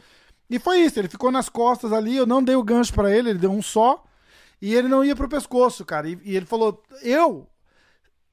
E 0.49 0.59
foi 0.59 0.79
isso, 0.79 0.99
ele 0.99 1.07
ficou 1.07 1.31
nas 1.31 1.47
costas 1.47 1.93
ali, 1.93 2.17
eu 2.17 2.25
não 2.25 2.43
dei 2.43 2.55
o 2.55 2.63
gancho 2.63 2.93
para 2.93 3.15
ele, 3.15 3.29
ele 3.29 3.39
deu 3.39 3.51
um 3.51 3.61
só. 3.61 4.03
E 4.61 4.75
ele 4.75 4.89
não 4.89 5.05
ia 5.05 5.15
pro 5.15 5.29
pescoço, 5.29 5.85
cara. 5.85 6.09
E, 6.09 6.19
e 6.25 6.35
ele 6.35 6.45
falou, 6.45 6.83
eu. 7.01 7.47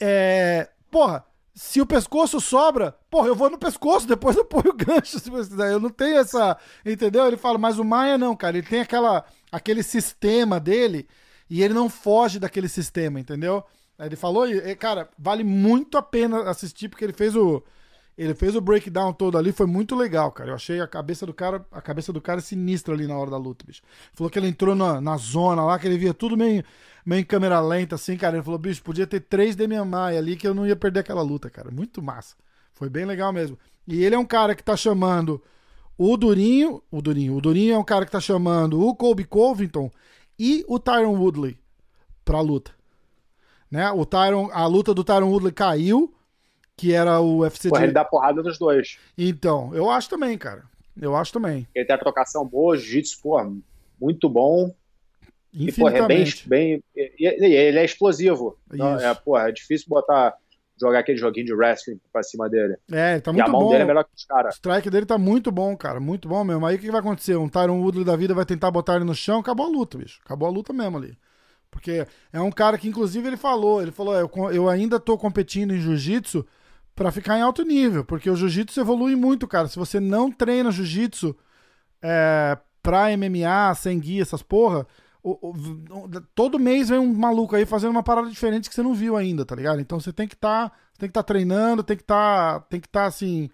É. 0.01 0.69
Porra, 0.91 1.25
se 1.55 1.81
o 1.81 1.87
pescoço 1.87 2.39
sobra, 2.41 2.95
porra, 3.11 3.29
eu 3.29 3.35
vou 3.35 3.49
no 3.49 3.59
pescoço, 3.59 4.07
depois 4.07 4.37
eu 4.37 4.45
ponho 4.45 4.71
o 4.71 4.77
gancho. 4.77 5.19
Se 5.21 5.31
precisar. 5.31 5.69
Eu 5.69 5.81
não 5.81 5.89
tenho 5.89 6.19
essa. 6.19 6.57
Entendeu? 6.85 7.27
Ele 7.27 7.37
fala, 7.37 7.57
mas 7.57 7.79
o 7.79 7.85
Maia 7.85 8.19
não, 8.19 8.37
cara. 8.37 8.59
Ele 8.59 8.67
tem 8.67 8.81
aquela, 8.81 9.25
aquele 9.51 9.83
sistema 9.83 10.61
dele 10.61 11.09
e 11.49 11.63
ele 11.63 11.73
não 11.73 11.89
foge 11.89 12.39
daquele 12.39 12.69
sistema, 12.69 13.19
entendeu? 13.19 13.65
Ele 13.99 14.17
falou, 14.17 14.47
e, 14.47 14.77
cara, 14.77 15.09
vale 15.19 15.43
muito 15.43 15.97
a 15.97 16.03
pena 16.03 16.51
assistir, 16.51 16.89
porque 16.89 17.05
ele 17.05 17.15
fez 17.15 17.35
o 17.35 17.63
ele 18.17 18.35
fez 18.35 18.57
o 18.57 18.61
breakdown 18.61 19.13
todo 19.13 19.37
ali, 19.37 19.53
foi 19.53 19.67
muito 19.67 19.95
legal, 19.95 20.33
cara. 20.33 20.51
Eu 20.51 20.55
achei 20.55 20.81
a 20.81 20.87
cabeça 20.87 21.27
do 21.27 21.35
cara, 21.35 21.65
a 21.71 21.83
cabeça 21.83 22.13
do 22.13 22.21
cara 22.21 22.41
sinistra 22.41 22.95
ali 22.95 23.07
na 23.07 23.17
hora 23.17 23.31
da 23.31 23.37
luta, 23.37 23.65
bicho. 23.67 23.83
Falou 24.15 24.31
que 24.31 24.39
ele 24.39 24.49
entrou 24.49 24.75
na, 24.75 25.01
na 25.01 25.17
zona 25.19 25.63
lá, 25.65 25.79
que 25.79 25.87
ele 25.87 25.99
via 25.99 26.15
tudo 26.15 26.37
meio, 26.37 26.65
meio 27.05 27.21
em 27.21 27.25
câmera 27.25 27.61
lenta, 27.61 27.95
assim, 27.95 28.17
cara. 28.17 28.37
Ele 28.37 28.45
falou, 28.45 28.59
bicho, 28.59 28.83
podia 28.83 29.07
ter 29.07 29.21
três 29.21 29.55
Demian 29.55 29.85
Maia 29.85 30.19
ali 30.19 30.35
que 30.35 30.49
eu 30.49 30.55
não 30.55 30.67
ia 30.67 30.75
perder 30.75 31.01
aquela 31.01 31.21
luta, 31.21 31.51
cara. 31.51 31.71
Muito 31.71 32.01
massa. 32.01 32.37
Foi 32.73 32.89
bem 32.89 33.05
legal 33.05 33.33
mesmo. 33.33 33.59
E 33.87 34.03
ele 34.03 34.15
é 34.15 34.19
um 34.19 34.25
cara 34.25 34.55
que 34.55 34.63
tá 34.63 34.77
chamando 34.77 35.43
o 35.99 36.17
Durinho, 36.17 36.83
o 36.91 37.03
Durinho, 37.03 37.37
o 37.37 37.41
Durinho 37.41 37.75
é 37.75 37.79
um 37.79 37.85
cara 37.85 38.05
que 38.05 38.13
tá 38.13 38.21
chamando 38.21 38.83
o 38.83 38.95
Colby 38.95 39.25
Covington 39.25 39.91
e 40.39 40.65
o 40.69 40.79
Tyron 40.79 41.17
Woodley 41.17 41.59
pra 42.25 42.41
luta. 42.41 42.73
Né? 43.71 43.91
O 43.91 44.05
Tyron, 44.05 44.51
a 44.53 44.67
luta 44.67 44.95
do 44.95 45.05
Tyron 45.05 45.29
Woodley 45.29 45.53
caiu 45.53 46.16
que 46.77 46.93
era 46.93 47.19
o 47.21 47.39
UFC 47.39 47.69
Porra, 47.69 47.81
de... 47.81 47.87
ele 47.87 47.93
dá 47.93 48.05
porrada 48.05 48.43
nos 48.43 48.59
dois. 48.59 48.99
Então, 49.17 49.75
eu 49.75 49.91
acho 49.91 50.11
também, 50.11 50.37
cara. 50.37 50.65
Eu 51.01 51.17
acho 51.17 51.33
também. 51.33 51.67
Ele 51.75 51.85
tem 51.85 51.95
a 51.95 51.99
trocação 51.99 52.47
boa, 52.47 52.77
jiu-jitsu, 52.77 53.21
porra, 53.23 53.51
muito 54.01 54.29
bom. 54.29 54.75
E, 55.53 55.73
porra, 55.73 55.99
é 55.99 56.07
bem, 56.07 56.25
bem. 56.47 56.83
Ele 56.95 57.79
é 57.79 57.85
explosivo. 57.85 58.59
Não, 58.71 58.99
é, 58.99 59.15
porra, 59.15 59.49
é 59.49 59.53
difícil 59.53 59.87
botar. 59.89 60.35
Jogar 60.79 60.99
aquele 60.99 61.17
joguinho 61.17 61.47
de 61.47 61.55
wrestling 61.55 61.99
pra 62.13 62.23
cima 62.23 62.51
dele. 62.51 62.77
É, 62.93 63.19
tá 63.19 63.33
muito 63.33 63.47
bom. 63.47 63.49
E 63.49 63.49
a 63.49 63.51
mão 63.51 63.61
bom. 63.63 63.71
dele 63.71 63.85
é 63.85 63.87
melhor 63.87 64.05
que 64.05 64.11
os 64.15 64.27
caras. 64.27 64.55
O 64.55 64.57
strike 64.59 64.91
dele 64.91 65.07
tá 65.07 65.17
muito 65.17 65.51
bom, 65.51 65.75
cara. 65.75 65.99
Muito 65.99 66.29
bom 66.29 66.45
mesmo. 66.45 66.67
Aí 66.67 66.77
o 66.77 66.79
que 66.79 66.91
vai 66.91 67.01
acontecer? 67.01 67.35
Um 67.35 67.49
Tyron 67.49 67.81
Woodley 67.81 68.05
da 68.05 68.15
vida 68.15 68.35
vai 68.35 68.45
tentar 68.45 68.71
botar 68.71 68.97
ele 68.97 69.05
no 69.07 69.15
chão, 69.15 69.41
acabou 69.41 69.65
a 69.65 69.71
luta, 69.71 69.97
bicho. 69.97 70.21
Acabou 70.23 70.47
a 70.47 70.51
luta 70.51 70.75
mesmo 70.75 70.99
ali. 70.99 71.17
Porque 71.71 72.07
é 72.31 72.41
um 72.43 72.51
cara 72.51 72.77
que, 72.77 72.89
inclusive, 72.89 73.27
ele 73.27 73.39
falou: 73.39 73.81
ele 73.81 73.91
falou, 73.91 74.15
eu, 74.15 74.31
eu 74.53 74.69
ainda 74.69 75.01
tô 75.01 75.17
competindo 75.17 75.75
em 75.75 75.81
jiu-jitsu 75.81 76.47
para 76.97 77.13
ficar 77.13 77.39
em 77.39 77.43
alto 77.43 77.63
nível, 77.63 78.05
porque 78.05 78.31
o 78.31 78.35
jiu-jitsu 78.35 78.81
evolui 78.81 79.15
muito, 79.15 79.47
cara. 79.47 79.69
Se 79.69 79.79
você 79.79 80.01
não 80.01 80.33
treina 80.33 80.73
jiu-jitsu 80.73 81.37
é, 82.01 82.57
pra 82.83 83.15
MMA, 83.15 83.75
sem 83.75 84.01
guia, 84.01 84.23
essas 84.23 84.43
porra, 84.43 84.87
o, 85.23 85.51
o, 85.51 86.09
todo 86.35 86.59
mês 86.59 86.89
vem 86.89 86.99
um 86.99 87.13
maluco 87.13 87.55
aí 87.55 87.67
fazendo 87.67 87.91
uma 87.91 88.03
parada 88.03 88.31
diferente 88.31 88.69
que 88.69 88.75
você 88.75 88.83
não 88.83 88.95
viu 88.95 89.15
ainda, 89.15 89.45
tá 89.45 89.55
ligado? 89.55 89.79
Então 89.79 90.01
você 90.01 90.11
tem 90.11 90.27
que 90.27 90.35
estar, 90.35 90.71
tá, 90.71 90.77
tem 90.99 91.09
que 91.09 91.11
estar 91.11 91.23
tá 91.23 91.27
treinando, 91.27 91.83
tem 91.83 91.97
que 91.99 92.03
estar, 92.03 92.61
tá, 92.61 92.67
tem 92.71 92.81
que 92.81 92.87
estar 92.87 93.03
tá, 93.03 93.07
assim 93.07 93.51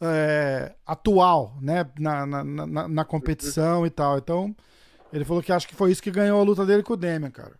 é, 0.00 0.74
atual, 0.86 1.56
né, 1.60 1.84
na, 1.98 2.24
na, 2.24 2.44
na, 2.44 2.88
na, 2.88 3.04
competição 3.04 3.84
e 3.84 3.90
tal. 3.90 4.18
Então 4.18 4.54
ele 5.12 5.24
falou 5.24 5.42
que 5.42 5.50
acho 5.50 5.66
que 5.66 5.74
foi 5.74 5.90
isso 5.90 6.02
que 6.02 6.12
ganhou 6.12 6.40
a 6.40 6.44
luta 6.44 6.64
dele 6.64 6.84
com 6.84 6.92
o 6.92 6.96
Demian, 6.96 7.30
cara. 7.30 7.54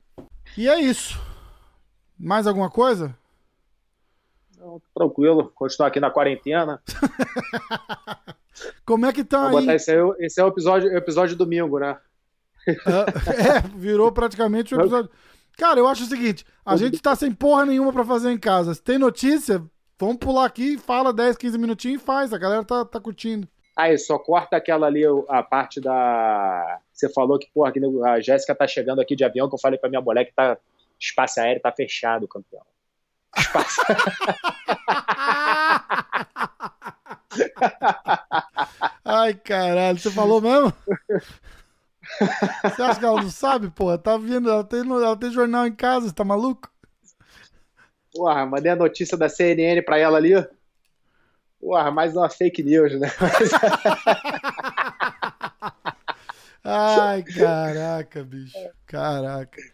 E 0.56 0.68
é 0.68 0.80
isso. 0.80 1.20
Mais 2.16 2.46
alguma 2.46 2.70
coisa? 2.70 3.16
Tranquilo, 4.94 5.52
continuar 5.54 5.88
aqui 5.88 6.00
na 6.00 6.10
quarentena. 6.10 6.82
Como 8.84 9.06
é 9.06 9.12
que 9.12 9.24
tá 9.24 9.48
Vou 9.48 9.58
aí? 9.58 9.64
Botar 9.64 9.74
esse, 9.74 9.90
aí, 9.90 9.98
esse 10.20 10.40
é 10.40 10.44
o 10.44 10.48
episódio, 10.48 10.90
é 10.90 10.96
episódio 10.96 11.36
domingo, 11.36 11.78
né? 11.78 11.98
é, 12.66 13.60
virou 13.76 14.10
praticamente 14.10 14.74
o 14.74 14.78
um 14.78 14.80
episódio. 14.80 15.10
Cara, 15.56 15.78
eu 15.78 15.86
acho 15.86 16.04
o 16.04 16.06
seguinte: 16.06 16.44
a 16.64 16.76
gente 16.76 17.00
tá 17.00 17.14
sem 17.14 17.32
porra 17.32 17.66
nenhuma 17.66 17.92
para 17.92 18.04
fazer 18.04 18.30
em 18.30 18.38
casa. 18.38 18.74
Se 18.74 18.82
tem 18.82 18.98
notícia, 18.98 19.62
vamos 19.98 20.16
pular 20.16 20.46
aqui, 20.46 20.78
fala 20.78 21.12
10, 21.12 21.36
15 21.36 21.58
minutinhos 21.58 22.02
e 22.02 22.04
faz. 22.04 22.32
A 22.32 22.38
galera 22.38 22.64
tá, 22.64 22.84
tá 22.84 23.00
curtindo. 23.00 23.46
Aí, 23.76 23.98
só 23.98 24.18
corta 24.18 24.56
aquela 24.56 24.86
ali, 24.86 25.02
a 25.28 25.42
parte 25.42 25.80
da. 25.80 26.80
Você 26.92 27.08
falou 27.12 27.38
que, 27.38 27.50
porra, 27.52 27.72
a 28.04 28.20
Jéssica 28.20 28.54
tá 28.54 28.66
chegando 28.66 29.00
aqui 29.00 29.16
de 29.16 29.24
avião, 29.24 29.48
que 29.48 29.54
eu 29.54 29.60
falei 29.60 29.78
pra 29.78 29.90
minha 29.90 30.00
mulher 30.00 30.24
que 30.24 30.34
tá. 30.34 30.56
Espaço 30.98 31.40
aéreo 31.40 31.60
tá 31.60 31.72
fechado, 31.72 32.28
campeão. 32.28 32.62
Ai, 39.04 39.34
caralho, 39.34 39.98
você 39.98 40.10
falou 40.10 40.40
mesmo? 40.40 40.72
Você 42.62 42.82
acha 42.82 42.98
que 42.98 43.06
ela 43.06 43.22
não 43.22 43.30
sabe, 43.30 43.70
porra? 43.70 43.96
Tá 43.98 44.16
vendo? 44.16 44.50
Ela 44.50 44.64
tem, 44.64 44.80
ela 44.80 45.16
tem 45.16 45.30
jornal 45.30 45.64
em 45.66 45.74
casa, 45.74 46.08
você 46.08 46.14
tá 46.14 46.24
maluco? 46.24 46.70
Porra, 48.12 48.46
mandei 48.46 48.72
a 48.72 48.76
notícia 48.76 49.18
da 49.18 49.28
CNN 49.28 49.82
pra 49.82 49.98
ela 49.98 50.16
ali. 50.16 50.32
Porra, 51.60 51.90
mais 51.90 52.16
uma 52.16 52.30
fake 52.30 52.62
news, 52.62 52.98
né? 52.98 53.10
Ai, 56.62 57.22
caraca, 57.22 58.22
bicho. 58.22 58.56
Caraca. 58.86 59.73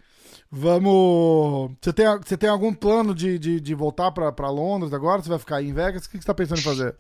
Vamos. 0.51 1.70
Você 1.80 1.92
tem, 1.92 2.07
você 2.18 2.36
tem 2.36 2.51
algum 2.51 2.74
plano 2.74 3.14
de, 3.14 3.38
de, 3.38 3.61
de 3.61 3.74
voltar 3.74 4.11
para 4.11 4.51
Londres 4.51 4.92
agora? 4.92 5.22
Você 5.22 5.28
vai 5.28 5.38
ficar 5.38 5.57
aí 5.57 5.68
em 5.68 5.72
Vegas? 5.72 6.05
O 6.05 6.11
que 6.11 6.16
você 6.16 6.18
está 6.18 6.34
pensando 6.34 6.59
em 6.59 6.64
fazer? 6.64 6.96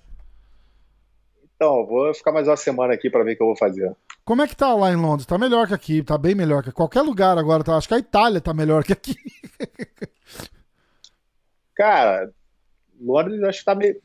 Então, 1.56 1.84
vou 1.84 2.14
ficar 2.14 2.30
mais 2.30 2.46
uma 2.46 2.56
semana 2.56 2.94
aqui 2.94 3.10
para 3.10 3.24
ver 3.24 3.32
o 3.32 3.36
que 3.36 3.42
eu 3.42 3.48
vou 3.48 3.56
fazer. 3.56 3.94
Como 4.24 4.40
é 4.40 4.46
que 4.46 4.54
tá 4.54 4.72
lá 4.72 4.92
em 4.92 4.96
Londres? 4.96 5.26
Tá 5.26 5.36
melhor 5.36 5.66
que 5.66 5.74
aqui, 5.74 6.02
tá 6.02 6.16
bem 6.16 6.34
melhor 6.34 6.62
que 6.62 6.70
qualquer 6.70 7.02
lugar 7.02 7.36
agora. 7.36 7.64
Tá? 7.64 7.76
Acho 7.76 7.88
que 7.88 7.94
a 7.94 7.98
Itália 7.98 8.40
tá 8.40 8.54
melhor 8.54 8.84
que 8.84 8.92
aqui. 8.92 9.16
Cara, 11.74 12.32
Londres 13.00 13.42
acho 13.42 13.58
que 13.58 13.64
tá 13.64 13.74
meio. 13.74 14.00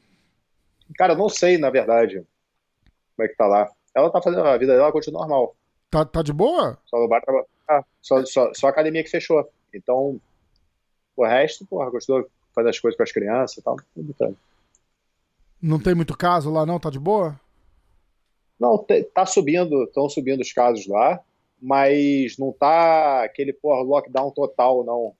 Cara, 0.97 1.13
eu 1.13 1.17
não 1.17 1.29
sei, 1.29 1.57
na 1.57 1.69
verdade, 1.69 2.25
como 3.15 3.25
é 3.25 3.27
que 3.27 3.35
tá 3.35 3.45
lá. 3.45 3.69
Ela 3.93 4.09
tá 4.09 4.21
fazendo. 4.21 4.43
A 4.43 4.57
vida 4.57 4.75
dela 4.75 4.91
continua 4.91 5.21
normal. 5.21 5.55
Tá, 5.91 6.03
tá 6.03 6.21
de 6.23 6.33
boa? 6.33 6.79
Só 6.85 6.97
no 6.97 7.07
bar 7.07 7.21
ah, 7.67 7.83
só, 8.01 8.25
só, 8.25 8.53
só 8.53 8.67
a 8.67 8.69
academia 8.69 9.03
que 9.03 9.09
fechou. 9.09 9.47
Então, 9.73 10.19
o 11.15 11.25
resto, 11.25 11.65
porra, 11.65 11.89
gostou 11.89 12.23
de 12.23 12.29
fazer 12.53 12.69
as 12.69 12.79
coisas 12.79 12.97
com 12.97 13.03
as 13.03 13.11
crianças 13.11 13.57
e 13.57 13.61
tal. 13.61 13.77
Não 15.61 15.79
tem 15.79 15.95
muito 15.95 16.17
caso 16.17 16.51
lá, 16.51 16.65
não? 16.65 16.79
Tá 16.79 16.89
de 16.89 16.99
boa? 16.99 17.39
Não, 18.59 18.85
tá 19.13 19.25
subindo, 19.25 19.83
estão 19.83 20.07
subindo 20.07 20.41
os 20.41 20.53
casos 20.53 20.87
lá, 20.87 21.19
mas 21.61 22.37
não 22.37 22.53
tá 22.53 23.23
aquele, 23.23 23.51
porra, 23.51 23.81
lockdown 23.81 24.31
total, 24.31 24.83
não. 24.83 25.13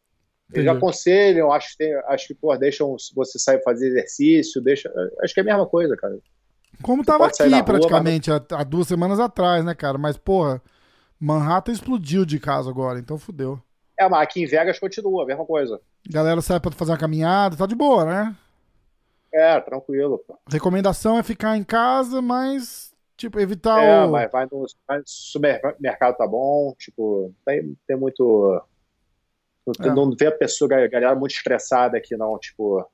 Eles 0.53 0.67
aconselham, 0.67 1.51
acho 1.51 1.71
que, 1.71 1.77
tem, 1.77 1.93
acho 2.07 2.27
que 2.27 2.35
porra, 2.35 2.57
deixam 2.57 2.95
você 3.15 3.39
sair 3.39 3.61
fazer 3.63 3.87
exercício, 3.87 4.61
deixa, 4.61 4.93
acho 5.21 5.33
que 5.33 5.39
é 5.39 5.43
a 5.43 5.45
mesma 5.45 5.65
coisa, 5.65 5.97
cara. 5.97 6.17
Como 6.81 7.03
você 7.03 7.07
tava 7.07 7.25
aqui 7.25 7.63
praticamente 7.63 8.29
rua, 8.29 8.45
mas... 8.49 8.59
há 8.59 8.63
duas 8.63 8.87
semanas 8.87 9.19
atrás, 9.19 9.65
né, 9.65 9.73
cara? 9.73 9.97
Mas, 9.97 10.17
porra, 10.17 10.61
Manhattan 11.19 11.71
explodiu 11.71 12.25
de 12.25 12.39
casa 12.39 12.69
agora, 12.69 12.99
então 12.99 13.17
fudeu. 13.17 13.61
É, 13.97 14.07
mas 14.09 14.21
aqui 14.21 14.43
em 14.43 14.45
Vegas 14.45 14.79
continua, 14.79 15.23
a 15.23 15.25
mesma 15.25 15.45
coisa. 15.45 15.79
Galera 16.09 16.41
sai 16.41 16.59
pra 16.59 16.71
fazer 16.71 16.91
uma 16.91 16.97
caminhada, 16.97 17.55
tá 17.55 17.65
de 17.65 17.75
boa, 17.75 18.05
né? 18.05 18.35
É, 19.33 19.59
tranquilo. 19.59 20.23
Recomendação 20.49 21.17
é 21.17 21.23
ficar 21.23 21.57
em 21.57 21.63
casa, 21.63 22.21
mas, 22.21 22.93
tipo, 23.17 23.39
evitar 23.39 23.81
é, 23.81 24.05
o... 24.05 24.11
mas 24.11 24.31
vai 24.31 24.47
no, 24.51 24.65
vai 24.87 24.99
no 24.99 25.03
supermercado 25.05 26.17
tá 26.17 26.27
bom, 26.27 26.73
tipo, 26.77 27.33
tem, 27.45 27.77
tem 27.87 27.97
muito... 27.97 28.61
Não, 29.79 29.91
é. 29.91 29.95
não 29.95 30.11
vê 30.11 30.27
a 30.27 30.31
pessoa, 30.31 30.69
a 30.75 30.87
galera 30.87 31.15
muito 31.15 31.33
estressada 31.33 31.97
aqui, 31.97 32.15
não, 32.15 32.37
tipo, 32.37 32.85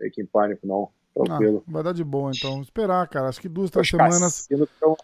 meio 0.00 0.10
que 0.10 0.22
em 0.22 0.26
pânico, 0.26 0.66
não. 0.66 0.88
Tranquilo. 1.14 1.64
Ah, 1.66 1.72
vai 1.72 1.82
dar 1.82 1.92
de 1.92 2.04
boa, 2.04 2.30
então. 2.34 2.62
Esperar, 2.62 3.06
cara. 3.08 3.28
Acho 3.28 3.40
que 3.40 3.48
duas, 3.48 3.70
três 3.70 3.88
semanas. 3.88 4.48
Tão... 4.80 4.96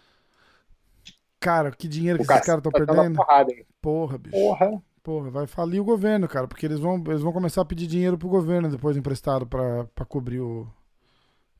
Cara, 1.45 1.69
que 1.69 1.87
dinheiro 1.87 2.17
que 2.17 2.23
esses 2.23 2.43
caras 2.43 2.57
estão 2.57 2.71
tá 2.71 2.79
perdendo. 2.79 3.15
Porrada, 3.17 3.53
Porra, 3.79 4.17
bicho. 4.17 4.35
Porra. 4.35 4.81
Porra, 5.03 5.29
vai 5.29 5.45
falir 5.45 5.79
o 5.79 5.85
governo, 5.85 6.27
cara, 6.27 6.47
porque 6.47 6.65
eles 6.65 6.79
vão, 6.79 6.95
eles 7.05 7.21
vão 7.21 7.31
começar 7.31 7.61
a 7.61 7.65
pedir 7.65 7.85
dinheiro 7.85 8.17
pro 8.17 8.27
governo 8.27 8.67
depois 8.67 8.97
emprestado 8.97 9.45
pra, 9.45 9.85
pra 9.93 10.03
cobrir 10.05 10.39
o. 10.39 10.67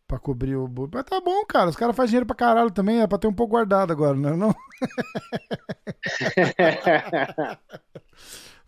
Pra 0.07 0.17
cobrir 0.17 0.55
o. 0.55 0.67
Mas 0.91 1.03
tá 1.03 1.21
bom, 1.21 1.45
cara. 1.45 1.69
Os 1.69 1.75
caras 1.75 1.95
fazem 1.95 2.09
dinheiro 2.09 2.25
pra 2.25 2.35
caralho 2.35 2.71
também, 2.71 3.01
é 3.01 3.05
pra 3.05 3.19
ter 3.19 3.27
um 3.27 3.33
pouco 3.33 3.51
guardado 3.51 3.93
agora, 3.93 4.17
não 4.17 4.29
é? 4.29 4.35
Não? 4.35 4.55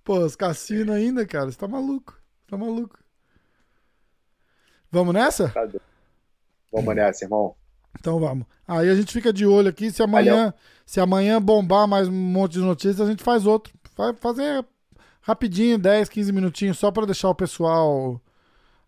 Pô, 0.03 0.20
os 0.20 0.36
cassinos 0.36 0.95
ainda, 0.95 1.26
cara. 1.26 1.49
Você 1.49 1.57
tá 1.57 1.68
maluco. 1.68 2.15
Tá 2.47 2.55
maluco. 2.55 2.99
Vamos 4.91 5.15
nessa? 5.15 5.49
Tá 5.49 5.68
vamos 6.72 6.95
nessa, 6.95 7.26
irmão. 7.26 7.55
Então 7.99 8.19
vamos. 8.19 8.45
Aí 8.67 8.89
a 8.89 8.95
gente 8.95 9.11
fica 9.11 9.31
de 9.31 9.45
olho 9.45 9.69
aqui. 9.69 9.91
Se 9.91 10.01
amanhã, 10.01 10.53
se 10.85 10.99
amanhã 10.99 11.41
bombar 11.41 11.87
mais 11.87 12.07
um 12.07 12.11
monte 12.11 12.53
de 12.53 12.59
notícias, 12.59 13.01
a 13.01 13.09
gente 13.09 13.23
faz 13.23 13.45
outro. 13.45 13.73
Vai 13.95 14.13
fazer 14.13 14.65
rapidinho, 15.21 15.77
10, 15.77 16.07
15 16.07 16.31
minutinhos, 16.31 16.77
só 16.77 16.89
para 16.91 17.05
deixar 17.05 17.29
o 17.29 17.35
pessoal 17.35 18.21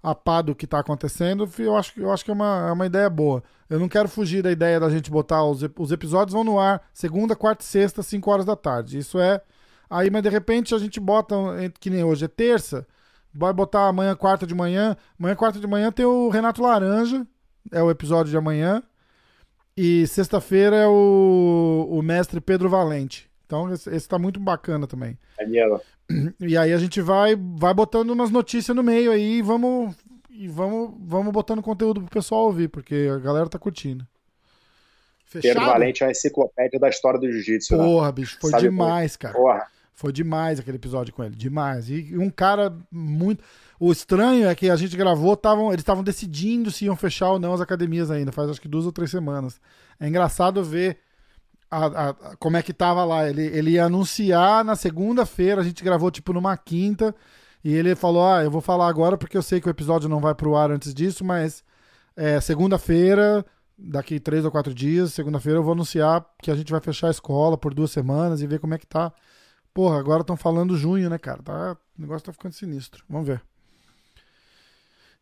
a 0.01 0.15
par 0.15 0.41
do 0.41 0.55
que 0.55 0.65
tá 0.65 0.79
acontecendo. 0.79 1.49
Eu 1.57 1.75
acho, 1.75 1.99
eu 1.99 2.11
acho 2.11 2.23
que 2.23 2.31
é 2.31 2.33
uma, 2.33 2.67
é 2.69 2.71
uma 2.71 2.85
ideia 2.85 3.09
boa. 3.09 3.43
Eu 3.69 3.79
não 3.79 3.89
quero 3.89 4.07
fugir 4.07 4.41
da 4.41 4.51
ideia 4.51 4.79
da 4.79 4.89
gente 4.89 5.11
botar 5.11 5.43
os, 5.43 5.61
os 5.77 5.91
episódios 5.91 6.33
vão 6.33 6.43
no 6.43 6.59
ar 6.59 6.81
segunda, 6.93 7.35
quarta 7.35 7.63
e 7.63 7.67
sexta, 7.67 8.01
5 8.01 8.31
horas 8.31 8.45
da 8.45 8.55
tarde. 8.55 8.97
Isso 8.97 9.19
é. 9.19 9.41
Aí, 9.89 10.09
mas 10.09 10.23
de 10.23 10.29
repente 10.29 10.73
a 10.73 10.77
gente 10.77 10.99
bota, 10.99 11.35
que 11.79 11.89
nem 11.89 12.03
hoje 12.03 12.25
é 12.25 12.27
terça, 12.27 12.87
vai 13.33 13.51
botar 13.51 13.87
amanhã, 13.87 14.15
quarta 14.15 14.45
de 14.45 14.55
manhã. 14.55 14.95
Amanhã, 15.19 15.35
quarta 15.35 15.59
de 15.59 15.67
manhã, 15.67 15.91
tem 15.91 16.05
o 16.05 16.29
Renato 16.29 16.61
Laranja, 16.61 17.25
é 17.71 17.81
o 17.81 17.89
episódio 17.89 18.31
de 18.31 18.37
amanhã. 18.37 18.81
E 19.81 20.05
sexta-feira 20.07 20.75
é 20.75 20.87
o, 20.87 21.87
o 21.89 22.01
mestre 22.01 22.41
Pedro 22.41 22.67
Valente. 22.67 23.31
Então 23.45 23.73
esse, 23.73 23.89
esse 23.95 24.09
tá 24.09 24.19
muito 24.19 24.37
bacana 24.37 24.85
também. 24.85 25.17
Daniela. 25.37 25.81
E 26.37 26.57
aí 26.57 26.73
a 26.73 26.77
gente 26.77 26.99
vai 26.99 27.33
vai 27.55 27.73
botando 27.73 28.09
umas 28.09 28.29
notícias 28.29 28.75
no 28.75 28.83
meio 28.83 29.09
aí 29.09 29.37
e 29.37 29.41
vamos 29.41 29.95
e 30.29 30.49
vamos 30.49 30.95
vamos 30.99 31.31
botando 31.31 31.61
conteúdo 31.61 32.01
pro 32.01 32.09
pessoal 32.09 32.47
ouvir, 32.47 32.67
porque 32.67 33.07
a 33.09 33.19
galera 33.19 33.47
tá 33.47 33.57
curtindo. 33.57 34.05
Fechado? 35.23 35.53
Pedro 35.53 35.65
Valente 35.69 36.03
é 36.03 36.07
uma 36.07 36.11
enciclopédia 36.11 36.77
da 36.77 36.89
história 36.89 37.17
do 37.17 37.31
jiu-jitsu. 37.31 37.77
Né? 37.77 37.83
Porra, 37.85 38.07
né? 38.07 38.11
bicho, 38.11 38.37
foi 38.41 38.51
Sabe 38.51 38.63
demais, 38.63 39.15
como? 39.15 39.31
cara. 39.31 39.41
Porra. 39.41 39.67
Foi 39.93 40.11
demais 40.11 40.59
aquele 40.59 40.75
episódio 40.75 41.13
com 41.13 41.23
ele, 41.23 41.35
demais. 41.35 41.89
E 41.89 42.17
um 42.17 42.29
cara 42.29 42.75
muito 42.91 43.41
o 43.79 43.91
estranho 43.91 44.47
é 44.47 44.53
que 44.53 44.69
a 44.69 44.75
gente 44.75 44.97
gravou, 44.97 45.37
tavam, 45.37 45.69
eles 45.69 45.81
estavam 45.81 46.03
decidindo 46.03 46.69
se 46.69 46.85
iam 46.85 46.95
fechar 46.95 47.29
ou 47.29 47.39
não 47.39 47.53
as 47.53 47.61
academias 47.61 48.11
ainda, 48.11 48.31
faz 48.31 48.49
acho 48.49 48.61
que 48.61 48.67
duas 48.67 48.85
ou 48.85 48.91
três 48.91 49.09
semanas. 49.09 49.59
É 49.99 50.07
engraçado 50.07 50.63
ver 50.63 50.97
a, 51.71 51.85
a, 51.85 52.09
a, 52.09 52.35
como 52.37 52.57
é 52.57 52.61
que 52.61 52.73
tava 52.73 53.05
lá. 53.05 53.29
Ele, 53.29 53.43
ele 53.43 53.71
ia 53.71 53.85
anunciar 53.85 54.65
na 54.65 54.75
segunda-feira, 54.75 55.61
a 55.61 55.63
gente 55.63 55.83
gravou 55.83 56.11
tipo 56.11 56.33
numa 56.33 56.57
quinta, 56.57 57.15
e 57.63 57.73
ele 57.73 57.95
falou: 57.95 58.25
Ah, 58.25 58.43
eu 58.43 58.51
vou 58.51 58.61
falar 58.61 58.87
agora 58.87 59.17
porque 59.17 59.37
eu 59.37 59.43
sei 59.43 59.61
que 59.61 59.67
o 59.67 59.71
episódio 59.71 60.09
não 60.09 60.19
vai 60.19 60.35
pro 60.35 60.55
ar 60.55 60.71
antes 60.71 60.93
disso, 60.93 61.23
mas 61.23 61.63
é, 62.15 62.41
segunda-feira, 62.41 63.45
daqui 63.77 64.19
três 64.19 64.43
ou 64.43 64.51
quatro 64.51 64.73
dias, 64.73 65.13
segunda-feira 65.13 65.59
eu 65.59 65.63
vou 65.63 65.73
anunciar 65.73 66.25
que 66.41 66.51
a 66.51 66.55
gente 66.55 66.71
vai 66.71 66.81
fechar 66.81 67.07
a 67.07 67.11
escola 67.11 67.57
por 67.57 67.73
duas 67.73 67.91
semanas 67.91 68.41
e 68.41 68.47
ver 68.47 68.59
como 68.59 68.73
é 68.73 68.77
que 68.77 68.87
tá. 68.87 69.13
Porra, 69.73 69.99
agora 69.99 70.21
estão 70.21 70.35
falando 70.35 70.75
junho, 70.75 71.09
né, 71.09 71.17
cara? 71.17 71.41
Tá, 71.43 71.77
o 71.97 72.01
negócio 72.01 72.25
tá 72.25 72.33
ficando 72.33 72.53
sinistro. 72.53 73.05
Vamos 73.09 73.27
ver. 73.27 73.41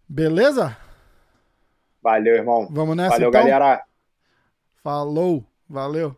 Beleza? 0.08 0.78
Valeu, 2.02 2.36
irmão. 2.36 2.68
Vamos 2.72 2.96
nessa 2.96 3.12
Valeu, 3.16 3.30
então? 3.30 3.42
galera. 3.42 3.84
Falou. 4.84 5.46
Valeu. 5.68 6.16